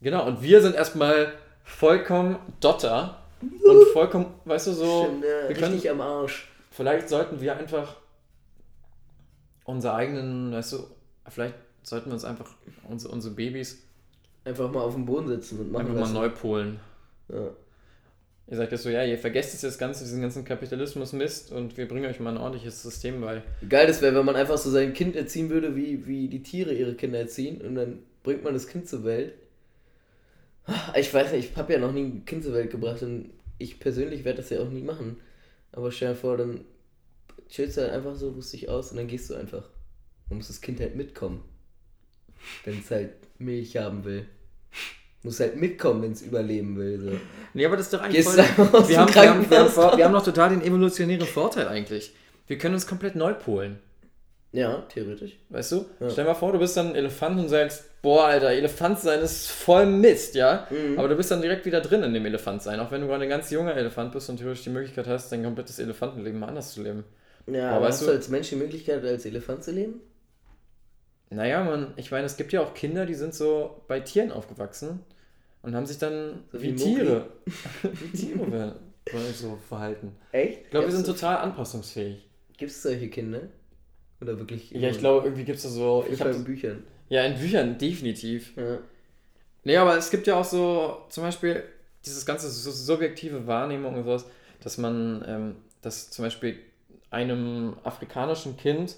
Genau, 0.00 0.26
und 0.26 0.40
wir 0.42 0.62
sind 0.62 0.74
erstmal 0.74 1.34
vollkommen 1.64 2.38
Dotter 2.60 3.22
und 3.42 3.84
vollkommen, 3.92 4.32
weißt 4.46 4.68
du, 4.68 4.72
so, 4.72 5.04
Stimmt, 5.04 5.24
ja, 5.24 5.48
wir 5.50 5.54
können, 5.56 5.72
richtig 5.74 5.90
am 5.90 6.00
Arsch. 6.00 6.48
vielleicht 6.70 7.10
sollten 7.10 7.42
wir 7.42 7.56
einfach 7.58 7.96
unsere 9.64 9.94
eigenen, 9.94 10.50
weißt 10.52 10.72
du, 10.72 10.86
vielleicht 11.28 11.54
sollten 11.82 12.06
wir 12.08 12.14
uns 12.14 12.24
einfach 12.24 12.48
unsere, 12.88 13.12
unsere 13.12 13.34
Babys 13.34 13.85
Einfach 14.46 14.70
mal 14.70 14.80
auf 14.80 14.94
dem 14.94 15.04
Boden 15.06 15.26
sitzen 15.26 15.58
und 15.58 15.72
machen 15.72 15.86
einfach 15.86 15.94
mal 15.94 16.00
lassen. 16.02 16.14
neu 16.14 16.28
polen. 16.30 16.80
Ja. 17.28 17.50
Ihr 18.48 18.56
sagt 18.56 18.70
jetzt 18.70 18.84
so, 18.84 18.90
ja, 18.90 19.02
ihr 19.02 19.18
vergesst 19.18 19.54
jetzt 19.54 19.64
das 19.64 19.76
Ganze, 19.76 20.04
diesen 20.04 20.22
ganzen 20.22 20.44
Kapitalismus-Mist 20.44 21.50
und 21.50 21.76
wir 21.76 21.88
bringen 21.88 22.06
euch 22.06 22.20
mal 22.20 22.30
ein 22.30 22.36
ordentliches 22.36 22.80
System 22.80 23.20
bei. 23.20 23.42
Geil 23.68 23.88
das 23.88 24.02
wäre, 24.02 24.14
wenn 24.14 24.24
man 24.24 24.36
einfach 24.36 24.56
so 24.56 24.70
sein 24.70 24.94
Kind 24.94 25.16
erziehen 25.16 25.50
würde, 25.50 25.74
wie, 25.74 26.06
wie 26.06 26.28
die 26.28 26.44
Tiere 26.44 26.72
ihre 26.72 26.94
Kinder 26.94 27.18
erziehen 27.18 27.60
und 27.60 27.74
dann 27.74 27.98
bringt 28.22 28.44
man 28.44 28.54
das 28.54 28.68
Kind 28.68 28.88
zur 28.88 29.02
Welt. 29.02 29.34
Ich 30.94 31.12
weiß 31.12 31.32
nicht, 31.32 31.50
ich 31.50 31.56
habe 31.56 31.72
ja 31.72 31.80
noch 31.80 31.92
nie 31.92 32.04
ein 32.04 32.24
Kind 32.24 32.44
zur 32.44 32.54
Welt 32.54 32.70
gebracht 32.70 33.02
und 33.02 33.30
ich 33.58 33.80
persönlich 33.80 34.24
werde 34.24 34.42
das 34.42 34.50
ja 34.50 34.60
auch 34.60 34.70
nie 34.70 34.82
machen. 34.82 35.16
Aber 35.72 35.90
stell 35.90 36.10
dir 36.10 36.14
vor, 36.14 36.36
dann 36.36 36.60
chillst 37.48 37.76
du 37.76 37.82
halt 37.82 37.92
einfach 37.92 38.14
so 38.14 38.30
lustig 38.30 38.68
aus 38.68 38.92
und 38.92 38.98
dann 38.98 39.08
gehst 39.08 39.28
du 39.28 39.34
einfach. 39.34 39.68
Dann 40.28 40.38
muss 40.38 40.46
das 40.46 40.60
Kind 40.60 40.78
halt 40.78 40.94
mitkommen. 40.94 41.42
Wenn 42.64 42.78
es 42.78 42.90
halt 42.92 43.10
Milch 43.38 43.76
haben 43.76 44.04
will. 44.04 44.26
Muss 45.22 45.40
halt 45.40 45.56
mitkommen, 45.56 46.02
wenn 46.02 46.12
es 46.12 46.22
überleben 46.22 46.76
will. 46.76 47.00
So. 47.00 47.10
Nee, 47.54 47.66
aber 47.66 47.76
das 47.76 47.86
ist 47.86 47.94
doch 47.94 48.02
eigentlich 48.02 48.24
Gehst 48.24 48.28
voll... 48.40 48.88
Wir 48.88 49.00
haben, 49.00 49.14
wir, 49.14 49.28
haben, 49.28 49.50
wir, 49.50 49.58
haben, 49.58 49.96
wir 49.98 50.04
haben 50.04 50.12
noch 50.12 50.24
total 50.24 50.50
den 50.50 50.62
evolutionären 50.62 51.26
Vorteil 51.26 51.66
eigentlich. 51.68 52.14
Wir 52.46 52.58
können 52.58 52.74
uns 52.74 52.86
komplett 52.86 53.16
neu 53.16 53.34
polen. 53.34 53.78
Ja, 54.52 54.82
theoretisch. 54.88 55.32
Weißt 55.50 55.72
du? 55.72 55.84
Ja. 56.00 56.08
Stell 56.10 56.24
mal 56.24 56.34
vor, 56.34 56.52
du 56.52 56.58
bist 56.60 56.76
dann 56.76 56.90
ein 56.90 56.94
Elefant 56.94 57.38
und 57.40 57.48
sagst, 57.48 57.84
boah, 58.00 58.26
Alter, 58.26 58.50
Elefant 58.52 59.00
sein 59.00 59.20
ist 59.20 59.48
voll 59.50 59.84
Mist, 59.84 60.34
ja? 60.36 60.66
Mhm. 60.70 60.98
Aber 60.98 61.08
du 61.08 61.16
bist 61.16 61.30
dann 61.30 61.42
direkt 61.42 61.66
wieder 61.66 61.80
drin 61.80 62.02
in 62.04 62.14
dem 62.14 62.24
Elefant 62.24 62.62
sein, 62.62 62.78
auch 62.78 62.90
wenn 62.92 63.00
du 63.00 63.08
gerade 63.08 63.24
ein 63.24 63.28
ganz 63.28 63.50
junger 63.50 63.76
Elefant 63.76 64.12
bist 64.12 64.30
und 64.30 64.36
theoretisch 64.36 64.62
die 64.64 64.70
Möglichkeit 64.70 65.08
hast, 65.08 65.30
dein 65.32 65.42
komplettes 65.42 65.78
Elefantenleben 65.80 66.38
mal 66.38 66.46
anders 66.48 66.72
zu 66.72 66.82
leben. 66.82 67.04
Ja, 67.48 67.68
Aber 67.68 67.76
aber 67.78 67.86
weißt 67.86 67.98
hast 67.98 68.02
du- 68.02 68.06
du 68.06 68.12
als 68.12 68.28
Mensch 68.28 68.48
die 68.48 68.56
Möglichkeit, 68.56 69.04
als 69.04 69.26
Elefant 69.26 69.64
zu 69.64 69.72
leben? 69.72 70.00
Naja, 71.30 71.64
man, 71.64 71.92
ich 71.96 72.10
meine, 72.10 72.26
es 72.26 72.36
gibt 72.36 72.52
ja 72.52 72.60
auch 72.62 72.74
Kinder, 72.74 73.04
die 73.04 73.14
sind 73.14 73.34
so 73.34 73.82
bei 73.88 74.00
Tieren 74.00 74.30
aufgewachsen 74.30 75.00
und 75.62 75.74
haben 75.74 75.86
sich 75.86 75.98
dann 75.98 76.44
So 76.52 76.62
wie 76.62 76.72
wie. 76.72 76.76
Tiere, 76.76 77.28
wie 77.82 78.16
Tiere 78.16 78.76
so 79.34 79.58
verhalten. 79.68 80.12
Echt? 80.32 80.62
Ich 80.64 80.70
glaube, 80.70 80.86
wir 80.86 80.94
sind 80.94 81.06
total 81.06 81.38
anpassungsfähig. 81.38 82.26
Gibt 82.56 82.70
es 82.70 82.82
solche 82.82 83.08
Kinder? 83.08 83.42
Oder 84.20 84.38
wirklich? 84.38 84.70
Ja, 84.70 84.88
ich 84.88 84.98
glaube, 84.98 85.26
irgendwie 85.26 85.44
gibt 85.44 85.58
es 85.58 85.64
da 85.64 85.68
so. 85.68 86.06
Ich 86.10 86.20
habe 86.20 86.30
hab, 86.30 86.36
in 86.36 86.44
Büchern. 86.44 86.84
ja, 87.08 87.22
in 87.24 87.38
Büchern 87.38 87.76
definitiv. 87.78 88.56
Ja. 88.56 88.78
Nee, 89.64 89.76
aber 89.76 89.96
es 89.96 90.10
gibt 90.10 90.26
ja 90.26 90.36
auch 90.36 90.44
so, 90.44 91.04
zum 91.08 91.24
Beispiel, 91.24 91.64
dieses 92.04 92.24
ganze 92.24 92.48
subjektive 92.48 93.46
Wahrnehmung 93.46 93.94
und 93.96 94.04
sowas, 94.04 94.26
dass 94.60 94.78
man, 94.78 95.24
ähm, 95.26 95.56
dass 95.82 96.10
zum 96.10 96.24
Beispiel 96.24 96.58
einem 97.10 97.76
afrikanischen 97.82 98.56
Kind 98.56 98.96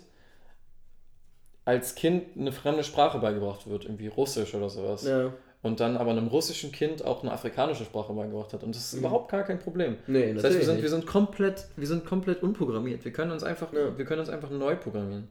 als 1.68 1.94
Kind 1.94 2.22
eine 2.38 2.50
fremde 2.52 2.82
Sprache 2.82 3.18
beigebracht 3.18 3.68
wird, 3.68 3.84
irgendwie 3.84 4.06
Russisch 4.08 4.54
oder 4.54 4.68
sowas. 4.70 5.04
ja. 5.04 5.32
Und 5.60 5.80
dann 5.80 5.96
aber 5.96 6.12
einem 6.12 6.28
russischen 6.28 6.70
Kind 6.70 7.04
auch 7.04 7.22
eine 7.24 7.32
afrikanische 7.32 7.84
Sprache 7.84 8.12
beigebracht 8.12 8.52
hat. 8.52 8.62
Und 8.62 8.76
das 8.76 8.84
ist 8.84 8.92
Mhm. 8.94 9.00
überhaupt 9.00 9.28
gar 9.32 9.42
kein 9.42 9.58
Problem. 9.58 9.96
Nee, 10.06 10.32
Das 10.32 10.44
heißt, 10.44 10.56
wir 10.56 10.64
sind, 10.64 10.76
wir 10.76 10.82
nicht. 10.82 10.90
sind 10.92 11.06
komplett, 11.06 11.66
wir 11.76 11.86
sind 11.88 12.06
komplett 12.06 12.44
unprogrammiert. 12.44 13.04
Wir 13.04 13.12
können 13.12 13.32
uns 13.32 13.42
einfach, 13.42 13.72
Ja. 13.72 13.98
wir 13.98 14.04
können 14.04 14.20
uns 14.20 14.28
einfach 14.30 14.50
neu 14.50 14.76
programmieren. 14.76 15.26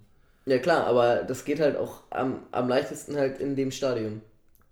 Ja 0.45 0.57
klar, 0.59 0.85
aber 0.85 1.23
das 1.25 1.45
geht 1.45 1.61
halt 1.61 1.77
auch 1.77 2.01
am, 2.09 2.41
am 2.51 2.67
leichtesten 2.67 3.15
halt 3.15 3.39
in 3.39 3.55
dem 3.55 3.71
Stadium. 3.71 4.21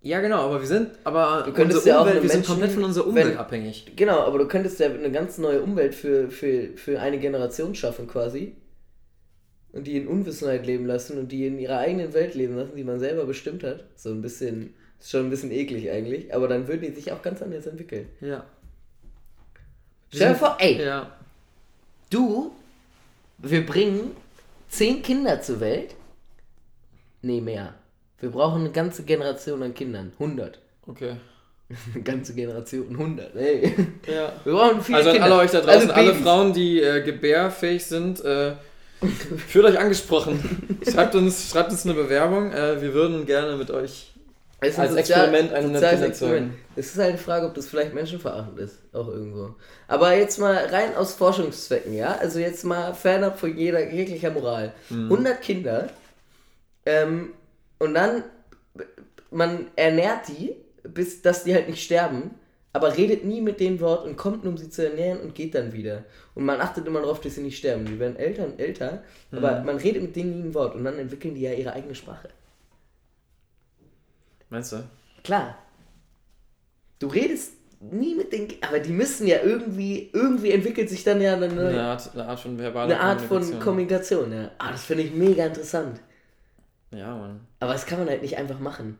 Ja, 0.01 0.20
genau, 0.20 0.41
aber 0.41 0.59
wir 0.59 0.68
sind, 0.68 0.91
aber 1.05 1.43
Du 1.45 1.53
könntest 1.53 1.86
ja 1.86 1.95
auch 1.97 2.01
Umwelt, 2.01 2.16
einem 2.18 2.24
wir 2.24 2.30
sind 2.30 2.39
Menschen, 2.39 2.51
komplett 2.51 2.72
von 2.74 2.84
unserer 2.84 3.07
Umwelt 3.07 3.28
wenn- 3.30 3.38
abhängig. 3.38 3.93
Genau, 3.95 4.20
aber 4.20 4.38
du 4.39 4.47
könntest 4.49 4.80
ja 4.82 4.88
eine 4.88 5.09
ganz 5.11 5.38
neue 5.38 5.61
Umwelt 5.61 5.95
für, 5.95 6.30
für, 6.30 6.76
für 6.76 6.99
eine 6.99 7.18
Generation 7.18 7.74
schaffen 7.76 8.07
quasi. 8.09 8.55
Und 9.76 9.86
die 9.86 9.97
in 9.97 10.07
Unwissenheit 10.07 10.65
leben 10.65 10.86
lassen 10.86 11.17
und 11.19 11.32
die 11.32 11.45
in 11.45 11.59
ihrer 11.59 11.78
eigenen 11.80 12.13
Welt 12.13 12.34
leben 12.34 12.55
lassen, 12.55 12.76
die 12.76 12.84
man 12.84 12.99
selber 12.99 13.26
bestimmt 13.26 13.63
hat. 13.63 13.84
So 13.95 14.09
ein 14.09 14.21
bisschen, 14.21 14.73
ist 14.99 15.11
schon 15.11 15.26
ein 15.26 15.30
bisschen 15.30 15.51
eklig 15.51 15.91
eigentlich, 15.91 16.34
aber 16.34 16.47
dann 16.47 16.67
würden 16.67 16.82
die 16.82 16.91
sich 16.91 17.11
auch 17.11 17.21
ganz 17.21 17.41
anders 17.41 17.67
entwickeln. 17.67 18.07
Ja. 18.21 18.45
Stell 20.13 20.30
dir 20.34 20.36
vor, 20.39 20.57
ey, 20.59 20.82
Ja. 20.84 21.11
du, 22.09 22.51
wir 23.39 23.65
bringen 23.65 24.11
zehn 24.69 25.01
Kinder 25.01 25.41
zur 25.41 25.59
Welt. 25.59 25.95
Nee, 27.21 27.41
mehr. 27.41 27.73
Wir 28.19 28.30
brauchen 28.30 28.61
eine 28.61 28.71
ganze 28.71 29.03
Generation 29.03 29.61
an 29.63 29.73
Kindern. 29.73 30.13
100. 30.19 30.59
Okay. 30.88 31.15
Eine 31.93 32.03
ganze 32.03 32.34
Generation, 32.34 32.88
100. 32.91 33.36
Ey. 33.36 33.73
Ja. 34.07 34.32
Wir 34.43 34.53
brauchen 34.53 34.82
viele 34.82 34.99
Also 34.99 35.11
Kinder. 35.11 35.26
alle 35.26 35.36
euch 35.38 35.51
da 35.51 35.61
draußen, 35.61 35.91
Also 35.91 35.93
alle. 35.93 36.13
Frauen, 36.15 36.53
die 36.53 36.80
äh, 36.82 37.01
gebärfähig 37.03 37.84
sind, 37.86 38.23
äh, 38.23 38.53
fühlt 39.47 39.66
euch 39.66 39.80
angesprochen. 39.80 40.78
schreibt, 40.89 41.16
uns, 41.16 41.49
schreibt 41.49 41.72
uns 41.72 41.86
eine 41.86 41.93
Bewerbung. 41.93 42.51
Äh, 42.51 42.82
wir 42.82 42.93
würden 42.93 43.26
gerne 43.26 43.56
mit 43.56 43.72
euch. 43.72 44.12
Als 44.62 44.80
ein 44.80 44.97
Experiment 44.97 45.53
100 45.53 45.74
soziales 45.74 45.99
Kinder 45.99 46.08
Experiment. 46.08 46.53
Es 46.76 46.88
ist 46.88 46.97
halt 46.97 47.10
eine 47.10 47.18
Frage, 47.18 47.45
ob 47.45 47.53
das 47.53 47.68
vielleicht 47.68 47.93
menschenverachtend 47.93 48.58
ist, 48.60 48.78
auch 48.93 49.08
irgendwo. 49.08 49.56
Aber 49.88 50.16
jetzt 50.16 50.39
mal 50.39 50.56
rein 50.56 50.95
aus 50.95 51.14
Forschungszwecken, 51.14 51.93
ja? 51.93 52.18
Also 52.20 52.39
jetzt 52.39 52.64
mal 52.64 52.93
fernab 52.93 53.38
von 53.38 53.56
jeder 53.56 53.91
jeglicher 53.91 54.32
Moral. 54.32 54.74
Mhm. 54.89 55.12
100 55.12 55.41
Kinder 55.41 55.89
ähm, 56.86 57.34
und 57.80 57.93
dann 57.93 58.24
man 59.32 59.68
ernährt 59.76 60.28
die, 60.28 60.56
bis 60.84 61.22
dass 61.22 61.43
die 61.43 61.53
halt 61.53 61.68
nicht 61.68 61.84
sterben, 61.84 62.32
aber 62.76 62.95
redet 62.97 63.23
nie 63.23 63.39
mit 63.41 63.59
denen 63.61 63.80
Wort 63.80 64.05
und 64.05 64.17
kommt 64.17 64.43
nur, 64.43 64.51
um 64.51 64.57
sie 64.57 64.69
zu 64.69 64.88
ernähren 64.89 65.21
und 65.21 65.34
geht 65.34 65.55
dann 65.55 65.71
wieder. 65.71 66.03
Und 66.34 66.43
man 66.43 66.59
achtet 66.59 66.86
immer 66.86 66.99
darauf, 66.99 67.21
dass 67.21 67.36
sie 67.36 67.41
nicht 67.41 67.57
sterben. 67.57 67.86
Die 67.86 67.97
werden 67.99 68.17
älter 68.17 68.45
und 68.45 68.59
älter, 68.59 69.01
aber 69.32 69.59
Mhm. 69.59 69.65
man 69.65 69.78
redet 69.78 70.01
mit 70.03 70.15
denen 70.15 70.32
nie 70.41 70.43
ein 70.49 70.53
Wort 70.53 70.76
und 70.76 70.84
dann 70.84 70.99
entwickeln 70.99 71.36
die 71.36 71.41
ja 71.41 71.53
ihre 71.53 71.71
eigene 71.73 71.95
Sprache. 71.95 72.28
Meinst 74.49 74.73
du? 74.73 74.84
Klar. 75.23 75.57
Du 76.99 77.07
redest 77.07 77.53
nie 77.80 78.15
mit 78.15 78.32
den, 78.34 78.47
aber 78.61 78.80
die 78.80 78.91
müssen 78.91 79.28
ja 79.28 79.41
irgendwie, 79.41 80.09
irgendwie 80.11 80.51
entwickelt 80.51 80.89
sich 80.89 81.03
dann 81.03 81.21
ja 81.21 81.34
eine, 81.34 81.45
Eine 81.45 81.67
eine, 81.69 81.82
Art, 81.84 82.11
eine 82.13 82.26
Art 82.26 82.39
von 82.39 82.57
verbaler 82.57 82.99
Art 82.99 83.21
von 83.21 83.59
Kommunikation. 83.59 84.32
Ja. 84.32 84.51
Ah, 84.57 84.71
das 84.71 84.84
finde 84.84 85.03
ich 85.03 85.13
mega 85.13 85.45
interessant. 85.45 85.99
Ja, 86.91 87.15
Mann. 87.15 87.41
Aber 87.59 87.73
das 87.73 87.86
kann 87.86 87.99
man 87.99 88.09
halt 88.09 88.21
nicht 88.21 88.38
einfach 88.38 88.59
machen. 88.59 88.97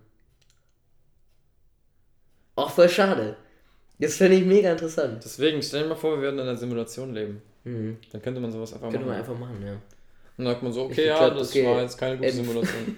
Auch 2.55 2.71
voll 2.71 2.89
schade. 2.89 3.36
Das 4.00 4.16
finde 4.18 4.38
ich 4.38 4.46
mega 4.46 4.72
interessant. 4.72 5.22
Deswegen, 5.24 5.62
stell 5.62 5.84
dir 5.84 5.89
mal 5.89 5.96
vor, 5.96 6.12
wir 6.16 6.22
würden 6.22 6.39
in 6.39 6.48
einer 6.48 6.58
Simulation 6.58 7.14
leben. 7.14 7.41
Mhm. 7.64 7.98
Dann 8.12 8.22
könnte 8.22 8.41
man 8.41 8.52
sowas 8.52 8.74
einfach 8.74 8.89
Könnte 8.91 9.06
man 9.06 9.18
machen. 9.20 9.30
einfach 9.30 9.39
machen, 9.39 9.64
ja. 9.66 9.76
Dann 10.38 10.46
sagt 10.48 10.64
man 10.64 10.74
so, 10.74 10.84
okay, 10.84 11.08
ja, 11.08 11.18
glaub, 11.18 11.38
das 11.39 11.50
okay, 11.52 11.66
war 11.66 11.82
jetzt 11.82 11.98
keine 11.98 12.18
gute 12.18 12.28
Elf. 12.28 12.36
Simulation. 12.36 12.98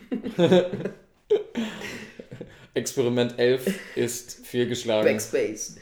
Experiment 2.73 3.37
11 3.39 3.95
ist 3.95 4.45
fehlgeschlagen. 4.45 5.07
Backspace. 5.11 5.77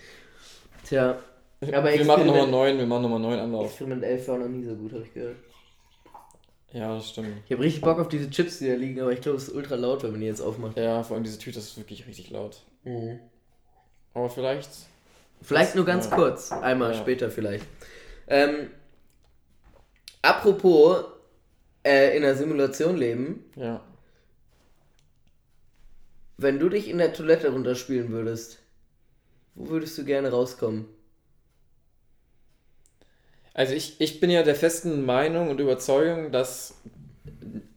Tja. 0.85 1.19
Aber 1.61 1.71
wir 1.93 2.05
machen 2.05 2.27
nochmal 2.27 2.43
Experiment- 2.47 2.51
neun, 2.51 2.77
wir 2.77 2.85
machen 2.85 3.01
nochmal 3.03 3.19
neun 3.19 3.39
Anlauf. 3.39 3.65
Experiment 3.67 4.03
11 4.03 4.27
war 4.27 4.37
noch 4.39 4.47
nie 4.47 4.63
so 4.63 4.75
gut, 4.75 4.93
habe 4.93 5.03
ich 5.03 5.13
gehört. 5.13 5.37
Ja, 6.73 6.93
das 6.95 7.09
stimmt. 7.09 7.29
Ich 7.45 7.51
habe 7.53 7.63
richtig 7.63 7.81
Bock 7.81 7.99
auf 7.99 8.09
diese 8.09 8.29
Chips, 8.29 8.59
die 8.59 8.67
da 8.67 8.75
liegen, 8.75 8.99
aber 8.99 9.13
ich 9.13 9.21
glaube, 9.21 9.37
es 9.37 9.47
ist 9.47 9.55
ultra 9.55 9.75
laut, 9.75 10.03
wenn 10.03 10.11
man 10.11 10.19
die 10.19 10.27
jetzt 10.27 10.41
aufmacht. 10.41 10.77
Ja, 10.77 11.01
vor 11.03 11.15
allem 11.15 11.23
diese 11.23 11.39
Tüte 11.39 11.59
ist 11.59 11.77
wirklich 11.77 12.05
richtig 12.05 12.29
laut. 12.31 12.61
Mhm. 12.83 13.19
Aber 14.13 14.29
vielleicht. 14.29 14.69
Vielleicht 15.45 15.75
nur 15.75 15.85
ganz 15.85 16.09
Ja. 16.09 16.15
kurz, 16.15 16.51
einmal 16.51 16.93
Ja. 16.93 16.99
später 16.99 17.29
vielleicht. 17.29 17.65
Ähm, 18.27 18.69
apropos 20.21 21.05
äh, 21.85 22.15
in 22.15 22.23
der 22.23 22.35
Simulation 22.35 22.97
leben, 22.97 23.45
Ja. 23.55 23.81
wenn 26.37 26.59
du 26.59 26.69
dich 26.69 26.89
in 26.89 26.97
der 26.97 27.13
Toilette 27.13 27.51
runterspielen 27.51 28.09
würdest, 28.11 28.59
wo 29.53 29.69
würdest 29.69 29.97
du 29.97 30.03
gerne 30.03 30.31
rauskommen? 30.31 30.85
Also 33.53 33.73
ich, 33.73 34.01
ich 34.01 34.19
bin 34.19 34.29
ja 34.29 34.43
der 34.43 34.55
festen 34.55 35.05
Meinung 35.05 35.49
und 35.49 35.59
Überzeugung, 35.61 36.31
dass, 36.31 36.73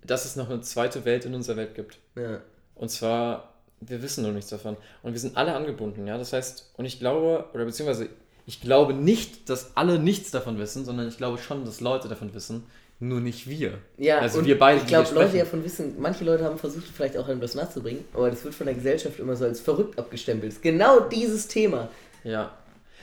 dass 0.05 0.25
es 0.25 0.35
noch 0.35 0.51
eine 0.51 0.61
zweite 0.63 1.05
Welt 1.05 1.25
in 1.25 1.35
unserer 1.35 1.57
Welt 1.57 1.75
gibt. 1.77 1.99
Ja. 2.17 2.41
Und 2.75 2.89
zwar, 2.91 3.58
wir 3.81 4.03
wissen 4.03 4.25
noch 4.25 4.33
nichts 4.33 4.51
davon. 4.51 4.77
Und 5.03 5.13
wir 5.13 5.21
sind 5.21 5.37
alle 5.37 5.55
angebunden, 5.55 6.07
ja. 6.07 6.19
Das 6.19 6.33
heißt, 6.33 6.73
und 6.77 6.85
ich 6.85 6.99
glaube, 6.99 7.45
oder 7.55 7.65
beziehungsweise, 7.65 8.09
ich 8.47 8.61
glaube 8.61 8.95
nicht, 8.95 9.49
dass 9.51 9.77
alle 9.77 9.99
nichts 9.99 10.31
davon 10.31 10.59
wissen, 10.59 10.85
sondern 10.85 11.09
ich 11.09 11.17
glaube 11.17 11.39
schon, 11.39 11.65
dass 11.65 11.81
Leute 11.81 12.09
davon 12.09 12.33
wissen, 12.35 12.65
nur 13.01 13.21
nicht 13.21 13.49
wir. 13.49 13.75
Ja, 13.97 14.19
Also 14.19 14.45
wir 14.45 14.59
beide, 14.59 14.81
Ich 14.81 14.87
glaube, 14.89 15.15
Leute 15.15 15.39
davon 15.39 15.63
wissen, 15.65 15.95
manche 16.01 16.25
Leute 16.25 16.45
haben 16.45 16.59
versucht, 16.59 16.87
vielleicht 16.87 17.17
auch 17.17 17.29
das 17.41 17.55
nachzubringen, 17.55 18.05
aber 18.13 18.29
das 18.31 18.43
wird 18.45 18.55
von 18.55 18.67
der 18.67 18.75
Gesellschaft 18.75 19.21
immer 19.21 19.37
so 19.37 19.45
als 19.45 19.61
verrückt 19.61 19.99
abgestempelt. 19.99 20.61
Genau 20.63 21.01
dieses 21.01 21.47
Thema. 21.47 21.89
Ja. 22.25 22.57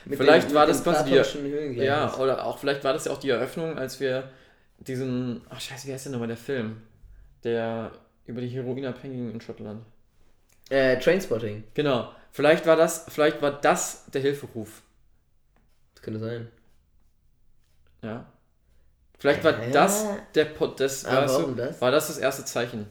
Mit 0.04 0.20
Vielleicht 0.20 0.50
den- 0.50 0.56
war 0.56 0.68
das 0.68 0.84
quasi 0.84 1.10
die. 1.10 1.80
Ja, 1.84 2.14
oder 2.18 2.46
auch 2.46 2.58
vielleicht 2.60 2.84
war 2.84 2.94
das 2.94 3.06
ja 3.06 3.12
auch 3.14 3.18
die 3.20 3.30
Eröffnung, 3.30 3.78
als 3.78 4.00
wir 4.00 4.30
diesen, 4.80 5.42
ach 5.50 5.60
scheiße, 5.62 5.88
wie 5.88 5.94
heißt 5.94 6.06
denn 6.06 6.12
nochmal 6.12 6.28
der 6.28 6.38
Film? 6.38 6.78
Der 7.44 7.92
über 8.28 8.42
die 8.42 8.50
Heroinabhängigen 8.50 9.32
in 9.32 9.42
Schottland. 9.42 9.82
Äh, 10.70 10.98
Trainspotting. 11.00 11.64
Genau. 11.74 12.12
Vielleicht 12.32 12.66
war 12.66 12.76
das, 12.76 13.06
vielleicht 13.08 13.42
war 13.42 13.52
das 13.52 14.06
der 14.08 14.22
Hilferuf. 14.22 14.82
Das 15.94 16.04
könnte 16.04 16.20
sein. 16.20 16.50
Ja. 18.02 18.26
Vielleicht 19.18 19.44
war 19.44 19.62
Ja. 19.64 19.70
das 19.72 20.06
der 20.36 20.46
Pot, 20.46 20.80
das, 20.80 21.06
Aber 21.06 21.22
weißt 21.24 21.40
du, 21.40 21.52
das? 21.54 21.82
war 21.82 21.92
das 21.92 22.08
das 22.08 22.18
erste 22.18 22.46
Zeichen. 22.46 22.88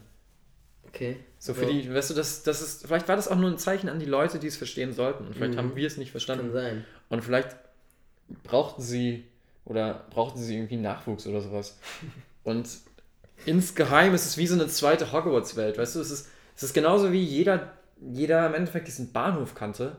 Okay. 0.87 1.17
So 1.37 1.53
für 1.53 1.65
die, 1.67 1.93
weißt 1.93 2.09
du, 2.09 2.13
das, 2.15 2.41
das 2.43 2.61
ist, 2.61 2.87
vielleicht 2.87 3.07
war 3.07 3.15
das 3.15 3.27
auch 3.27 3.35
nur 3.35 3.51
ein 3.51 3.57
Zeichen 3.59 3.89
an 3.89 3.99
die 3.99 4.05
Leute, 4.05 4.39
die 4.39 4.47
es 4.47 4.57
verstehen 4.57 4.93
sollten. 4.93 5.27
Und 5.27 5.33
vielleicht 5.35 5.53
Mhm. 5.53 5.57
haben 5.57 5.75
wir 5.75 5.85
es 5.85 5.97
nicht 5.97 6.07
Kann 6.07 6.11
verstanden. 6.13 6.51
sein. 6.53 6.85
Und 7.09 7.23
vielleicht 7.23 7.55
brauchten 8.43 8.81
sie 8.81 9.25
oder 9.65 10.05
brauchten 10.09 10.39
sie 10.39 10.55
irgendwie 10.55 10.77
Nachwuchs 10.77 11.27
oder 11.27 11.41
sowas. 11.41 11.77
Und 12.43 12.67
insgeheim 13.45 14.13
ist 14.15 14.25
es 14.25 14.37
wie 14.37 14.47
so 14.47 14.55
eine 14.55 14.67
zweite 14.67 15.11
Hogwarts-Welt, 15.11 15.77
weißt 15.77 15.95
du? 15.95 15.99
Es 15.99 16.09
ist, 16.11 16.29
es 16.55 16.63
ist 16.63 16.73
genauso 16.73 17.11
wie 17.11 17.21
jeder, 17.23 17.73
jeder 18.01 18.45
im 18.47 18.53
Endeffekt 18.53 18.87
diesen 18.87 19.11
Bahnhof 19.11 19.55
kannte, 19.55 19.95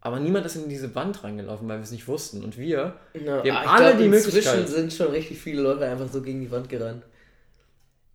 aber 0.00 0.20
niemand 0.20 0.46
ist 0.46 0.56
in 0.56 0.68
diese 0.68 0.94
Wand 0.94 1.24
reingelaufen, 1.24 1.66
weil 1.68 1.78
wir 1.78 1.82
es 1.84 1.90
nicht 1.90 2.06
wussten. 2.06 2.44
Und 2.44 2.56
wir, 2.58 2.94
Ja, 3.14 3.42
Wir 3.42 3.54
haben 3.58 3.68
alle 3.68 3.86
glaub, 3.88 3.98
die 3.98 4.04
inzwischen 4.06 4.34
Möglichkeit. 4.36 4.68
sind 4.68 4.92
schon 4.92 5.08
richtig 5.08 5.38
viele 5.40 5.62
Leute 5.62 5.84
einfach 5.86 6.08
so 6.12 6.22
gegen 6.22 6.40
die 6.40 6.50
Wand 6.50 6.68
gerannt. 6.68 7.02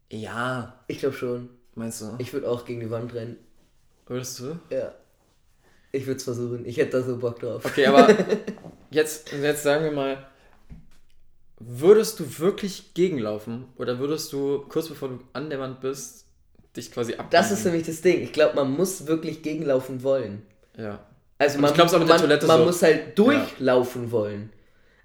ja, 0.10 0.80
Ich 0.88 1.00
glaube 1.00 1.16
schon. 1.16 1.50
meinst 1.76 2.02
du? 2.02 2.16
Ich 2.20 2.32
würde 2.34 2.50
auch 2.50 2.66
gegen 2.66 2.80
die 2.80 2.90
Wand 2.92 3.14
rennen. 3.14 3.38
Würdest 4.08 4.40
du? 4.40 4.60
Ja. 4.70 4.94
Ich 5.94 6.06
würde 6.06 6.18
es 6.18 6.24
versuchen. 6.24 6.66
Ich 6.66 6.78
hätte 6.78 6.98
da 7.00 7.04
so 7.04 7.18
Bock 7.18 7.40
drauf. 7.40 7.66
Okay, 7.66 7.86
aber 7.88 8.08
jetzt, 8.92 9.32
jetzt 9.34 9.64
sagen 9.64 9.84
wir 9.86 9.92
mal, 9.92 10.26
würdest 11.60 12.20
du 12.20 12.40
wirklich 12.40 12.94
gegenlaufen 12.94 13.66
oder 13.78 14.00
würdest 14.00 14.32
du 14.34 14.60
kurz 14.70 14.88
bevor 14.90 15.10
du 15.10 15.20
an 15.34 15.50
der 15.50 15.60
Wand 15.60 15.82
bist, 15.82 16.26
dich 16.76 16.92
quasi 16.92 17.16
ab? 17.16 17.30
Das 17.32 17.52
ist 17.52 17.66
nämlich 17.66 17.84
das 17.84 18.02
Ding. 18.02 18.22
Ich 18.22 18.34
glaube, 18.34 18.56
man 18.56 18.72
muss 18.72 19.08
wirklich 19.08 19.42
gegenlaufen 19.42 20.04
wollen. 20.04 20.44
Ja. 20.78 21.00
Also 21.38 21.60
man, 21.60 21.72
ich 21.72 21.76
glaub's 21.76 21.94
auch 21.94 22.00
mit 22.00 22.08
der 22.08 22.16
man, 22.16 22.22
Toilette 22.24 22.48
man 22.48 22.60
so. 22.60 22.66
muss 22.66 22.82
halt 22.84 23.18
durchlaufen 23.18 24.12
wollen. 24.12 24.52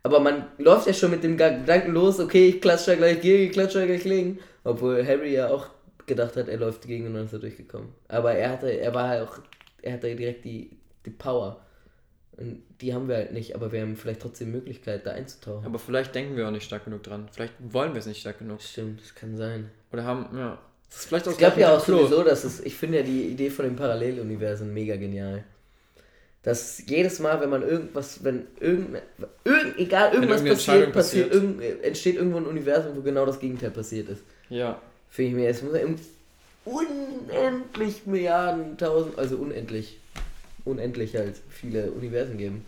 Aber 0.02 0.20
man 0.20 0.46
läuft 0.58 0.86
ja 0.86 0.92
schon 0.92 1.10
mit 1.10 1.24
dem 1.24 1.36
Gedanken 1.36 1.92
los, 1.92 2.20
okay, 2.20 2.48
ich 2.48 2.60
klatsche 2.60 2.96
gleich 2.96 3.20
gegen, 3.20 3.44
ich 3.44 3.52
klatsche 3.52 3.86
gleich 3.86 4.04
gegen. 4.04 4.38
Obwohl 4.62 5.04
Harry 5.04 5.34
ja 5.34 5.48
auch 5.48 5.68
gedacht 6.06 6.36
hat, 6.36 6.48
er 6.48 6.58
läuft 6.58 6.86
gegen 6.86 7.06
und 7.06 7.14
dann 7.14 7.24
ist 7.24 7.32
er 7.32 7.40
durchgekommen. 7.40 7.88
Aber 8.08 8.32
er 8.32 8.50
hatte, 8.50 8.68
er 8.70 8.94
war 8.94 9.08
halt 9.08 9.28
auch, 9.28 9.38
er 9.82 9.94
hatte 9.94 10.14
direkt 10.14 10.44
die, 10.44 10.76
die 11.04 11.10
Power. 11.10 11.60
Und 12.36 12.62
die 12.80 12.92
haben 12.92 13.08
wir 13.08 13.16
halt 13.16 13.32
nicht, 13.32 13.54
aber 13.54 13.72
wir 13.72 13.80
haben 13.80 13.96
vielleicht 13.96 14.20
trotzdem 14.20 14.48
die 14.48 14.58
Möglichkeit, 14.58 15.06
da 15.06 15.12
einzutauchen. 15.12 15.64
Aber 15.64 15.78
vielleicht 15.78 16.14
denken 16.14 16.36
wir 16.36 16.46
auch 16.46 16.52
nicht 16.52 16.64
stark 16.64 16.84
genug 16.84 17.02
dran. 17.02 17.28
Vielleicht 17.32 17.54
wollen 17.60 17.94
wir 17.94 17.98
es 17.98 18.06
nicht 18.06 18.20
stark 18.20 18.38
genug. 18.38 18.60
Stimmt, 18.60 19.00
das 19.00 19.14
kann 19.14 19.36
sein. 19.36 19.70
Oder 19.90 20.04
haben, 20.04 20.36
ja. 20.36 20.58
Das 20.88 21.00
ist 21.00 21.06
vielleicht 21.06 21.28
auch 21.28 21.32
Ich 21.32 21.38
glaube 21.38 21.60
ja 21.60 21.76
auch 21.76 21.84
Klo. 21.84 21.98
sowieso, 21.98 22.22
dass 22.22 22.44
es, 22.44 22.60
ich 22.60 22.74
finde 22.74 22.98
ja 22.98 23.02
die 23.04 23.28
Idee 23.28 23.50
von 23.50 23.64
den 23.64 23.76
Paralleluniversen 23.76 24.72
mega 24.72 24.96
genial. 24.96 25.44
Dass 26.42 26.82
jedes 26.86 27.18
Mal, 27.18 27.40
wenn 27.40 27.50
man 27.50 27.62
irgendwas, 27.62 28.22
wenn 28.22 28.46
irgendeine, 28.60 29.02
irgend, 29.44 29.78
egal, 29.78 30.14
irgendwas 30.14 30.44
passiert, 30.44 30.92
passiert, 30.92 31.32
irgend, 31.32 31.60
entsteht 31.82 32.16
irgendwo 32.16 32.38
ein 32.38 32.46
Universum, 32.46 32.96
wo 32.96 33.00
genau 33.02 33.26
das 33.26 33.40
Gegenteil 33.40 33.70
passiert 33.70 34.08
ist. 34.08 34.22
Ja. 34.48 34.80
Finde 35.10 35.30
ich 35.30 35.36
mir, 35.36 35.48
es 35.48 35.62
muss 35.62 35.74
ja 35.74 35.80
unendlich 36.64 38.06
Milliarden, 38.06 38.76
tausend, 38.78 39.18
also 39.18 39.36
unendlich, 39.36 39.98
unendlich 40.64 41.16
halt 41.16 41.34
viele 41.48 41.90
Universen 41.90 42.38
geben. 42.38 42.64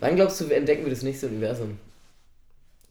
Wann 0.00 0.16
glaubst 0.16 0.40
du, 0.40 0.46
entdecken 0.46 0.84
wir 0.84 0.90
das 0.90 1.02
nächste 1.02 1.28
Universum? 1.28 1.78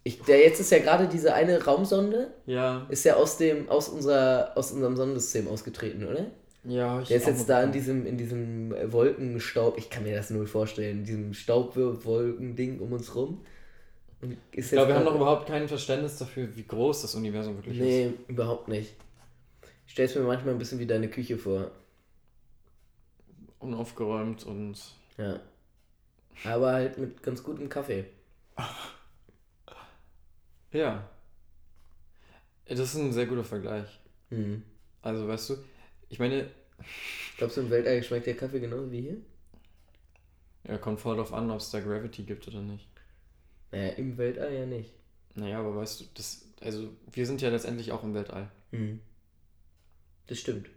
Ich, 0.05 0.21
der 0.21 0.39
jetzt 0.39 0.59
ist 0.59 0.71
ja 0.71 0.79
gerade 0.79 1.07
diese 1.07 1.33
eine 1.33 1.63
Raumsonde, 1.63 2.33
Ja. 2.45 2.85
ist 2.89 3.05
ja 3.05 3.15
aus 3.15 3.37
dem, 3.37 3.69
aus 3.69 3.87
unserer, 3.87 4.51
aus 4.55 4.71
unserem 4.71 4.97
Sonnensystem 4.97 5.47
ausgetreten, 5.47 6.05
oder? 6.05 6.25
Ja, 6.65 7.01
ich 7.01 7.07
Der 7.09 7.17
ist 7.17 7.27
jetzt 7.27 7.49
da 7.49 7.63
in 7.63 7.71
diesem, 7.71 8.05
in 8.05 8.17
diesem 8.17 8.73
Wolkenstaub, 8.91 9.77
ich 9.77 9.89
kann 9.89 10.03
mir 10.03 10.15
das 10.15 10.29
null 10.29 10.47
vorstellen, 10.47 10.99
in 10.99 11.03
diesem 11.05 11.33
Staubwolken-Ding 11.33 12.79
um 12.79 12.91
uns 12.93 13.15
rum. 13.15 13.45
Ist 14.51 14.67
Ich 14.67 14.71
glaube, 14.71 14.89
wir 14.89 14.95
haben 14.95 15.05
noch 15.05 15.15
überhaupt 15.15 15.47
kein 15.47 15.67
Verständnis 15.67 16.17
dafür, 16.17 16.47
wie 16.55 16.63
groß 16.63 17.01
das 17.01 17.15
Universum 17.15 17.57
wirklich 17.57 17.77
ist. 17.77 17.83
Nee, 17.83 18.13
überhaupt 18.27 18.69
nicht. 18.69 18.95
Ich 19.85 19.91
stell's 19.93 20.15
mir 20.15 20.21
manchmal 20.21 20.53
ein 20.53 20.57
bisschen 20.57 20.79
wie 20.79 20.85
deine 20.87 21.09
Küche 21.09 21.37
vor. 21.37 21.71
Unaufgeräumt 23.59 24.45
und. 24.45 24.77
Ja. 25.17 25.39
Aber 26.45 26.71
halt 26.73 26.97
mit 26.97 27.21
ganz 27.23 27.43
gutem 27.43 27.69
Kaffee. 27.69 28.05
Ja. 30.73 31.09
Das 32.65 32.79
ist 32.79 32.95
ein 32.95 33.13
sehr 33.13 33.27
guter 33.27 33.43
Vergleich. 33.43 33.99
Hm. 34.29 34.63
Also, 35.01 35.27
weißt 35.27 35.49
du, 35.51 35.57
ich 36.09 36.19
meine, 36.19 36.49
Glaubst 37.37 37.57
du, 37.57 37.61
im 37.61 37.69
Weltall 37.69 38.03
schmeckt 38.03 38.27
der 38.27 38.35
Kaffee 38.35 38.59
genauso 38.59 38.91
wie 38.91 39.01
hier? 39.01 39.17
ja, 40.67 40.77
kommt 40.77 40.99
voll 40.99 41.17
drauf 41.17 41.33
an, 41.33 41.51
ob 41.51 41.59
es 41.59 41.71
da 41.71 41.79
Gravity 41.79 42.23
gibt 42.23 42.47
oder 42.47 42.61
nicht. 42.61 42.87
Naja, 43.71 43.93
im 43.93 44.17
Weltall 44.17 44.53
ja 44.53 44.65
nicht. 44.65 44.93
Naja, 45.35 45.59
aber 45.59 45.75
weißt 45.75 46.01
du, 46.01 46.05
das, 46.13 46.45
also, 46.61 46.89
wir 47.11 47.25
sind 47.25 47.41
ja 47.41 47.49
letztendlich 47.49 47.91
auch 47.91 48.03
im 48.03 48.13
Weltall. 48.13 48.49
Hm. 48.71 48.99
Das 50.27 50.39
stimmt. 50.39 50.69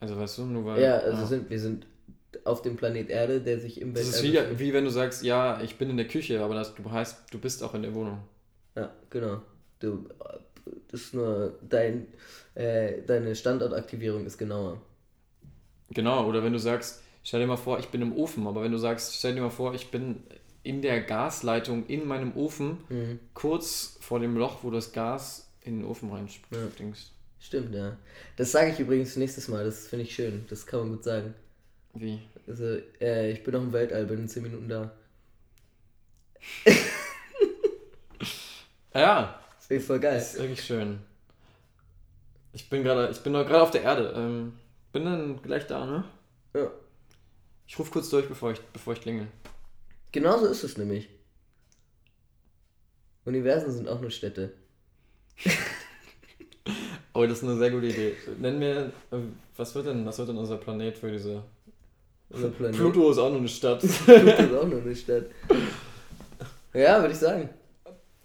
Also, 0.00 0.16
weißt 0.16 0.38
du, 0.38 0.46
nur 0.46 0.64
weil. 0.64 0.82
Ja, 0.82 0.98
also 0.98 1.26
Sind, 1.26 1.50
wir 1.50 1.60
sind 1.60 1.86
auf 2.44 2.62
dem 2.62 2.76
Planet 2.76 3.10
Erde, 3.10 3.40
der 3.40 3.58
sich 3.58 3.80
im 3.80 3.92
Das 3.92 4.22
Weltall 4.22 4.52
ist 4.52 4.58
wie, 4.60 4.66
wie 4.66 4.72
wenn 4.72 4.84
du 4.84 4.90
sagst, 4.90 5.22
ja, 5.24 5.60
ich 5.60 5.76
bin 5.76 5.90
in 5.90 5.96
der 5.96 6.06
Küche, 6.08 6.42
aber 6.42 6.54
das, 6.54 6.74
du 6.74 6.90
heißt, 6.90 7.32
du 7.32 7.38
bist 7.38 7.62
auch 7.62 7.74
in 7.74 7.82
der 7.82 7.94
Wohnung. 7.94 8.22
Ja, 8.78 8.92
genau. 9.10 9.42
Du, 9.80 10.08
das 10.90 11.00
ist 11.00 11.14
nur 11.14 11.58
dein, 11.68 12.06
äh, 12.54 13.02
deine 13.06 13.34
Standortaktivierung 13.34 14.26
ist 14.26 14.38
genauer. 14.38 14.80
Genau, 15.90 16.26
oder 16.26 16.42
wenn 16.44 16.52
du 16.52 16.58
sagst, 16.58 17.02
stell 17.24 17.40
dir 17.40 17.46
mal 17.46 17.56
vor, 17.56 17.78
ich 17.78 17.88
bin 17.88 18.02
im 18.02 18.16
Ofen, 18.16 18.46
aber 18.46 18.62
wenn 18.62 18.72
du 18.72 18.78
sagst, 18.78 19.14
stell 19.14 19.34
dir 19.34 19.40
mal 19.40 19.50
vor, 19.50 19.74
ich 19.74 19.90
bin 19.90 20.22
in 20.62 20.82
der 20.82 21.00
Gasleitung 21.00 21.86
in 21.86 22.06
meinem 22.06 22.36
Ofen, 22.36 22.78
Mhm. 22.88 23.18
kurz 23.34 23.96
vor 24.00 24.20
dem 24.20 24.36
Loch, 24.36 24.58
wo 24.62 24.70
das 24.70 24.92
Gas 24.92 25.48
in 25.62 25.78
den 25.78 25.86
Ofen 25.86 26.10
reinspringt. 26.12 26.78
Dings. 26.78 27.12
Stimmt, 27.40 27.74
ja. 27.74 27.96
Das 28.36 28.52
sage 28.52 28.72
ich 28.72 28.80
übrigens 28.80 29.16
nächstes 29.16 29.48
Mal, 29.48 29.64
das 29.64 29.86
finde 29.86 30.04
ich 30.04 30.14
schön. 30.14 30.44
Das 30.50 30.66
kann 30.66 30.80
man 30.80 30.90
gut 30.90 31.04
sagen. 31.04 31.34
Wie? 31.94 32.20
Also, 32.46 32.78
äh, 33.00 33.30
ich 33.32 33.42
bin 33.44 33.54
noch 33.54 33.62
im 33.62 33.72
Weltall, 33.72 34.06
bin 34.06 34.18
in 34.20 34.28
10 34.28 34.42
Minuten 34.42 34.68
da. 34.68 34.92
Ja, 38.94 39.38
Das 39.56 39.70
ich 39.70 39.84
voll 39.84 40.00
geil. 40.00 40.14
das 40.16 40.34
ist 40.34 40.40
wirklich 40.40 40.62
schön. 40.62 40.98
Ich 42.52 42.68
bin 42.70 42.82
gerade, 42.82 43.08
ich 43.10 43.20
bin 43.20 43.32
noch 43.32 43.44
gerade 43.46 43.62
auf 43.62 43.70
der 43.70 43.82
Erde. 43.82 44.12
Ähm, 44.16 44.54
bin 44.92 45.04
dann 45.04 45.40
gleich 45.42 45.66
da, 45.66 45.84
ne? 45.84 46.04
Ja. 46.54 46.70
Ich 47.66 47.78
rufe 47.78 47.90
kurz 47.90 48.08
durch, 48.08 48.26
bevor 48.28 48.52
ich, 48.52 48.60
bevor 48.72 48.94
ich 48.94 49.00
klingel. 49.00 49.26
Genauso 50.12 50.46
ist 50.46 50.64
es 50.64 50.78
nämlich. 50.78 51.08
Universen 53.26 53.70
sind 53.70 53.88
auch 53.88 54.00
nur 54.00 54.10
Städte. 54.10 54.52
Oh, 57.14 57.26
das 57.26 57.38
ist 57.38 57.44
eine 57.44 57.56
sehr 57.56 57.70
gute 57.72 57.86
Idee. 57.86 58.14
Nenn 58.38 58.60
mir, 58.60 58.92
äh, 59.10 59.16
was 59.56 59.74
wird 59.74 59.86
denn, 59.86 60.06
was 60.06 60.18
wird 60.18 60.28
denn 60.28 60.36
unser 60.38 60.56
Planet 60.56 60.96
für 60.96 61.10
diese... 61.10 61.42
Unser 62.28 62.50
Planet. 62.50 62.76
Pluto 62.76 63.10
ist 63.10 63.18
auch 63.18 63.30
nur 63.30 63.38
eine 63.38 63.48
Stadt. 63.48 63.80
Pluto 64.04 64.12
ist 64.30 64.54
auch 64.54 64.68
nur 64.68 64.82
eine 64.82 64.94
Stadt. 64.94 65.24
Ja, 66.74 67.00
würde 67.00 67.14
ich 67.14 67.18
sagen. 67.18 67.48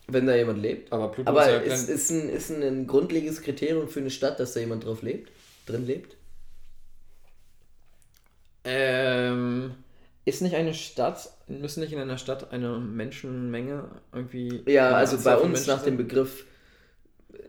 Wenn 0.08 0.28
da 0.28 0.36
jemand 0.36 0.62
lebt. 0.62 0.92
Aber 0.92 1.12
Pluto 1.12 1.30
Aber 1.30 1.46
ist 1.46 1.52
ja 1.52 1.60
ist, 1.60 1.88
kein... 1.88 1.96
ist, 1.96 2.12
ein, 2.12 2.30
ist 2.30 2.50
ein 2.50 2.88
grundlegendes 2.88 3.42
Kriterium 3.42 3.88
für 3.88 4.02
eine 4.02 4.12
Stadt, 4.12 4.38
dass 4.40 4.54
da 4.54 4.60
jemand 4.60 4.86
drauf 4.86 5.02
lebt? 5.02 5.32
Drin 5.66 5.86
lebt? 5.86 6.18
Ähm, 8.66 9.76
ist 10.26 10.42
nicht 10.42 10.56
eine 10.56 10.74
Stadt, 10.74 11.30
müssen 11.48 11.82
nicht 11.82 11.94
in 11.94 12.00
einer 12.00 12.18
Stadt 12.18 12.52
eine 12.52 12.80
Menschenmenge 12.80 13.90
irgendwie. 14.12 14.64
Ja, 14.66 14.92
also 14.92 15.18
bei 15.24 15.38
uns 15.38 15.54
Menschen 15.54 15.70
nach 15.70 15.84
dem? 15.84 15.96
Begriff, 15.98 16.46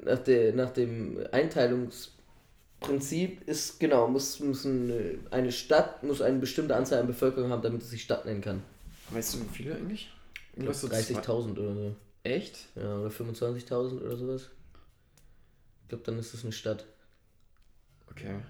nach, 0.05 0.19
der, 0.19 0.53
nach 0.55 0.71
dem 0.71 1.19
Einteilungsprinzip 1.31 3.49
ist, 3.49 3.79
genau, 3.79 4.09
muss, 4.09 4.41
muss 4.41 4.67
eine, 4.67 5.19
eine 5.31 5.53
Stadt 5.53 6.03
muss 6.03 6.21
eine 6.21 6.39
bestimmte 6.39 6.75
Anzahl 6.75 6.99
an 7.01 7.07
Bevölkerung 7.07 7.51
haben, 7.51 7.63
damit 7.63 7.83
es 7.83 7.91
sich 7.91 8.03
Stadt 8.03 8.25
nennen 8.25 8.41
kann. 8.41 8.63
Weißt 9.11 9.35
du, 9.35 9.41
wie 9.41 9.49
viele 9.53 9.77
eigentlich? 9.77 10.11
Ich 10.57 10.63
glaub, 10.63 10.75
Irgendwas 10.75 10.81
so 10.81 10.89
30.000 11.15 11.53
oder 11.53 11.75
so. 11.75 11.95
Echt? 12.25 12.66
Ja, 12.75 12.99
oder 12.99 13.11
25.000 13.11 14.03
oder 14.03 14.16
sowas. 14.16 14.51
Ich 15.83 15.89
glaube, 15.89 16.05
dann 16.05 16.18
ist 16.18 16.35
es 16.35 16.43
eine 16.43 16.53
Stadt. 16.53 16.85
Okay. 18.11 18.41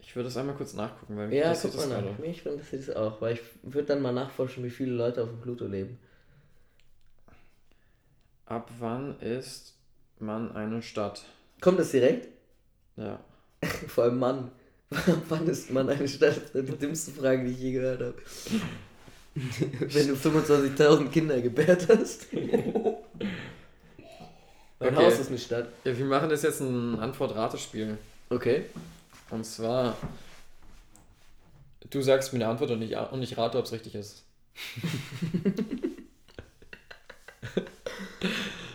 Ich 0.00 0.14
würde 0.14 0.28
das 0.28 0.36
einmal 0.36 0.56
kurz 0.56 0.74
nachgucken, 0.74 1.16
weil 1.16 1.28
mich 1.28 1.36
Ja, 1.38 1.52
interessiert 1.52 1.72
guck 1.74 1.80
mal 1.90 1.96
das 1.96 2.04
nach. 2.04 2.10
gerade. 2.10 2.22
Mich 2.22 2.46
interessiert 2.46 2.88
das 2.88 2.96
auch, 2.96 3.20
weil 3.20 3.34
ich 3.34 3.40
würde 3.62 3.86
dann 3.88 4.02
mal 4.02 4.12
nachforschen, 4.12 4.64
wie 4.64 4.70
viele 4.70 4.92
Leute 4.92 5.22
auf 5.22 5.28
dem 5.30 5.40
Pluto 5.40 5.66
leben. 5.66 5.98
Ab 8.46 8.70
wann 8.78 9.18
ist 9.20 9.74
man 10.18 10.52
eine 10.54 10.82
Stadt? 10.82 11.24
Kommt 11.60 11.78
das 11.78 11.90
direkt? 11.90 12.28
Ja. 12.96 13.20
Vor 13.88 14.04
allem 14.04 14.18
Mann. 14.18 14.50
Wann 15.28 15.48
ist 15.48 15.70
man 15.72 15.88
eine 15.88 16.06
Stadt? 16.06 16.36
Das 16.36 16.52
sind 16.52 16.68
die 16.68 16.78
dümmsten 16.78 17.12
Fragen, 17.14 17.44
die 17.44 17.50
ich 17.50 17.58
je 17.58 17.72
gehört 17.72 18.00
habe. 18.00 18.14
Wenn 19.80 20.08
du 20.08 20.14
25.000 20.14 21.10
Kinder 21.10 21.40
gebärt 21.40 21.86
hast. 21.88 22.32
Mein 22.32 22.94
Okay. 24.78 24.94
Haus 24.96 25.18
ist 25.18 25.28
eine 25.28 25.38
Stadt. 25.38 25.68
ja. 25.84 25.96
Wir 25.96 26.04
machen 26.04 26.28
das 26.28 26.42
jetzt 26.42 26.60
ein 26.60 26.98
Antwort-Ratespiel. 26.98 27.96
Okay. 28.30 28.64
Und 29.30 29.44
zwar. 29.44 29.96
Du 31.90 32.02
sagst 32.02 32.32
mir 32.32 32.40
eine 32.40 32.48
Antwort 32.48 32.70
und 32.72 32.82
ich, 32.82 32.96
und 32.96 33.22
ich 33.22 33.38
rate, 33.38 33.58
ob 33.58 33.64
es 33.64 33.72
richtig 33.72 33.94
ist. 33.94 34.24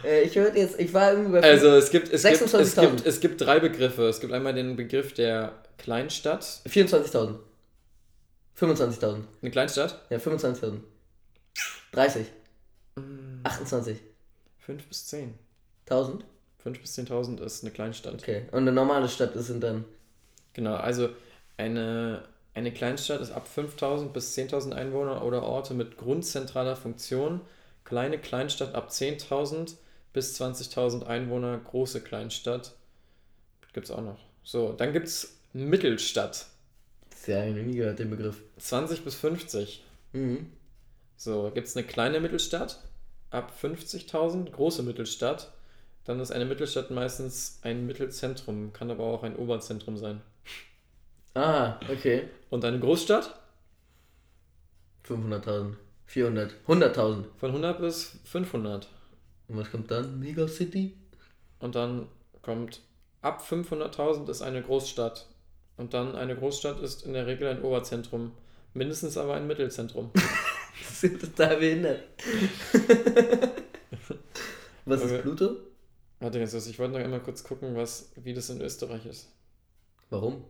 Äh, 0.03 0.23
ich 0.23 0.35
würde 0.35 0.57
jetzt, 0.57 0.79
ich 0.79 0.91
war 0.95 1.11
irgendwie 1.11 1.33
bei. 1.33 1.43
Also 1.43 1.67
es 1.75 1.91
gibt, 1.91 2.11
es, 2.11 2.23
gibt, 2.23 2.41
es, 2.41 2.53
26.000. 2.53 2.81
gibt, 2.81 3.05
es 3.05 3.19
gibt 3.19 3.39
drei 3.41 3.59
Begriffe. 3.59 4.07
Es 4.07 4.19
gibt 4.19 4.33
einmal 4.33 4.55
den 4.55 4.75
Begriff 4.75 5.13
der 5.13 5.51
Kleinstadt. 5.77 6.43
24.000. 6.67 7.35
25.000. 8.61 9.23
Eine 9.41 9.51
Kleinstadt? 9.51 9.99
Ja, 10.09 10.17
25.000. 10.17 10.81
30. 11.93 12.27
Mm. 12.95 13.43
28.000. 13.43 13.97
5 14.59 14.87
bis 14.87 15.07
10. 15.07 15.33
5 15.87 16.79
bis 16.79 16.97
10.000 16.97 17.41
ist 17.41 17.63
eine 17.63 17.71
Kleinstadt. 17.71 18.13
Okay. 18.13 18.43
Und 18.51 18.59
eine 18.59 18.71
normale 18.71 19.09
Stadt 19.09 19.31
sind 19.35 19.61
dann. 19.63 19.83
Genau, 20.53 20.75
also 20.75 21.09
eine, 21.57 22.23
eine 22.53 22.71
Kleinstadt 22.71 23.19
ist 23.19 23.31
ab 23.31 23.47
5.000 23.53 24.09
bis 24.09 24.37
10.000 24.37 24.73
Einwohner 24.73 25.25
oder 25.25 25.43
Orte 25.43 25.73
mit 25.73 25.97
grundzentraler 25.97 26.75
Funktion. 26.75 27.41
Kleine 27.83 28.19
Kleinstadt 28.19 28.75
ab 28.75 28.89
10.000 28.89 29.73
bis 30.13 30.39
20.000 30.39 31.05
Einwohner, 31.05 31.57
große 31.57 32.01
Kleinstadt. 32.01 32.73
Gibt 33.73 33.87
es 33.87 33.91
auch 33.91 34.01
noch. 34.01 34.19
So, 34.43 34.73
dann 34.73 34.93
gibt 34.93 35.07
es 35.07 35.37
Mittelstadt. 35.53 36.45
Ich 37.27 37.55
noch 37.55 37.63
nie 37.63 37.75
gehört, 37.75 37.99
den 37.99 38.09
Begriff. 38.09 38.41
20 38.57 39.03
bis 39.03 39.15
50. 39.15 39.83
Mhm. 40.13 40.51
So, 41.15 41.51
gibt 41.53 41.67
es 41.67 41.77
eine 41.77 41.85
kleine 41.85 42.19
Mittelstadt 42.19 42.83
ab 43.29 43.53
50.000, 43.61 44.51
große 44.51 44.83
Mittelstadt. 44.83 45.51
Dann 46.03 46.19
ist 46.19 46.31
eine 46.31 46.45
Mittelstadt 46.45 46.91
meistens 46.91 47.59
ein 47.61 47.85
Mittelzentrum, 47.85 48.73
kann 48.73 48.91
aber 48.91 49.05
auch 49.05 49.23
ein 49.23 49.35
Oberzentrum 49.35 49.97
sein. 49.97 50.21
Ah, 51.33 51.79
okay. 51.89 52.23
Und 52.49 52.65
eine 52.65 52.79
Großstadt 52.79 53.39
500.000. 55.07 55.75
400. 56.05 56.55
100.000. 56.67 57.25
von 57.37 57.49
100 57.49 57.79
bis 57.79 58.17
500. 58.25 58.89
Und 59.47 59.57
was 59.57 59.71
kommt 59.71 59.89
dann? 59.91 60.19
Megacity? 60.19 60.93
Und 61.59 61.75
dann 61.75 62.07
kommt 62.41 62.81
ab 63.21 63.43
500.000 63.47 64.29
ist 64.29 64.41
eine 64.41 64.61
Großstadt. 64.61 65.27
Und 65.77 65.93
dann 65.93 66.15
eine 66.15 66.35
Großstadt 66.35 66.79
ist 66.81 67.05
in 67.05 67.13
der 67.13 67.25
Regel 67.27 67.47
ein 67.47 67.61
Oberzentrum. 67.63 68.31
Mindestens 68.73 69.17
aber 69.17 69.35
ein 69.35 69.47
Mittelzentrum. 69.47 70.11
Das 70.79 71.01
sind 71.01 71.19
total 71.19 71.57
behindert. 71.57 72.03
was 74.85 75.01
Okay. 75.03 75.15
ist 75.17 75.21
Pluto? 75.21 75.57
Warte 76.19 76.39
ganz 76.39 76.51
kurz, 76.51 76.67
ich 76.67 76.79
wollte 76.79 76.93
noch 76.93 76.99
einmal 76.99 77.19
kurz 77.21 77.43
gucken, 77.43 77.75
was, 77.75 78.11
wie 78.15 78.33
das 78.33 78.49
in 78.49 78.61
Österreich 78.61 79.05
ist. 79.05 79.29
Warum? 80.09 80.43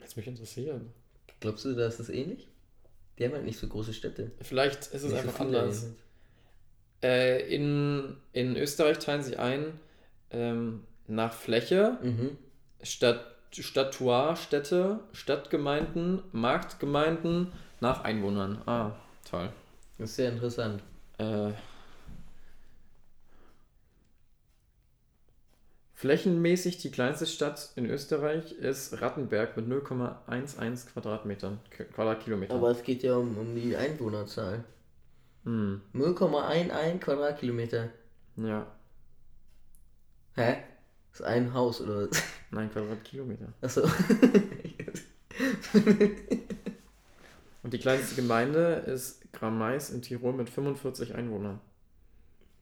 Jetzt 0.00 0.16
mich 0.16 0.26
interessieren. 0.26 0.92
Glaubst 1.40 1.64
du, 1.64 1.74
da 1.74 1.86
ist 1.86 2.00
das 2.00 2.08
ähnlich? 2.08 2.48
Die 3.18 3.24
haben 3.24 3.32
halt 3.32 3.44
nicht 3.44 3.58
so 3.58 3.66
große 3.68 3.92
Städte. 3.92 4.30
Vielleicht 4.40 4.86
ist 4.86 4.94
es 4.94 5.02
Nicht 5.04 5.12
so 5.12 5.28
einfach 5.28 5.44
viele 5.44 5.60
anders. 5.60 5.86
Äh, 7.02 7.54
in, 7.54 8.16
in 8.32 8.56
Österreich 8.56 8.98
teilen 8.98 9.22
sich 9.22 9.38
ein 9.38 9.78
ähm, 10.30 10.84
nach 11.06 11.32
Fläche, 11.32 11.98
Mhm. 12.02 12.36
Stadt, 13.62 13.94
Statuarstädte, 13.94 15.00
Stadtgemeinden, 15.12 16.22
Marktgemeinden, 16.32 17.52
nach 17.80 18.02
Einwohnern. 18.02 18.60
Ah, 18.66 18.92
toll. 19.28 19.50
Das 19.98 20.10
ist 20.10 20.16
sehr 20.16 20.32
interessant. 20.32 20.82
Äh, 21.18 21.52
flächenmäßig 25.94 26.78
die 26.78 26.90
kleinste 26.90 27.26
Stadt 27.26 27.70
in 27.76 27.86
Österreich 27.86 28.52
ist 28.52 29.00
Rattenberg 29.00 29.56
mit 29.56 29.66
0,11 29.66 30.92
Quadratmetern, 30.92 31.60
Quadratkilometern. 31.94 32.56
Aber 32.56 32.70
es 32.70 32.82
geht 32.82 33.02
ja 33.02 33.16
um, 33.16 33.38
um 33.38 33.54
die 33.54 33.76
Einwohnerzahl. 33.76 34.64
Hm. 35.44 35.80
0,11 35.94 36.98
Quadratkilometer. 36.98 37.90
Ja. 38.36 38.66
Hä? 40.34 40.56
Das 41.16 41.20
ist 41.20 41.26
ein 41.26 41.54
Haus 41.54 41.80
oder 41.80 42.08
was? 42.10 42.22
Nein, 42.50 42.68
Quadratkilometer. 42.72 43.46
Achso. 43.62 43.82
Und 47.62 47.72
die 47.72 47.78
kleinste 47.78 48.16
Gemeinde 48.16 48.82
ist 48.86 49.20
Grameis 49.32 49.90
in 49.90 50.02
Tirol 50.02 50.32
mit 50.32 50.50
45 50.50 51.14
Einwohnern. 51.14 51.60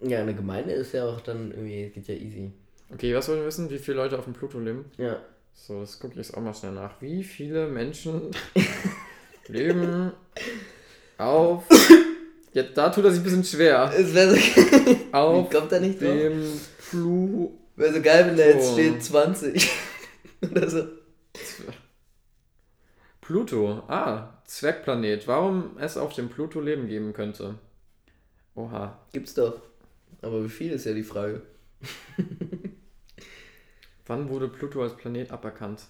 ja, 0.01 0.21
eine 0.21 0.35
Gemeinde 0.35 0.73
ist 0.73 0.93
ja 0.93 1.07
auch 1.07 1.21
dann 1.23 1.51
irgendwie, 1.51 1.89
geht 1.91 2.09
ja 2.09 2.15
easy. 2.15 2.53
Okay, 2.93 3.15
was 3.15 3.29
wollen 3.29 3.41
wir 3.41 3.47
wissen? 3.47 3.71
Wie 3.71 3.79
viele 3.79 3.97
Leute 3.97 4.19
auf 4.19 4.25
dem 4.25 4.35
Pluto 4.35 4.59
leben? 4.59 4.85
Ja. 4.99 5.19
So, 5.55 5.81
das 5.81 5.99
gucke 5.99 6.13
ich 6.13 6.19
jetzt 6.27 6.37
auch 6.37 6.43
mal 6.43 6.55
schnell 6.55 6.73
nach. 6.73 7.01
Wie 7.01 7.25
viele 7.25 7.67
Menschen 7.69 8.31
leben 9.49 10.13
auf. 11.19 11.65
Jetzt, 12.53 12.77
da 12.77 12.91
tut 12.91 13.05
er 13.05 13.11
sich 13.13 13.21
ein 13.21 13.25
bisschen 13.25 13.45
schwer. 13.45 13.91
Es 13.97 14.13
wäre 14.15 14.35
so, 14.37 14.97
Auf 15.13 15.51
kommt 15.51 15.73
da 15.73 15.81
nicht 15.81 16.01
drauf? 16.03 16.11
dem 16.11 16.43
Pluto. 16.91 17.59
Wäre 17.77 17.95
so 17.95 18.03
geil, 18.03 18.27
wenn 18.27 18.37
da 18.37 18.45
jetzt 18.45 18.71
Oh. 18.71 18.73
steht 18.75 19.03
20. 19.03 19.71
Oder 20.51 20.69
so. 20.69 20.87
Pluto. 23.21 23.83
Ah, 23.89 24.41
Zwergplanet. 24.45 25.27
Warum 25.29 25.77
es 25.79 25.97
auf 25.97 26.13
dem 26.15 26.29
Pluto 26.29 26.61
Leben 26.61 26.89
geben 26.89 27.13
könnte. 27.13 27.59
Oha. 28.55 28.99
Gibt's 29.13 29.35
doch. 29.35 29.63
Aber 30.21 30.45
wie 30.45 30.49
viel 30.49 30.73
ist 30.73 30.85
ja 30.85 30.93
die 30.93 31.03
Frage. 31.03 31.43
Wann 34.07 34.29
wurde 34.29 34.49
Pluto 34.49 34.83
als 34.83 34.97
Planet 34.97 35.31
aberkannt? 35.31 35.83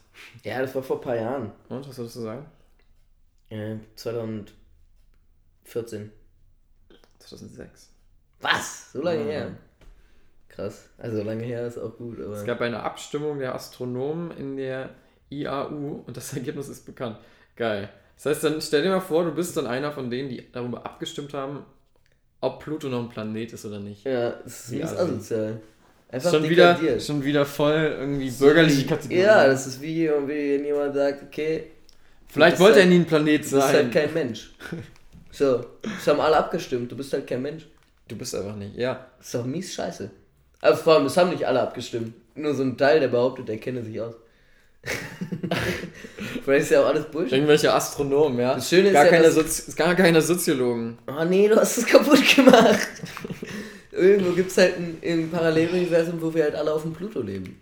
Ja, 0.44 0.60
das 0.60 0.74
war 0.74 0.82
vor 0.82 0.96
ein 0.98 1.02
paar 1.02 1.16
Jahren. 1.16 1.50
Und, 1.68 1.88
was 1.88 1.96
würdest 1.98 2.16
du 2.16 2.20
sagen? 2.20 2.46
Äh, 3.48 3.76
2014. 3.96 6.12
2006. 7.18 7.88
Was? 8.40 8.92
So 8.92 9.02
lange 9.02 9.20
Ja. 9.24 9.26
her? 9.26 9.56
Krass. 10.54 10.88
Also 10.98 11.16
so 11.18 11.22
lange 11.22 11.44
her 11.44 11.66
ist 11.66 11.78
auch 11.78 11.96
gut, 11.96 12.20
aber. 12.20 12.34
Es 12.36 12.44
gab 12.44 12.60
eine 12.60 12.80
Abstimmung 12.82 13.38
der 13.38 13.54
Astronomen 13.54 14.30
in 14.36 14.56
der 14.56 14.90
IAU 15.30 16.02
und 16.06 16.16
das 16.16 16.32
Ergebnis 16.36 16.68
ist 16.68 16.84
bekannt. 16.86 17.16
Geil. 17.56 17.88
Das 18.16 18.26
heißt, 18.26 18.44
dann 18.44 18.60
stell 18.60 18.82
dir 18.82 18.90
mal 18.90 19.00
vor, 19.00 19.24
du 19.24 19.32
bist 19.32 19.56
dann 19.56 19.66
einer 19.66 19.90
von 19.90 20.10
denen, 20.10 20.28
die 20.28 20.46
darüber 20.52 20.84
abgestimmt 20.86 21.34
haben, 21.34 21.64
ob 22.40 22.62
Pluto 22.62 22.88
noch 22.88 23.00
ein 23.02 23.08
Planet 23.08 23.52
ist 23.52 23.64
oder 23.64 23.80
nicht. 23.80 24.04
ja, 24.04 24.30
das 24.44 24.70
ist 24.70 24.82
assi. 24.82 24.96
asozial. 24.96 25.60
Einfach 26.08 26.30
Schon 26.30 26.48
wieder, 26.48 27.00
schon 27.00 27.24
wieder 27.24 27.46
voll 27.46 27.96
irgendwie 27.98 28.30
bürgerliche 28.30 28.86
Kategorie. 28.86 29.22
Ja, 29.22 29.46
das 29.46 29.66
ist 29.66 29.80
wie 29.80 30.08
wenn 30.08 30.64
jemand 30.64 30.94
sagt, 30.94 31.22
okay, 31.22 31.64
Vielleicht 32.28 32.58
wollte 32.60 32.74
bist 32.74 32.84
er 32.84 32.90
nie 32.90 32.96
ein 33.00 33.06
Planet 33.06 33.38
du 33.38 33.38
bist 33.40 33.50
sein. 33.50 33.74
halt 33.74 33.92
kein 33.92 34.12
Mensch. 34.14 34.52
So, 35.34 35.64
das 35.82 36.06
haben 36.06 36.20
alle 36.20 36.36
abgestimmt, 36.36 36.92
du 36.92 36.96
bist 36.96 37.10
halt 37.14 37.26
kein 37.26 37.40
Mensch. 37.40 37.66
du 38.06 38.16
bist 38.16 38.34
einfach 38.34 38.54
nicht. 38.54 38.76
Ja. 38.76 39.06
Das 39.16 39.28
ist 39.28 39.34
doch 39.34 39.46
mies 39.46 39.72
scheiße. 39.72 40.10
Aber 40.62 40.76
vor 40.76 40.94
allem, 40.94 41.04
das 41.04 41.16
haben 41.16 41.30
nicht 41.30 41.46
alle 41.46 41.60
abgestimmt. 41.60 42.14
Nur 42.34 42.54
so 42.54 42.62
ein 42.62 42.78
Teil, 42.78 43.00
der 43.00 43.08
behauptet, 43.08 43.50
er 43.50 43.58
kenne 43.58 43.82
sich 43.82 44.00
aus. 44.00 44.14
Vielleicht 46.44 46.64
ist 46.64 46.70
ja 46.70 46.82
auch 46.82 46.86
alles 46.86 47.04
Bullshit. 47.06 47.32
Irgendwelche 47.34 47.72
Astronomen, 47.72 48.38
ja. 48.38 48.54
Das 48.54 48.68
Schöne 48.68 48.88
ist 48.88 48.94
gar, 48.94 49.04
ja, 49.04 49.10
keine 49.10 49.30
Sozi 49.30 49.72
gar 49.76 49.94
keine 49.94 50.22
Soziologen. 50.22 50.98
Oh 51.06 51.24
nee, 51.24 51.48
du 51.48 51.56
hast 51.56 51.78
es 51.78 51.86
kaputt 51.86 52.34
gemacht. 52.34 52.88
Irgendwo 53.92 54.32
gibt 54.32 54.50
es 54.50 54.56
halt 54.56 54.76
ein, 54.78 54.98
ein 55.04 55.30
Paralleluniversum, 55.30 56.20
wo 56.20 56.32
wir 56.34 56.44
halt 56.44 56.54
alle 56.54 56.72
auf 56.72 56.82
dem 56.82 56.94
Pluto 56.94 57.20
leben. 57.20 57.60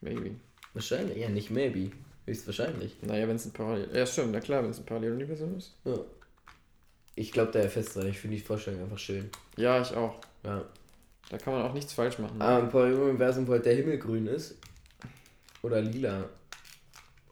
Maybe. 0.00 0.30
Wahrscheinlich. 0.74 1.18
Ja, 1.18 1.28
nicht 1.28 1.50
maybe. 1.50 1.90
Höchstwahrscheinlich. 2.26 2.96
Naja, 3.02 3.28
wenn 3.28 3.36
es 3.36 3.46
ein 3.46 3.52
Parallel... 3.52 3.88
Ja, 3.92 4.06
stimmt, 4.06 4.32
na 4.32 4.40
klar, 4.40 4.62
wenn 4.62 4.70
es 4.70 4.78
ein 4.78 4.86
Paralleluniversum 4.86 5.56
ist. 5.58 5.74
Ja. 5.84 5.98
Ich 7.14 7.32
glaube 7.32 7.52
da 7.52 7.60
ja 7.60 7.68
fest 7.68 7.96
dran. 7.96 8.06
Ich 8.06 8.18
finde 8.18 8.36
die 8.36 8.42
Vorstellung 8.42 8.82
einfach 8.82 8.98
schön. 8.98 9.28
Ja, 9.56 9.80
ich 9.82 9.94
auch. 9.94 10.14
Ja. 10.44 10.64
Da 11.32 11.38
kann 11.38 11.54
man 11.54 11.62
auch 11.62 11.72
nichts 11.72 11.94
falsch 11.94 12.18
machen. 12.18 12.42
Aber 12.42 12.62
ein 12.62 12.70
Paralleluniversum, 12.70 13.48
wo 13.48 13.52
halt 13.52 13.64
der 13.64 13.74
Himmel 13.74 13.96
grün 13.96 14.26
ist. 14.26 14.54
Oder 15.62 15.80
lila. 15.80 16.24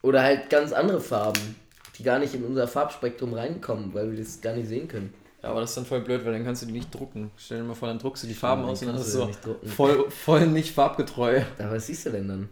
Oder 0.01 0.23
halt 0.23 0.49
ganz 0.49 0.73
andere 0.73 1.03
Farben, 1.03 1.55
die 1.99 2.03
gar 2.03 2.19
nicht 2.19 2.35
in 2.35 2.43
unser 2.43 2.67
Farbspektrum 2.67 3.35
reinkommen, 3.35 3.93
weil 3.93 4.11
wir 4.11 4.19
das 4.19 4.41
gar 4.41 4.55
nicht 4.55 4.69
sehen 4.69 4.89
können. 4.89 5.13
Ja, 5.43 5.51
aber 5.51 5.61
das 5.61 5.73
ist 5.73 5.77
dann 5.77 5.85
voll 5.85 6.01
blöd, 6.01 6.25
weil 6.25 6.33
dann 6.33 6.45
kannst 6.47 6.63
du 6.63 6.67
die 6.67 6.73
nicht 6.73 6.95
drucken. 6.95 7.31
Stell 7.37 7.59
dir 7.59 7.65
mal 7.65 7.75
vor, 7.75 7.89
dann 7.89 7.99
druckst 7.99 8.23
du 8.23 8.27
die 8.27 8.33
Farben 8.33 8.65
aus 8.65 8.81
und 8.81 8.89
dann 8.89 8.97
ist 8.97 9.13
so 9.13 9.27
nicht 9.27 9.39
voll, 9.67 10.11
voll 10.11 10.47
nicht 10.47 10.75
farbgetreu. 10.75 11.43
Aber 11.59 11.73
was 11.73 11.87
siehst 11.87 12.07
du 12.07 12.11
denn 12.11 12.27
dann? 12.27 12.49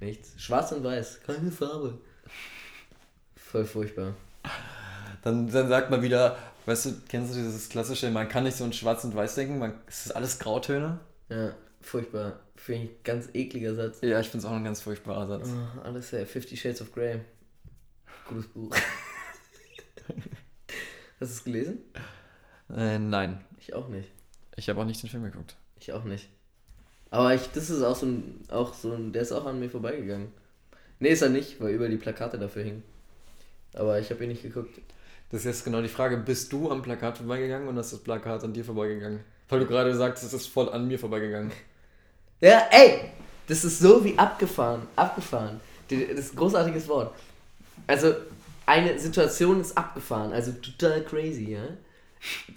Nichts. 0.00 0.34
Schwarz 0.36 0.70
und 0.72 0.84
weiß. 0.84 1.20
Keine 1.26 1.50
Farbe. 1.50 1.96
Voll 3.36 3.64
furchtbar. 3.64 4.12
Dann, 5.22 5.50
dann 5.50 5.68
sagt 5.68 5.90
man 5.90 6.02
wieder, 6.02 6.36
weißt 6.66 6.86
du, 6.86 6.92
kennst 7.08 7.32
du 7.34 7.38
dieses 7.38 7.68
klassische, 7.68 8.10
man 8.10 8.28
kann 8.28 8.44
nicht 8.44 8.56
so 8.56 8.64
in 8.64 8.72
schwarz 8.72 9.04
und 9.04 9.14
weiß 9.14 9.34
denken, 9.34 9.58
man, 9.58 9.74
es 9.86 10.06
ist 10.06 10.12
alles 10.12 10.38
Grautöne? 10.38 10.98
Ja, 11.28 11.54
furchtbar. 11.80 12.40
Finde 12.56 12.84
ich 12.84 13.02
ganz 13.04 13.28
ekliger 13.32 13.74
Satz. 13.74 13.98
Ja, 14.02 14.20
ich 14.20 14.28
finde 14.28 14.44
es 14.46 14.50
auch 14.50 14.56
ein 14.56 14.64
ganz 14.64 14.82
furchtbarer 14.82 15.26
Satz. 15.26 15.48
Oh, 15.50 15.80
alles 15.80 16.10
ja. 16.10 16.24
Fifty 16.26 16.56
Shades 16.56 16.82
of 16.82 16.92
Grey. 16.92 17.20
Gutes 18.28 18.46
Buch. 18.48 18.74
Hast 21.20 21.20
du 21.20 21.24
es 21.24 21.44
gelesen? 21.44 21.78
Äh, 22.74 22.98
nein, 22.98 23.40
Ich 23.58 23.74
auch 23.74 23.88
nicht. 23.88 24.08
ich 24.56 24.68
habe 24.68 24.80
auch 24.80 24.84
nicht 24.84 25.02
den 25.02 25.10
Film 25.10 25.24
geguckt. 25.24 25.56
Ich 25.80 25.92
auch 25.92 26.04
nicht. 26.04 26.28
Aber 27.10 27.34
ich, 27.34 27.48
das 27.52 27.70
ist 27.70 27.82
auch 27.82 27.96
so 27.96 28.06
ein, 28.06 28.44
auch 28.50 28.72
so 28.74 28.92
ein, 28.92 29.12
der 29.12 29.22
ist 29.22 29.32
auch 29.32 29.44
an 29.46 29.58
mir 29.58 29.68
vorbeigegangen. 29.70 30.28
Nee, 31.00 31.08
ist 31.10 31.22
er 31.22 31.28
nicht, 31.30 31.60
weil 31.60 31.74
über 31.74 31.88
die 31.88 31.96
Plakate 31.96 32.38
dafür 32.38 32.62
hingen. 32.62 32.82
Aber 33.74 33.98
ich 33.98 34.10
habe 34.10 34.22
ihn 34.24 34.30
nicht 34.30 34.42
geguckt. 34.42 34.78
Das 35.30 35.40
ist 35.40 35.46
jetzt 35.46 35.64
genau 35.64 35.80
die 35.80 35.88
Frage, 35.88 36.16
bist 36.16 36.52
du 36.52 36.70
am 36.70 36.82
Plakat 36.82 37.18
vorbeigegangen 37.18 37.68
und 37.68 37.76
ist 37.76 37.92
das 37.92 38.00
Plakat 38.00 38.42
an 38.42 38.52
dir 38.52 38.64
vorbeigegangen? 38.64 39.20
Weil 39.48 39.60
du 39.60 39.66
gerade 39.66 39.94
sagst, 39.94 40.24
es 40.24 40.32
ist 40.32 40.46
voll 40.48 40.68
an 40.70 40.86
mir 40.88 40.98
vorbeigegangen. 40.98 41.52
Ja, 42.40 42.62
ey! 42.70 43.00
Das 43.46 43.64
ist 43.64 43.78
so 43.80 44.04
wie 44.04 44.16
abgefahren. 44.18 44.82
Abgefahren. 44.96 45.60
Das 45.88 45.98
ist 45.98 46.32
ein 46.32 46.36
großartiges 46.36 46.86
Wort. 46.88 47.12
Also, 47.86 48.14
eine 48.66 48.98
Situation 48.98 49.60
ist 49.60 49.76
abgefahren. 49.76 50.32
Also 50.32 50.52
total 50.52 51.02
crazy, 51.02 51.52
ja? 51.52 51.62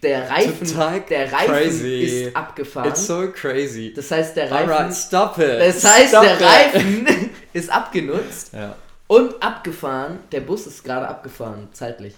Der 0.04 0.30
Reifen, 0.30 0.68
Total 0.68 1.00
der 1.02 1.32
Reifen 1.32 1.48
crazy. 1.54 2.02
ist 2.28 2.36
abgefahren. 2.36 2.90
It's 2.90 3.08
so 3.08 3.32
crazy. 3.32 3.94
das 3.96 4.12
heißt, 4.12 4.36
der 4.36 4.52
Reifen, 4.52 4.70
Alright, 4.72 4.94
stop 4.96 5.38
it. 5.38 5.60
das 5.60 5.84
heißt, 5.84 6.10
Stop 6.10 6.24
der 6.24 6.36
it. 6.36 6.42
Reifen 6.42 7.30
ist 7.54 7.70
abgenutzt 7.72 8.54
Ja. 8.54 8.76
und 9.08 9.42
abgefahren. 9.42 10.20
Der 10.32 10.42
Bus 10.42 10.68
ist 10.68 10.84
gerade 10.84 11.08
abgefahren, 11.08 11.70
zeitlich. 11.72 12.14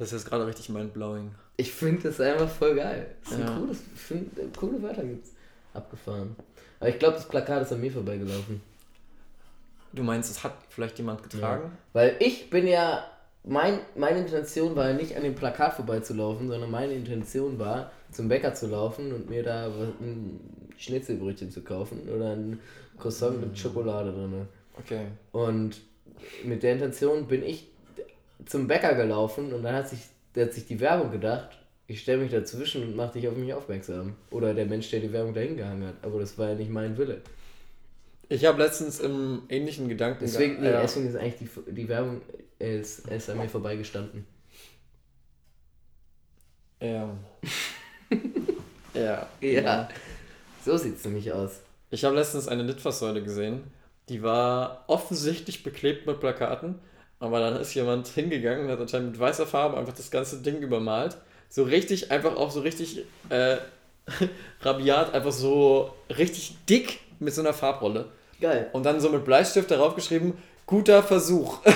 Das 0.00 0.08
ist 0.08 0.22
jetzt 0.22 0.30
gerade 0.30 0.46
richtig 0.46 0.70
mindblowing. 0.70 1.30
Ich 1.58 1.70
finde 1.72 2.04
das 2.04 2.18
einfach 2.22 2.48
voll 2.48 2.74
geil. 2.74 3.06
Das 3.22 3.32
ist 3.34 3.38
Ja. 3.40 3.52
ein 3.54 3.60
cooles, 3.60 3.78
find, 3.94 4.38
äh, 4.38 4.46
coole 4.58 4.82
Wörter 4.82 5.04
gibt's. 5.04 5.32
Abgefahren. 5.74 6.34
Aber 6.80 6.88
ich 6.88 6.98
glaube, 6.98 7.14
das 7.16 7.28
Plakat 7.28 7.62
ist 7.62 7.72
an 7.72 7.82
mir 7.82 7.92
vorbeigelaufen. 7.92 8.62
Du 9.92 10.02
meinst, 10.02 10.30
es 10.30 10.42
hat 10.42 10.54
vielleicht 10.70 10.96
jemand 10.96 11.22
getragen? 11.22 11.70
Weil 11.92 12.16
ich 12.18 12.48
bin 12.48 12.66
ja, 12.66 13.04
mein, 13.44 13.80
meine 13.94 14.20
Intention 14.20 14.74
war 14.74 14.88
ja 14.88 14.94
nicht 14.96 15.16
an 15.16 15.22
dem 15.22 15.34
Plakat 15.34 15.74
vorbeizulaufen, 15.74 16.48
sondern 16.48 16.70
meine 16.70 16.94
Intention 16.94 17.58
war, 17.58 17.90
zum 18.10 18.28
Bäcker 18.28 18.54
zu 18.54 18.68
laufen 18.68 19.12
und 19.12 19.28
mir 19.28 19.42
da 19.42 19.66
ein 19.66 20.40
Schnitzelbrötchen 20.78 21.50
zu 21.50 21.60
kaufen 21.60 22.08
oder 22.08 22.32
ein 22.36 22.58
Croissant 22.98 23.38
mit 23.38 23.58
Schokolade 23.58 24.12
drin. 24.12 24.48
Okay. 24.78 25.08
Und 25.32 25.82
mit 26.44 26.62
der 26.62 26.72
Intention 26.72 27.26
bin 27.26 27.42
ich 27.42 27.68
zum 28.46 28.66
Bäcker 28.66 28.94
gelaufen 28.94 29.52
und 29.52 29.62
dann 29.62 29.74
hat 29.74 29.88
sich, 29.88 30.00
hat 30.36 30.52
sich 30.52 30.66
die 30.66 30.80
Werbung 30.80 31.10
gedacht, 31.10 31.58
ich 31.86 32.02
stelle 32.02 32.22
mich 32.22 32.30
dazwischen 32.30 32.84
und 32.84 32.96
mache 32.96 33.14
dich 33.14 33.28
auf 33.28 33.36
mich 33.36 33.52
aufmerksam. 33.52 34.14
Oder 34.30 34.54
der 34.54 34.66
Mensch, 34.66 34.90
der 34.90 35.00
die 35.00 35.12
Werbung 35.12 35.34
dahin 35.34 35.56
gehangen 35.56 35.88
hat. 35.88 35.96
Aber 36.02 36.20
das 36.20 36.38
war 36.38 36.50
ja 36.50 36.54
nicht 36.54 36.70
mein 36.70 36.96
Wille. 36.96 37.20
Ich 38.28 38.44
habe 38.44 38.62
letztens 38.62 39.00
im 39.00 39.42
ähnlichen 39.48 39.88
Gedanken. 39.88 40.20
Deswegen, 40.20 40.60
nee, 40.60 40.70
ja. 40.70 40.82
deswegen 40.82 41.08
ist 41.08 41.16
eigentlich 41.16 41.50
die, 41.66 41.72
die 41.72 41.88
Werbung 41.88 42.20
ist, 42.60 43.08
ist 43.08 43.28
an 43.28 43.38
mir 43.38 43.48
vorbeigestanden. 43.48 44.24
Ja. 46.80 47.16
ja. 48.94 49.26
Ja. 49.40 49.88
So 50.64 50.76
sieht 50.76 50.96
es 50.96 51.04
nämlich 51.04 51.32
aus. 51.32 51.60
Ich 51.90 52.04
habe 52.04 52.14
letztens 52.14 52.46
eine 52.46 52.62
Litfaßsäule 52.62 53.22
gesehen, 53.22 53.64
die 54.08 54.22
war 54.22 54.84
offensichtlich 54.86 55.64
beklebt 55.64 56.06
mit 56.06 56.20
Plakaten, 56.20 56.78
aber 57.20 57.38
dann 57.40 57.60
ist 57.60 57.72
jemand 57.74 58.08
hingegangen 58.08 58.64
und 58.66 58.70
hat 58.72 58.80
anscheinend 58.80 59.12
mit 59.12 59.20
weißer 59.20 59.46
Farbe 59.46 59.76
einfach 59.76 59.94
das 59.94 60.10
ganze 60.10 60.38
Ding 60.38 60.58
übermalt. 60.58 61.16
So 61.48 61.62
richtig, 61.64 62.10
einfach 62.10 62.34
auch 62.36 62.50
so 62.50 62.60
richtig 62.60 63.04
äh, 63.28 63.56
rabiat, 64.62 65.14
einfach 65.14 65.32
so 65.32 65.94
richtig 66.16 66.56
dick 66.68 66.98
mit 67.20 67.32
so 67.34 67.42
einer 67.42 67.52
Farbrolle. 67.52 68.06
Geil. 68.40 68.70
Und 68.72 68.84
dann 68.84 69.00
so 69.00 69.10
mit 69.10 69.24
Bleistift 69.24 69.70
darauf 69.70 69.94
geschrieben, 69.94 70.36
guter 70.66 71.02
Versuch. 71.02 71.58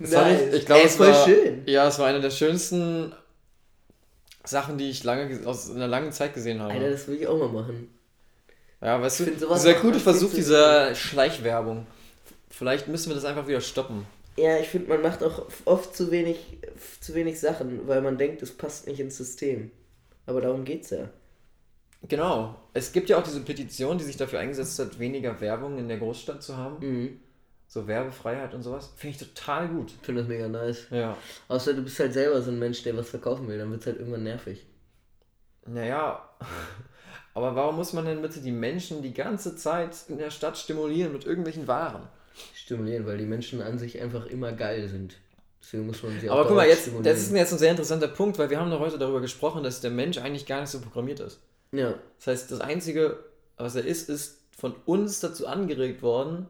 Das 0.00 0.12
fand 0.14 0.40
ich, 0.52 0.58
ich 0.60 0.66
glaube, 0.66 0.82
es 0.84 0.98
war, 0.98 1.24
schön. 1.26 1.62
Ja, 1.66 1.88
es 1.88 1.98
war 1.98 2.06
eine 2.06 2.20
der 2.20 2.30
schönsten 2.30 3.12
Sachen, 4.44 4.78
die 4.78 4.90
ich 4.90 5.02
lange 5.02 5.28
ge- 5.28 5.44
aus 5.44 5.70
einer 5.70 5.88
langen 5.88 6.12
Zeit 6.12 6.34
gesehen 6.34 6.60
habe. 6.60 6.74
Alter, 6.74 6.90
das 6.90 7.08
will 7.08 7.16
ich 7.16 7.26
auch 7.26 7.36
mal 7.38 7.48
machen. 7.48 7.92
Ja, 8.80 9.00
weißt 9.00 9.20
ich 9.20 9.38
du, 9.38 9.46
dieser 9.54 9.74
gute 9.74 10.00
Versuch 10.00 10.32
dieser 10.32 10.94
Schleichwerbung. 10.94 11.86
vielleicht 12.50 12.88
müssen 12.88 13.10
wir 13.10 13.14
das 13.14 13.24
einfach 13.24 13.46
wieder 13.46 13.60
stoppen. 13.60 14.06
Ja, 14.36 14.56
ich 14.58 14.68
finde, 14.68 14.88
man 14.88 15.02
macht 15.02 15.22
auch 15.24 15.46
oft 15.64 15.96
zu 15.96 16.12
wenig, 16.12 16.58
zu 17.00 17.14
wenig 17.14 17.40
Sachen, 17.40 17.88
weil 17.88 18.02
man 18.02 18.18
denkt, 18.18 18.40
es 18.42 18.56
passt 18.56 18.86
nicht 18.86 19.00
ins 19.00 19.16
System. 19.16 19.72
Aber 20.26 20.40
darum 20.40 20.64
geht's 20.64 20.90
ja. 20.90 21.08
Genau. 22.06 22.54
Es 22.74 22.92
gibt 22.92 23.08
ja 23.08 23.18
auch 23.18 23.24
diese 23.24 23.40
Petition, 23.40 23.98
die 23.98 24.04
sich 24.04 24.16
dafür 24.16 24.38
eingesetzt 24.38 24.78
hat, 24.78 25.00
weniger 25.00 25.40
Werbung 25.40 25.78
in 25.78 25.88
der 25.88 25.98
Großstadt 25.98 26.42
zu 26.42 26.56
haben. 26.56 26.86
Mhm. 26.86 27.20
So 27.66 27.88
Werbefreiheit 27.88 28.54
und 28.54 28.62
sowas. 28.62 28.92
Finde 28.96 29.16
ich 29.16 29.28
total 29.28 29.68
gut. 29.68 29.90
Ich 29.90 30.06
finde 30.06 30.22
das 30.22 30.28
mega 30.28 30.48
nice. 30.48 30.86
Ja. 30.90 31.16
Außer 31.48 31.74
du 31.74 31.82
bist 31.82 31.98
halt 31.98 32.12
selber 32.12 32.40
so 32.40 32.50
ein 32.52 32.58
Mensch, 32.58 32.82
der 32.84 32.96
was 32.96 33.10
verkaufen 33.10 33.48
will, 33.48 33.58
dann 33.58 33.70
wird's 33.70 33.86
halt 33.86 33.98
irgendwann 33.98 34.22
nervig. 34.22 34.64
Naja. 35.66 36.28
Aber 37.34 37.54
warum 37.54 37.76
muss 37.76 37.92
man 37.92 38.04
denn 38.04 38.20
bitte 38.22 38.40
die 38.40 38.50
Menschen 38.52 39.02
die 39.02 39.14
ganze 39.14 39.54
Zeit 39.56 39.96
in 40.08 40.18
der 40.18 40.30
Stadt 40.30 40.58
stimulieren 40.58 41.12
mit 41.12 41.24
irgendwelchen 41.24 41.66
Waren? 41.68 42.02
Stimulieren, 42.54 43.06
weil 43.06 43.18
die 43.18 43.26
Menschen 43.26 43.60
an 43.62 43.78
sich 43.78 44.00
einfach 44.00 44.26
immer 44.26 44.52
geil 44.52 44.88
sind. 44.88 45.16
Deswegen 45.60 45.86
muss 45.86 46.02
man 46.02 46.18
sie 46.20 46.30
auch 46.30 46.34
Aber 46.36 46.46
guck 46.46 46.56
mal, 46.56 46.66
jetzt, 46.68 46.88
das 47.02 47.18
ist 47.18 47.32
jetzt 47.32 47.52
ein 47.52 47.58
sehr 47.58 47.70
interessanter 47.72 48.08
Punkt, 48.08 48.38
weil 48.38 48.48
wir 48.50 48.58
haben 48.60 48.70
doch 48.70 48.80
heute 48.80 48.98
darüber 48.98 49.20
gesprochen, 49.20 49.62
dass 49.62 49.80
der 49.80 49.90
Mensch 49.90 50.18
eigentlich 50.18 50.46
gar 50.46 50.60
nicht 50.60 50.70
so 50.70 50.80
programmiert 50.80 51.20
ist. 51.20 51.40
Ja. 51.72 51.94
Das 52.18 52.26
heißt, 52.28 52.50
das 52.50 52.60
Einzige, 52.60 53.18
was 53.56 53.74
er 53.76 53.84
ist, 53.84 54.08
ist 54.08 54.38
von 54.56 54.74
uns 54.86 55.20
dazu 55.20 55.46
angeregt 55.46 56.02
worden. 56.02 56.46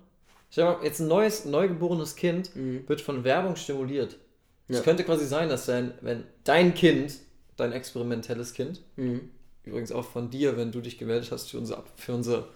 Stell 0.50 0.64
dir 0.64 0.78
mal, 0.78 0.84
jetzt 0.84 1.00
ein 1.00 1.08
neues, 1.08 1.44
neugeborenes 1.44 2.16
Kind 2.16 2.50
wird 2.54 3.00
von 3.00 3.24
Werbung 3.24 3.56
stimuliert. 3.56 4.16
Es 4.68 4.76
Ja. 4.78 4.82
könnte 4.82 5.04
quasi 5.04 5.26
sein, 5.26 5.48
dass 5.48 5.66
dein, 5.66 5.92
wenn 6.00 6.24
dein 6.44 6.74
Kind, 6.74 7.14
dein 7.56 7.72
experimentelles 7.72 8.52
Kind, 8.54 8.82
Mhm. 8.96 9.30
Übrigens 9.68 9.92
auch 9.92 10.04
von 10.04 10.30
dir, 10.30 10.56
wenn 10.56 10.72
du 10.72 10.80
dich 10.80 10.98
gemeldet 10.98 11.30
hast 11.30 11.50
für 11.50 11.58
unser, 11.58 11.84
für 11.96 12.12
unser 12.12 12.48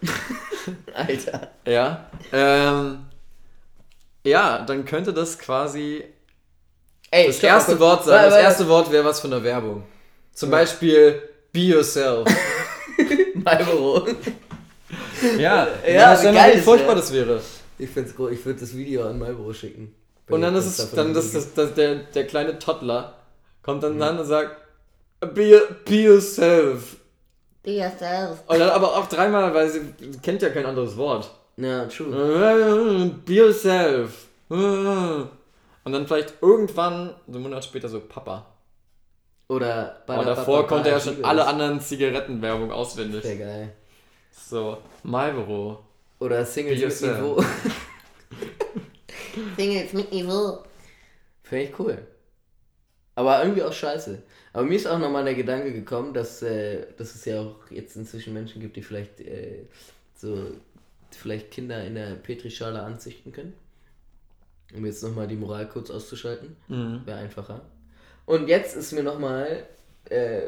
Alter. 0.93 1.51
ja, 1.65 2.09
ähm, 2.31 3.05
ja, 4.23 4.63
dann 4.65 4.85
könnte 4.85 5.13
das 5.13 5.37
quasi 5.37 6.03
Ey, 7.11 7.27
das 7.27 7.43
erste. 7.43 7.79
Wort 7.79 8.05
sein. 8.05 8.29
Das 8.29 8.39
erste 8.39 8.67
Wort 8.67 8.91
wäre 8.91 9.05
was 9.05 9.19
von 9.19 9.29
der 9.29 9.43
Werbung. 9.43 9.83
Zum 10.33 10.49
Beispiel 10.49 11.21
Be 11.51 11.59
Yourself. 11.59 12.27
Marlboro. 13.35 14.07
Ja, 15.37 15.67
Ja, 15.87 16.15
mal, 16.15 16.33
geil 16.33 16.57
wie 16.57 16.61
furchtbar 16.61 16.95
das 16.95 17.13
wäre. 17.13 17.39
Ich 17.77 17.89
find's 17.89 18.15
groß. 18.15 18.31
Ich 18.31 18.43
würde 18.45 18.61
das 18.61 18.75
Video 18.75 19.07
an 19.07 19.19
Marlboro 19.19 19.53
schicken. 19.53 19.93
Und 20.29 20.41
dann 20.41 20.55
ist 20.55 20.65
es, 20.65 20.91
dann 20.91 21.13
das, 21.13 21.33
das, 21.33 21.53
das, 21.53 21.73
der, 21.75 21.95
der 21.95 22.25
kleine 22.25 22.57
Toddler 22.57 23.19
kommt 23.61 23.83
dann 23.83 24.01
an 24.01 24.17
und 24.17 24.25
sagt, 24.25 24.57
be, 25.19 25.61
be 25.85 25.95
yourself. 25.95 26.97
Be 27.63 27.71
yourself. 27.71 28.43
Und 28.47 28.59
dann 28.59 28.69
aber 28.69 28.97
auch 28.97 29.07
dreimal, 29.07 29.53
weil 29.53 29.69
sie 29.69 29.81
kennt 30.21 30.41
ja 30.41 30.49
kein 30.49 30.65
anderes 30.65 30.97
Wort. 30.97 31.31
Ja, 31.55 31.85
true. 31.85 33.11
Be 33.25 33.33
yourself. 33.33 34.27
Und 34.49 35.91
dann 35.91 36.07
vielleicht 36.07 36.33
irgendwann, 36.41 37.15
so 37.27 37.33
einen 37.33 37.43
Monat 37.43 37.63
später, 37.63 37.87
so 37.87 38.01
Papa. 38.01 38.45
Oder 39.47 40.03
bei 40.07 40.15
Aber 40.15 40.25
davor 40.25 40.63
Papa 40.63 40.75
konnte 40.75 40.89
er 40.89 40.97
Party 40.97 41.15
schon 41.15 41.25
alle 41.25 41.45
anderen 41.45 41.79
Zigarettenwerbung 41.79 42.71
auswendig. 42.71 43.23
Sehr 43.23 43.37
geil. 43.37 43.73
So, 44.31 44.77
Marlboro. 45.03 45.83
Oder 46.19 46.45
Singles 46.45 46.79
Be 46.79 46.85
mit 46.85 46.91
yourself. 46.91 47.19
Niveau. 47.19 47.43
Singles 49.57 49.93
mit 49.93 50.11
Niveau. 50.11 50.63
Finde 51.43 51.65
ich 51.65 51.79
cool. 51.79 52.07
Aber 53.15 53.43
irgendwie 53.43 53.63
auch 53.63 53.73
scheiße. 53.73 54.23
Aber 54.53 54.65
mir 54.65 54.75
ist 54.75 54.87
auch 54.87 54.99
nochmal 54.99 55.25
der 55.25 55.33
Gedanke 55.33 55.73
gekommen, 55.73 56.13
dass, 56.13 56.43
äh, 56.43 56.85
dass 56.97 57.15
es 57.15 57.25
ja 57.25 57.41
auch 57.41 57.71
jetzt 57.71 57.95
inzwischen 57.95 58.33
Menschen 58.33 58.61
gibt, 58.61 58.75
die 58.75 58.83
vielleicht 58.83 59.19
äh, 59.19 59.65
so 60.15 60.51
vielleicht 61.09 61.51
Kinder 61.51 61.83
in 61.83 61.95
der 61.95 62.15
Petrischale 62.15 62.81
anzüchten 62.81 63.31
können. 63.31 63.53
Um 64.75 64.85
jetzt 64.85 65.03
nochmal 65.03 65.27
die 65.27 65.35
Moral 65.35 65.67
kurz 65.67 65.89
auszuschalten. 65.91 66.55
Mhm. 66.67 67.01
Wäre 67.05 67.17
einfacher. 67.17 67.61
Und 68.25 68.47
jetzt 68.47 68.75
ist 68.75 68.93
mir 68.93 69.03
nochmal, 69.03 69.67
äh, 70.09 70.41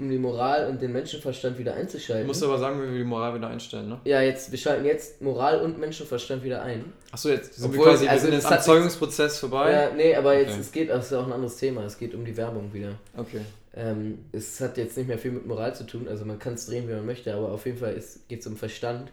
um 0.00 0.08
die 0.10 0.18
Moral 0.18 0.68
und 0.68 0.80
den 0.82 0.92
Menschenverstand 0.92 1.58
wieder 1.58 1.72
Du 1.72 1.78
einzuschalten. 1.78 2.26
musst 2.26 2.42
aber 2.42 2.58
sagen, 2.58 2.80
wie 2.82 2.90
wir 2.90 2.98
die 2.98 3.04
Moral 3.04 3.34
wieder 3.34 3.48
einstellen, 3.48 3.88
ne? 3.88 4.00
ja, 4.04 4.20
jetzt, 4.22 4.50
wir 4.50 4.58
schalten 4.58 4.84
jetzt 4.84 5.20
Moral 5.22 5.60
und 5.60 5.78
Menschenverstand 5.78 6.42
wieder 6.42 6.62
ein. 6.62 6.92
Achso, 7.12 7.28
jetzt 7.28 7.54
sind 7.54 7.66
Obwohl, 7.66 7.86
wir 7.86 7.92
quasi, 7.92 8.08
also 8.08 8.26
wir 8.26 8.30
sind 8.32 8.34
das 8.34 8.42
jetzt 8.44 8.46
am 8.52 8.58
hat- 8.58 8.64
Zeugungsprozess 8.64 9.38
vorbei. 9.38 9.72
Ja, 9.72 9.90
nee, 9.94 10.14
aber 10.14 10.38
jetzt, 10.38 10.52
Okay. 10.52 10.60
es 10.60 10.72
geht, 10.72 10.90
das 10.90 11.04
ist 11.06 11.12
ja 11.12 11.20
auch 11.20 11.26
ein 11.26 11.32
anderes 11.32 11.56
Thema. 11.56 11.84
Es 11.84 11.98
geht 11.98 12.14
um 12.14 12.24
die 12.24 12.36
Werbung 12.36 12.72
wieder. 12.72 12.92
Okay. 13.16 13.40
Ähm, 13.74 14.18
es 14.32 14.60
hat 14.60 14.76
jetzt 14.78 14.96
nicht 14.96 15.06
mehr 15.06 15.18
viel 15.18 15.30
mit 15.30 15.46
Moral 15.46 15.74
zu 15.74 15.84
tun, 15.86 16.08
also 16.08 16.24
man 16.24 16.38
kann 16.40 16.54
es 16.54 16.66
drehen, 16.66 16.88
wie 16.88 16.92
man 16.92 17.06
möchte, 17.06 17.32
aber 17.34 17.52
auf 17.52 17.66
jeden 17.66 17.78
Fall 17.78 17.94
geht 18.28 18.40
es 18.40 18.46
um 18.46 18.56
Verstand. 18.56 19.10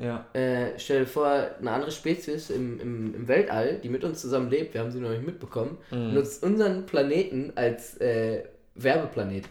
Ja. 0.00 0.26
Äh, 0.32 0.72
stell 0.76 1.00
dir 1.00 1.06
vor, 1.06 1.26
eine 1.60 1.70
andere 1.70 1.92
Spezies 1.92 2.50
im, 2.50 2.80
im, 2.80 3.14
im 3.14 3.28
Weltall, 3.28 3.78
die 3.82 3.88
mit 3.88 4.02
uns 4.02 4.20
zusammen 4.20 4.50
lebt, 4.50 4.74
wir 4.74 4.80
haben 4.80 4.90
sie 4.90 4.98
noch 4.98 5.10
nicht 5.10 5.24
mitbekommen, 5.24 5.78
Mhm. 5.92 6.14
nutzt 6.14 6.42
unseren 6.42 6.84
Planeten 6.84 7.52
als 7.54 7.96
äh, 8.00 8.42
Werbeplanet. 8.74 9.44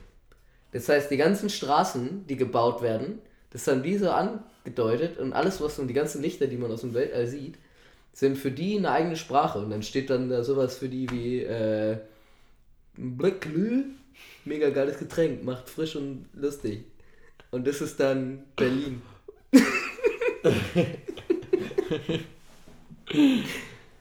Das 0.73 0.89
heißt, 0.89 1.09
die 1.11 1.17
ganzen 1.17 1.49
Straßen, 1.49 2.27
die 2.27 2.35
gebaut 2.35 2.81
werden, 2.81 3.19
das 3.51 3.67
haben 3.67 3.83
die 3.83 3.97
so 3.97 4.09
angedeutet 4.09 5.19
und 5.19 5.33
alles, 5.33 5.61
was 5.61 5.79
und 5.79 5.87
die 5.87 5.93
ganzen 5.93 6.21
Lichter, 6.21 6.47
die 6.47 6.57
man 6.57 6.71
aus 6.71 6.81
dem 6.81 6.93
Weltall 6.95 7.27
sieht, 7.27 7.55
sind 8.11 8.37
für 8.37 8.51
die 8.51 8.77
eine 8.77 8.91
eigene 8.91 9.15
Sprache. 9.15 9.59
Und 9.59 9.69
dann 9.69 9.83
steht 9.83 10.09
dann 10.09 10.29
da 10.29 10.43
sowas 10.43 10.77
für 10.77 10.89
die 10.89 11.09
wie 11.11 11.41
äh, 11.41 11.97
Black 12.97 13.45
Lü, 13.45 13.85
mega 14.45 14.69
geiles 14.71 14.97
Getränk, 14.97 15.43
macht 15.43 15.69
frisch 15.69 15.95
und 15.95 16.25
lustig. 16.33 16.85
Und 17.51 17.67
das 17.67 17.81
ist 17.81 17.99
dann 17.99 18.43
Berlin. 18.55 19.01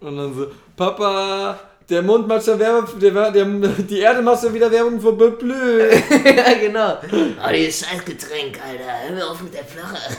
Und 0.01 0.17
dann 0.17 0.35
so, 0.35 0.51
Papa, 0.75 1.61
der 1.93 2.03
Mond 2.03 2.27
macht 2.27 2.45
schon 2.45 2.59
Werbung, 2.59 2.99
der, 2.99 3.31
der, 3.31 3.45
die 3.45 3.99
Erde 4.01 4.23
macht 4.23 4.43
schon 4.43 4.55
wieder 4.55 4.71
Werbung 4.71 5.01
für 5.01 5.13
Blö. 5.13 5.91
ja, 6.25 6.55
genau. 6.59 6.99
Oh, 7.13 7.53
dieses 7.53 7.87
Scheißgetränk, 7.87 8.59
Alter. 8.65 9.09
Hör 9.09 9.15
mir 9.15 9.27
auf 9.31 9.41
mit 9.43 9.53
der 9.55 9.65
Flache. 9.65 10.17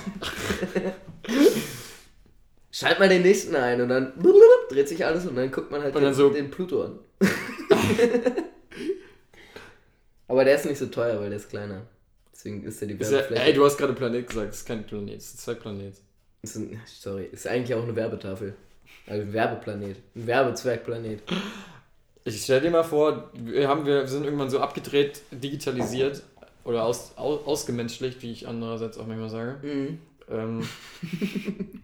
Schalt 2.72 3.00
mal 3.00 3.10
den 3.10 3.22
nächsten 3.24 3.56
ein 3.56 3.82
und 3.82 3.90
dann 3.90 4.14
dreht 4.70 4.88
sich 4.88 5.06
alles 5.06 5.26
und 5.26 5.36
dann 5.36 5.52
guckt 5.52 5.70
man 5.72 5.82
halt 5.82 5.96
den, 5.96 6.14
so- 6.14 6.30
den 6.30 6.50
Pluto 6.50 6.84
an. 6.84 7.00
Aber 10.28 10.46
der 10.46 10.56
ist 10.56 10.66
nicht 10.66 10.78
so 10.80 10.88
teuer, 10.88 11.20
weil 11.20 11.30
der 11.30 11.38
ist 11.38 11.50
kleiner. 11.50 11.82
Deswegen 12.32 12.64
ist 12.64 12.82
der 12.82 12.88
die 12.88 12.96
ja, 12.96 13.00
Werbefläche. 13.12 13.44
ey, 13.44 13.54
du 13.54 13.66
hast 13.66 13.78
gerade 13.78 13.94
Planet 13.94 14.28
gesagt, 14.28 14.50
das 14.50 14.58
ist 14.58 14.66
kein 14.66 14.86
Planet, 14.86 15.18
das 15.18 15.26
ist 15.26 15.42
zwei 15.42 15.54
Planet. 15.54 15.94
Ist 16.42 16.56
ein, 16.56 16.82
sorry, 16.86 17.30
ist 17.32 17.48
eigentlich 17.48 17.76
auch 17.76 17.84
eine 17.84 17.96
Werbetafel. 17.96 18.56
Also 19.08 19.22
ein 19.24 19.34
Werbeplanet. 19.34 19.98
Ein 20.16 20.28
Werbezwergplanet. 20.28 21.22
Ich 22.26 22.42
stell 22.44 22.62
dir 22.62 22.72
mal 22.72 22.84
vor, 22.84 23.30
wir, 23.34 23.68
haben, 23.68 23.86
wir 23.86 24.08
sind 24.08 24.24
irgendwann 24.24 24.50
so 24.50 24.60
abgedreht, 24.60 25.22
digitalisiert 25.32 26.24
oder 26.64 26.86
aus, 26.86 27.14
aus, 27.18 27.46
ausgemenschlicht, 27.46 28.22
wie 28.22 28.32
ich 28.32 28.48
andererseits 28.48 28.98
auch 28.98 29.06
manchmal 29.08 29.30
sage. 29.30 29.58
Mhm. 29.62 30.00
Ähm, 30.30 30.68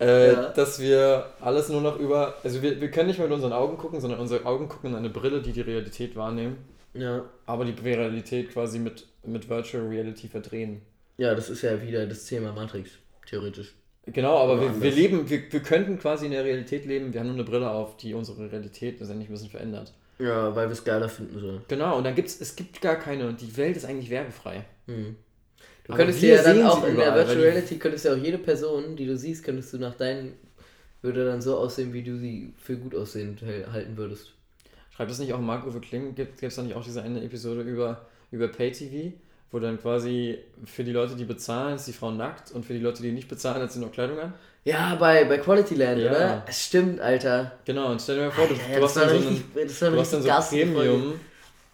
äh, 0.00 0.32
Ja. 0.32 0.48
Dass 0.50 0.78
wir 0.80 1.26
alles 1.40 1.68
nur 1.68 1.80
noch 1.80 1.98
über. 1.98 2.36
Also, 2.44 2.62
wir, 2.62 2.80
wir 2.80 2.90
können 2.90 3.08
nicht 3.08 3.18
mehr 3.18 3.26
mit 3.28 3.34
unseren 3.34 3.52
Augen 3.52 3.76
gucken, 3.76 4.00
sondern 4.00 4.20
unsere 4.20 4.44
Augen 4.46 4.68
gucken 4.68 4.90
in 4.90 4.96
eine 4.96 5.10
Brille, 5.10 5.42
die 5.42 5.52
die 5.52 5.60
Realität 5.62 6.14
wahrnehmen, 6.16 6.58
Ja. 6.94 7.24
aber 7.46 7.64
die 7.64 7.72
Realität 7.82 8.52
quasi 8.52 8.78
mit, 8.78 9.06
mit 9.24 9.48
Virtual 9.48 9.86
Reality 9.86 10.28
verdrehen. 10.28 10.82
Ja, 11.18 11.34
das 11.34 11.50
ist 11.50 11.62
ja 11.62 11.82
wieder 11.82 12.06
das 12.06 12.24
Thema 12.24 12.52
Matrix, 12.52 12.90
theoretisch. 13.28 13.74
Genau, 14.12 14.38
aber 14.38 14.60
wir, 14.60 14.82
wir 14.82 14.90
leben, 14.90 15.28
wir, 15.28 15.42
wir 15.50 15.60
könnten 15.60 15.98
quasi 15.98 16.26
in 16.26 16.32
der 16.32 16.44
Realität 16.44 16.84
leben, 16.84 17.12
wir 17.12 17.20
haben 17.20 17.28
nur 17.28 17.36
eine 17.36 17.44
Brille 17.44 17.70
auf, 17.70 17.96
die 17.96 18.14
unsere 18.14 18.50
Realität 18.50 19.00
letztendlich 19.00 19.28
ein 19.28 19.32
bisschen 19.32 19.50
verändert. 19.50 19.92
Ja, 20.18 20.54
weil 20.54 20.68
wir 20.68 20.72
es 20.72 20.84
geiler 20.84 21.08
finden 21.08 21.40
so. 21.40 21.60
Genau, 21.68 21.98
und 21.98 22.04
dann 22.04 22.14
gibt's, 22.14 22.40
es 22.40 22.54
gibt 22.54 22.80
gar 22.80 22.96
keine, 22.96 23.32
die 23.32 23.56
Welt 23.56 23.76
ist 23.76 23.86
eigentlich 23.86 24.10
werbefrei. 24.10 24.64
Mhm. 24.86 25.16
Du 25.84 25.94
könntest 25.94 26.22
ja 26.22 26.42
dann 26.42 26.62
auch 26.64 26.86
in 26.86 26.94
der 26.96 27.06
überall, 27.06 27.10
weil 27.10 27.26
Virtual 27.26 27.46
Reality 27.46 27.78
könntest 27.78 28.04
ja 28.04 28.12
auch 28.12 28.18
jede 28.18 28.38
Person, 28.38 28.96
die 28.96 29.06
du 29.06 29.16
siehst, 29.16 29.42
könntest 29.42 29.72
du 29.72 29.78
nach 29.78 29.94
deinen 29.94 30.34
würde 31.02 31.24
dann 31.24 31.40
so 31.40 31.56
aussehen, 31.56 31.92
wie 31.92 32.02
du 32.02 32.18
sie 32.18 32.52
für 32.58 32.76
gut 32.76 32.94
aussehend 32.94 33.42
halten 33.42 33.96
würdest. 33.96 34.32
Schreibt 34.90 35.10
das 35.10 35.18
nicht 35.18 35.32
auch 35.32 35.40
Marc-Uwe 35.40 35.80
Kling? 35.80 36.14
Gibt 36.14 36.42
es 36.42 36.54
da 36.54 36.62
nicht 36.62 36.74
auch 36.74 36.84
diese 36.84 37.02
eine 37.02 37.22
Episode 37.22 37.62
über, 37.62 38.06
über 38.30 38.48
Pay-TV, 38.48 39.14
wo 39.52 39.58
dann 39.58 39.80
quasi 39.80 40.38
für 40.64 40.84
die 40.84 40.92
Leute, 40.92 41.16
die 41.16 41.24
bezahlen, 41.24 41.76
ist 41.76 41.86
die 41.86 41.92
Frau 41.92 42.10
nackt 42.10 42.52
und 42.52 42.64
für 42.64 42.72
die 42.72 42.78
Leute, 42.80 43.02
die 43.02 43.12
nicht 43.12 43.28
bezahlen, 43.28 43.62
hat 43.62 43.72
sie 43.72 43.80
noch 43.80 43.90
Kleidung 43.92 44.18
an? 44.18 44.32
Ja, 44.64 44.94
bei, 44.96 45.24
bei 45.24 45.38
Quality 45.38 45.74
Land, 45.74 45.98
Ja. 46.00 46.10
oder? 46.10 46.44
Es 46.46 46.66
stimmt, 46.66 47.00
Alter. 47.00 47.52
Genau, 47.64 47.90
und 47.90 48.00
stell 48.00 48.16
dir 48.16 48.22
mal 48.26 48.30
vor, 48.30 48.46
du, 48.46 48.54
Ja, 48.54 48.78
du 48.78 48.84
hast 48.84 48.96
dann 48.96 49.08
so 49.08 49.14
richtig, 49.16 49.28
einen, 49.56 49.92
du 49.94 49.98
hast 50.00 50.12
dann 50.12 50.22
so. 50.22 50.28
Premium, 50.56 51.20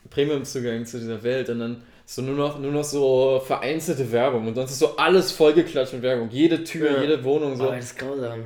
Premium-Zugang 0.09 0.87
zu 0.87 0.99
dieser 1.01 1.23
Welt 1.23 1.49
und 1.51 1.59
dann 1.59 1.83
so 2.09 2.23
nur 2.23 2.37
noch, 2.37 2.59
nur 2.61 2.71
noch 2.71 2.85
so 2.85 3.43
vereinzelte 3.45 4.11
Werbung 4.13 4.47
und 4.47 4.55
sonst 4.55 4.71
ist 4.71 4.79
so 4.79 4.97
alles 4.97 5.33
vollgeklatscht 5.33 5.95
mit 5.95 6.03
Werbung. 6.03 6.31
Jede 6.31 6.63
Tür, 6.63 6.93
Ja. 6.93 7.01
jede 7.03 7.25
Wohnung 7.25 7.57
so. 7.57 7.65
Aber 7.65 7.77
das 7.77 7.87
ist 7.87 7.99
grausam. 7.99 8.45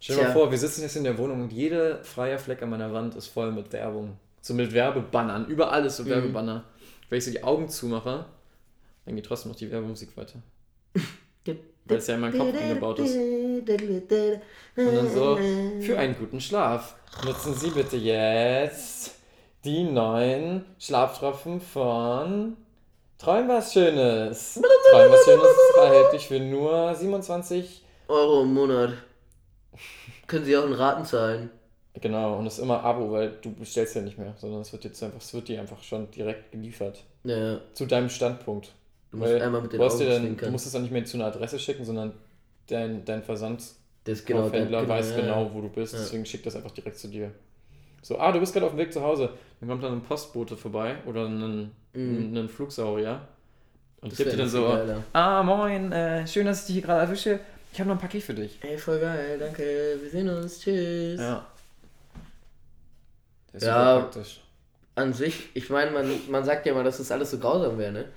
Stell 0.00 0.16
dir 0.16 0.22
mal 0.22 0.32
vor, 0.32 0.50
wir 0.50 0.58
sitzen 0.58 0.82
jetzt 0.82 0.96
in 0.96 1.04
der 1.04 1.18
Wohnung 1.18 1.42
und 1.42 1.52
jeder 1.52 2.02
freie 2.04 2.38
Fleck 2.38 2.62
an 2.62 2.70
meiner 2.70 2.92
Wand 2.92 3.14
ist 3.16 3.26
voll 3.26 3.52
mit 3.52 3.72
Werbung. 3.72 4.16
So 4.40 4.54
mit 4.54 4.72
Werbebannern. 4.72 5.46
Überall 5.46 5.84
ist 5.84 5.96
so 5.96 6.04
Mhm. 6.04 6.08
Wenn 7.08 7.18
ich 7.18 7.24
so 7.24 7.30
die 7.30 7.42
Augen 7.42 7.68
zumache, 7.68 8.26
dann 9.04 9.16
geht 9.16 9.26
trotzdem 9.26 9.52
noch 9.52 9.58
die 9.58 9.70
Werbemusik 9.70 10.16
weiter. 10.16 10.42
weil 11.88 11.98
es 11.98 12.06
ja 12.06 12.14
in 12.14 12.20
meinen 12.20 12.38
Kopf 12.38 12.54
eingebaut 12.54 12.98
ist. 12.98 13.16
Und 13.16 13.66
dann 14.76 15.10
so, 15.10 15.36
für 15.80 15.98
einen 15.98 16.16
guten 16.18 16.40
Schlaf 16.40 16.94
nutzen 17.24 17.54
Sie 17.54 17.70
bitte 17.70 17.96
jetzt 17.96 19.14
die 19.64 19.84
neuen 19.84 20.64
Schlaftropfen 20.78 21.60
von 21.60 22.56
Träum 23.18 23.48
was 23.48 23.72
Schönes. 23.72 24.60
Träum 24.90 25.12
was 25.12 25.24
Schönes 25.24 25.46
ist 25.46 25.76
erhältlich 25.76 26.28
für 26.28 26.40
nur 26.40 26.94
27. 26.94 27.82
Euro 28.08 28.42
im 28.42 28.54
Monat. 28.54 28.92
Können 30.26 30.44
Sie 30.44 30.56
auch 30.56 30.66
in 30.66 30.74
Raten 30.74 31.04
zahlen. 31.04 31.50
Genau, 32.00 32.38
und 32.38 32.44
das 32.44 32.54
ist 32.58 32.64
immer 32.64 32.82
Abo, 32.84 33.10
weil 33.10 33.32
du 33.42 33.52
bestellst 33.52 33.96
ja 33.96 34.02
nicht 34.02 34.18
mehr, 34.18 34.34
sondern 34.38 34.60
es 34.60 34.72
wird 34.72 34.84
jetzt 34.84 35.02
einfach, 35.02 35.18
es 35.18 35.32
wird 35.34 35.48
dir 35.48 35.60
einfach 35.60 35.82
schon 35.82 36.10
direkt 36.10 36.52
geliefert. 36.52 37.02
Ja, 37.24 37.58
Zu 37.74 37.86
deinem 37.86 38.08
Standpunkt. 38.08 38.72
du 39.10 39.16
musst 39.18 39.32
Weil 39.32 39.42
einmal 39.42 39.62
mit 39.62 39.72
den 39.72 39.80
du, 39.80 39.86
Augen 39.86 39.98
dann, 40.08 40.36
du 40.36 40.50
musst 40.50 40.66
es 40.66 40.72
dann 40.72 40.82
nicht 40.82 40.92
mehr 40.92 41.04
zu 41.04 41.16
einer 41.16 41.26
Adresse 41.26 41.58
schicken, 41.58 41.84
sondern 41.84 42.12
dein, 42.68 43.04
dein 43.04 43.22
Versandhändler 43.22 43.74
Das 44.04 44.24
genau, 44.24 44.48
dein- 44.48 44.70
weiß 44.88 45.10
ja, 45.10 45.16
genau, 45.20 45.50
wo 45.52 45.60
du 45.60 45.68
bist, 45.68 45.94
Ja. 45.94 46.00
deswegen 46.00 46.24
schickt 46.26 46.46
das 46.46 46.56
einfach 46.56 46.70
direkt 46.70 46.98
zu 46.98 47.08
dir. 47.08 47.32
So, 48.02 48.18
ah, 48.18 48.30
du 48.32 48.38
bist 48.38 48.52
gerade 48.52 48.66
auf 48.66 48.72
dem 48.72 48.78
Weg 48.78 48.92
zu 48.92 49.02
Hause. 49.02 49.30
Dann 49.60 49.68
kommt 49.68 49.82
dann 49.82 49.92
ein 49.94 50.02
Postbote 50.02 50.56
vorbei 50.56 50.96
oder 51.06 51.26
ein, 51.26 51.72
Mhm. 51.94 52.36
ein 52.36 52.48
Flugsaurier 52.48 53.20
und 54.02 54.12
Das 54.12 54.18
wär 54.20 54.26
dir 54.26 54.36
dann 54.36 54.48
so, 54.48 54.62
geiler. 54.68 55.02
ah, 55.12 55.42
moin, 55.42 55.90
äh, 55.90 56.26
schön, 56.28 56.46
dass 56.46 56.60
ich 56.60 56.66
dich 56.66 56.74
hier 56.76 56.82
gerade 56.84 57.00
erwische. 57.00 57.40
Ich 57.72 57.80
habe 57.80 57.88
noch 57.90 57.96
ein 57.96 58.00
Paket 58.00 58.22
für 58.22 58.34
dich. 58.34 58.58
Ey, 58.62 58.78
voll 58.78 59.00
geil, 59.00 59.36
danke. 59.38 59.98
Wir 60.00 60.10
sehen 60.10 60.28
uns. 60.28 60.60
Tschüss. 60.60 61.18
Ja. 61.20 61.44
Ist 63.58 63.66
Ja. 63.66 63.98
praktisch. 64.00 64.40
An 64.94 65.12
sich, 65.12 65.50
ich 65.54 65.70
meine, 65.70 65.90
man, 65.92 66.10
man 66.30 66.44
sagt 66.44 66.66
ja 66.66 66.72
immer, 66.72 66.82
dass 66.84 66.98
das 66.98 67.12
alles 67.12 67.30
so 67.30 67.38
grausam 67.38 67.78
wäre, 67.78 67.92
ne? 67.92 68.08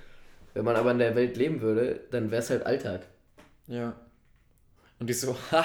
Wenn 0.54 0.64
man 0.64 0.76
aber 0.76 0.90
in 0.90 0.98
der 0.98 1.14
Welt 1.14 1.36
leben 1.36 1.60
würde, 1.60 2.00
dann 2.10 2.30
wäre 2.30 2.42
es 2.42 2.50
halt 2.50 2.64
Alltag. 2.66 3.02
Ja. 3.66 3.94
Und 4.98 5.06
die 5.08 5.12
so, 5.14 5.36
ha, 5.52 5.64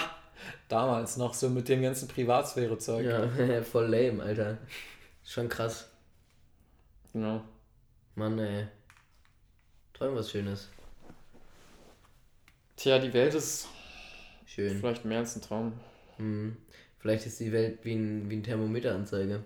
damals 0.67 1.17
noch 1.17 1.33
so 1.33 1.49
mit 1.49 1.67
dem 1.69 1.81
ganzen 1.81 2.07
Privatsphäre-Zeug. 2.07 3.05
Ja, 3.05 3.61
voll 3.63 3.87
lame, 3.87 4.21
Alter. 4.23 4.57
Schon 5.23 5.49
krass. 5.49 5.89
Genau. 7.13 7.41
Mann, 8.15 8.37
ey. 8.39 8.67
Träum 9.93 10.15
was 10.15 10.29
Schönes. 10.31 10.69
Tja, 12.75 12.99
die 12.99 13.13
Welt 13.13 13.33
ist 13.33 13.67
Schön. 14.45 14.77
vielleicht 14.79 15.03
mehr 15.05 15.19
als 15.19 15.35
ein 15.35 15.41
Traum. 15.41 15.73
Hm. 16.17 16.55
Vielleicht 16.99 17.25
ist 17.25 17.39
die 17.39 17.51
Welt 17.51 17.79
wie 17.83 17.93
ein, 17.95 18.29
wie 18.29 18.35
ein 18.37 18.43
Thermometeranzeige. 18.43 19.43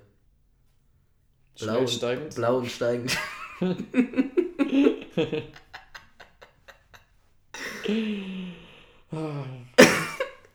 Blau 1.61 1.79
und, 1.79 1.89
steigend. 1.89 2.35
blau 2.35 2.57
und 2.57 2.71
steigend. 2.71 3.17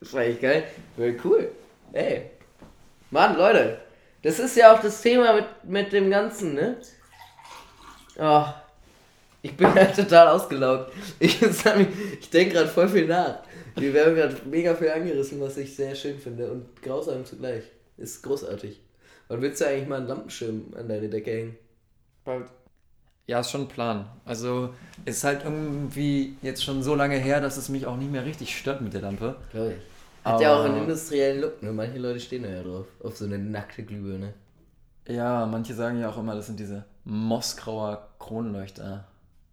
das 0.01 0.13
war 0.13 0.23
echt 0.23 0.41
geil. 0.41 0.65
Wäre 0.97 1.17
cool. 1.25 1.51
Ey. 1.93 2.31
Mann, 3.11 3.37
Leute. 3.37 3.79
Das 4.23 4.39
ist 4.39 4.57
ja 4.57 4.75
auch 4.75 4.81
das 4.81 5.01
Thema 5.03 5.35
mit, 5.35 5.47
mit 5.65 5.93
dem 5.93 6.11
Ganzen, 6.11 6.55
ne? 6.55 6.77
Oh, 8.19 8.47
ich 9.43 9.57
bin 9.57 9.73
halt 9.73 9.95
total 9.95 10.29
ausgelaugt. 10.29 10.93
Ich, 11.21 11.41
ich 11.41 12.31
denke 12.31 12.55
gerade 12.55 12.69
voll 12.69 12.89
viel 12.89 13.07
nach. 13.07 13.41
Wir 13.77 13.95
werden 13.95 14.17
gerade 14.17 14.37
mega 14.47 14.75
viel 14.75 14.89
angerissen, 14.89 15.41
was 15.41 15.57
ich 15.59 15.77
sehr 15.77 15.95
schön 15.95 16.19
finde 16.19 16.51
und 16.51 16.83
grausam 16.83 17.25
zugleich. 17.25 17.63
Ist 17.99 18.23
großartig. 18.23 18.81
Wann 19.29 19.43
willst 19.43 19.61
du 19.61 19.67
eigentlich 19.67 19.89
mal 19.89 19.97
einen 19.99 20.09
Lampenschirm 20.09 20.73
an 20.77 20.89
deine 20.89 21.09
Decke 21.09 21.31
hängen? 21.31 21.57
Bald. 22.25 22.47
Ja, 23.27 23.41
ist 23.41 23.51
schon 23.51 23.63
ein 23.63 23.69
Plan. 23.69 24.07
Also, 24.25 24.73
ist 25.05 25.25
halt 25.25 25.43
irgendwie 25.45 26.37
jetzt 26.43 26.63
schon 26.63 26.83
so 26.85 26.95
lange 26.95 27.17
her, 27.17 27.41
dass 27.41 27.57
es 27.57 27.69
mich 27.69 27.85
auch 27.87 27.97
nicht 27.97 28.13
mehr 28.13 28.25
richtig 28.25 28.57
stört 28.57 28.81
mit 28.83 28.95
der 28.95 29.01
Lampe. 29.03 29.37
Glaube 29.51 29.73
ich. 29.75 30.25
Hat 30.25 30.41
ja 30.41 30.55
auch 30.57 30.65
einen 30.65 30.75
Aber- 30.75 30.83
industriellen 30.85 31.41
Look, 31.41 31.63
ne? 31.63 31.73
Manche 31.73 31.99
Leute 31.99 32.21
stehen 32.21 32.43
da 32.45 32.49
ja 32.51 32.63
drauf. 32.63 32.87
Auf 33.03 33.17
so 33.17 33.25
eine 33.25 33.39
nackte 33.39 33.83
Glühbirne. 33.85 34.33
Ja, 35.09 35.47
manche 35.47 35.75
sagen 35.75 36.01
ja 36.01 36.09
auch 36.11 36.19
immer, 36.19 36.35
das 36.35 36.47
sind 36.47 36.59
diese 36.59 36.85
Moskauer 37.05 38.09
Kronleuchter. 38.19 39.05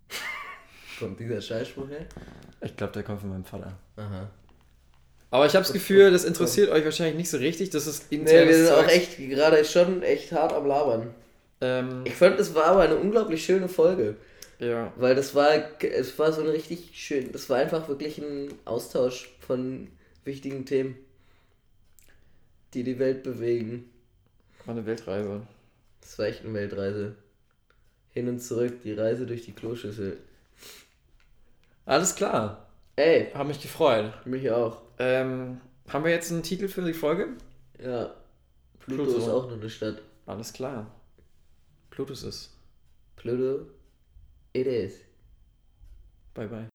Kommt 0.99 1.19
dieser 1.19 1.41
Scheißspruch 1.41 1.89
her? 1.89 2.05
Ich 2.61 2.75
glaube, 2.75 2.93
der 2.93 3.03
kommt 3.03 3.21
von 3.21 3.29
meinem 3.29 3.43
Vater. 3.45 3.73
Aha. 3.97 4.27
Aber 5.33 5.47
ich 5.47 5.55
habe 5.55 5.63
das 5.63 5.73
Gefühl, 5.73 6.11
das 6.11 6.25
interessiert 6.25 6.69
euch 6.69 6.85
wahrscheinlich 6.85 7.15
nicht 7.15 7.31
so 7.31 7.37
richtig. 7.37 7.71
Das 7.71 7.87
ist 7.87 8.11
Nee, 8.11 8.23
wir 8.23 8.55
sind 8.55 8.69
auch 8.71 8.87
echt 8.87 9.17
gerade 9.17 9.65
schon 9.65 10.03
echt 10.03 10.31
hart 10.31 10.53
am 10.53 10.67
Labern. 10.67 11.11
Ähm, 11.59 12.03
Ich 12.05 12.13
fand, 12.13 12.39
es 12.39 12.53
war 12.53 12.65
aber 12.65 12.81
eine 12.81 12.97
unglaublich 12.97 13.43
schöne 13.43 13.67
Folge. 13.67 14.15
ja. 14.59 14.93
Weil 14.95 15.15
das 15.15 15.33
war, 15.33 15.49
es 15.81 16.19
war 16.19 16.31
so 16.31 16.41
ein 16.41 16.49
richtig 16.49 16.91
schön, 16.93 17.31
das 17.31 17.49
war 17.49 17.57
einfach 17.57 17.87
wirklich 17.87 18.19
ein 18.19 18.53
Austausch 18.65 19.33
von 19.39 19.87
wichtigen 20.23 20.67
Themen, 20.67 20.97
die 22.75 22.83
die 22.83 22.99
Welt 22.99 23.23
bewegen. 23.23 23.89
War 24.65 24.75
eine 24.75 24.85
Weltreise. 24.85 25.41
Das 26.01 26.19
war 26.19 26.27
echt 26.27 26.43
eine 26.45 26.53
Weltreise. 26.53 27.15
Hin 28.11 28.29
und 28.29 28.39
zurück, 28.39 28.83
die 28.83 28.93
Reise 28.93 29.25
durch 29.25 29.45
die 29.45 29.53
Kloschüssel. 29.53 30.17
Alles 31.87 32.13
klar. 32.13 32.67
Ey, 32.97 33.31
Hab 33.33 33.47
mich 33.47 33.59
gefreut. 33.59 34.13
mich 34.27 34.51
auch. 34.51 34.82
Ähm, 34.99 35.61
haben 35.89 36.03
wir 36.03 36.11
jetzt 36.11 36.31
einen 36.31 36.43
Titel 36.43 36.67
für 36.67 36.83
die 36.83 36.93
Folge? 36.93 37.29
Ja. 37.79 38.13
Pluto, 38.79 39.03
Pluto. 39.03 39.17
ist 39.17 39.29
auch 39.29 39.47
nur 39.47 39.57
eine 39.57 39.69
Stadt. 39.69 40.01
Alles 40.25 40.53
klar. 40.53 40.91
Plutus 41.89 42.23
ist. 42.23 42.51
Pluto, 43.15 43.67
it 44.53 44.67
is. 44.67 44.99
Bye 46.33 46.47
bye. 46.47 46.72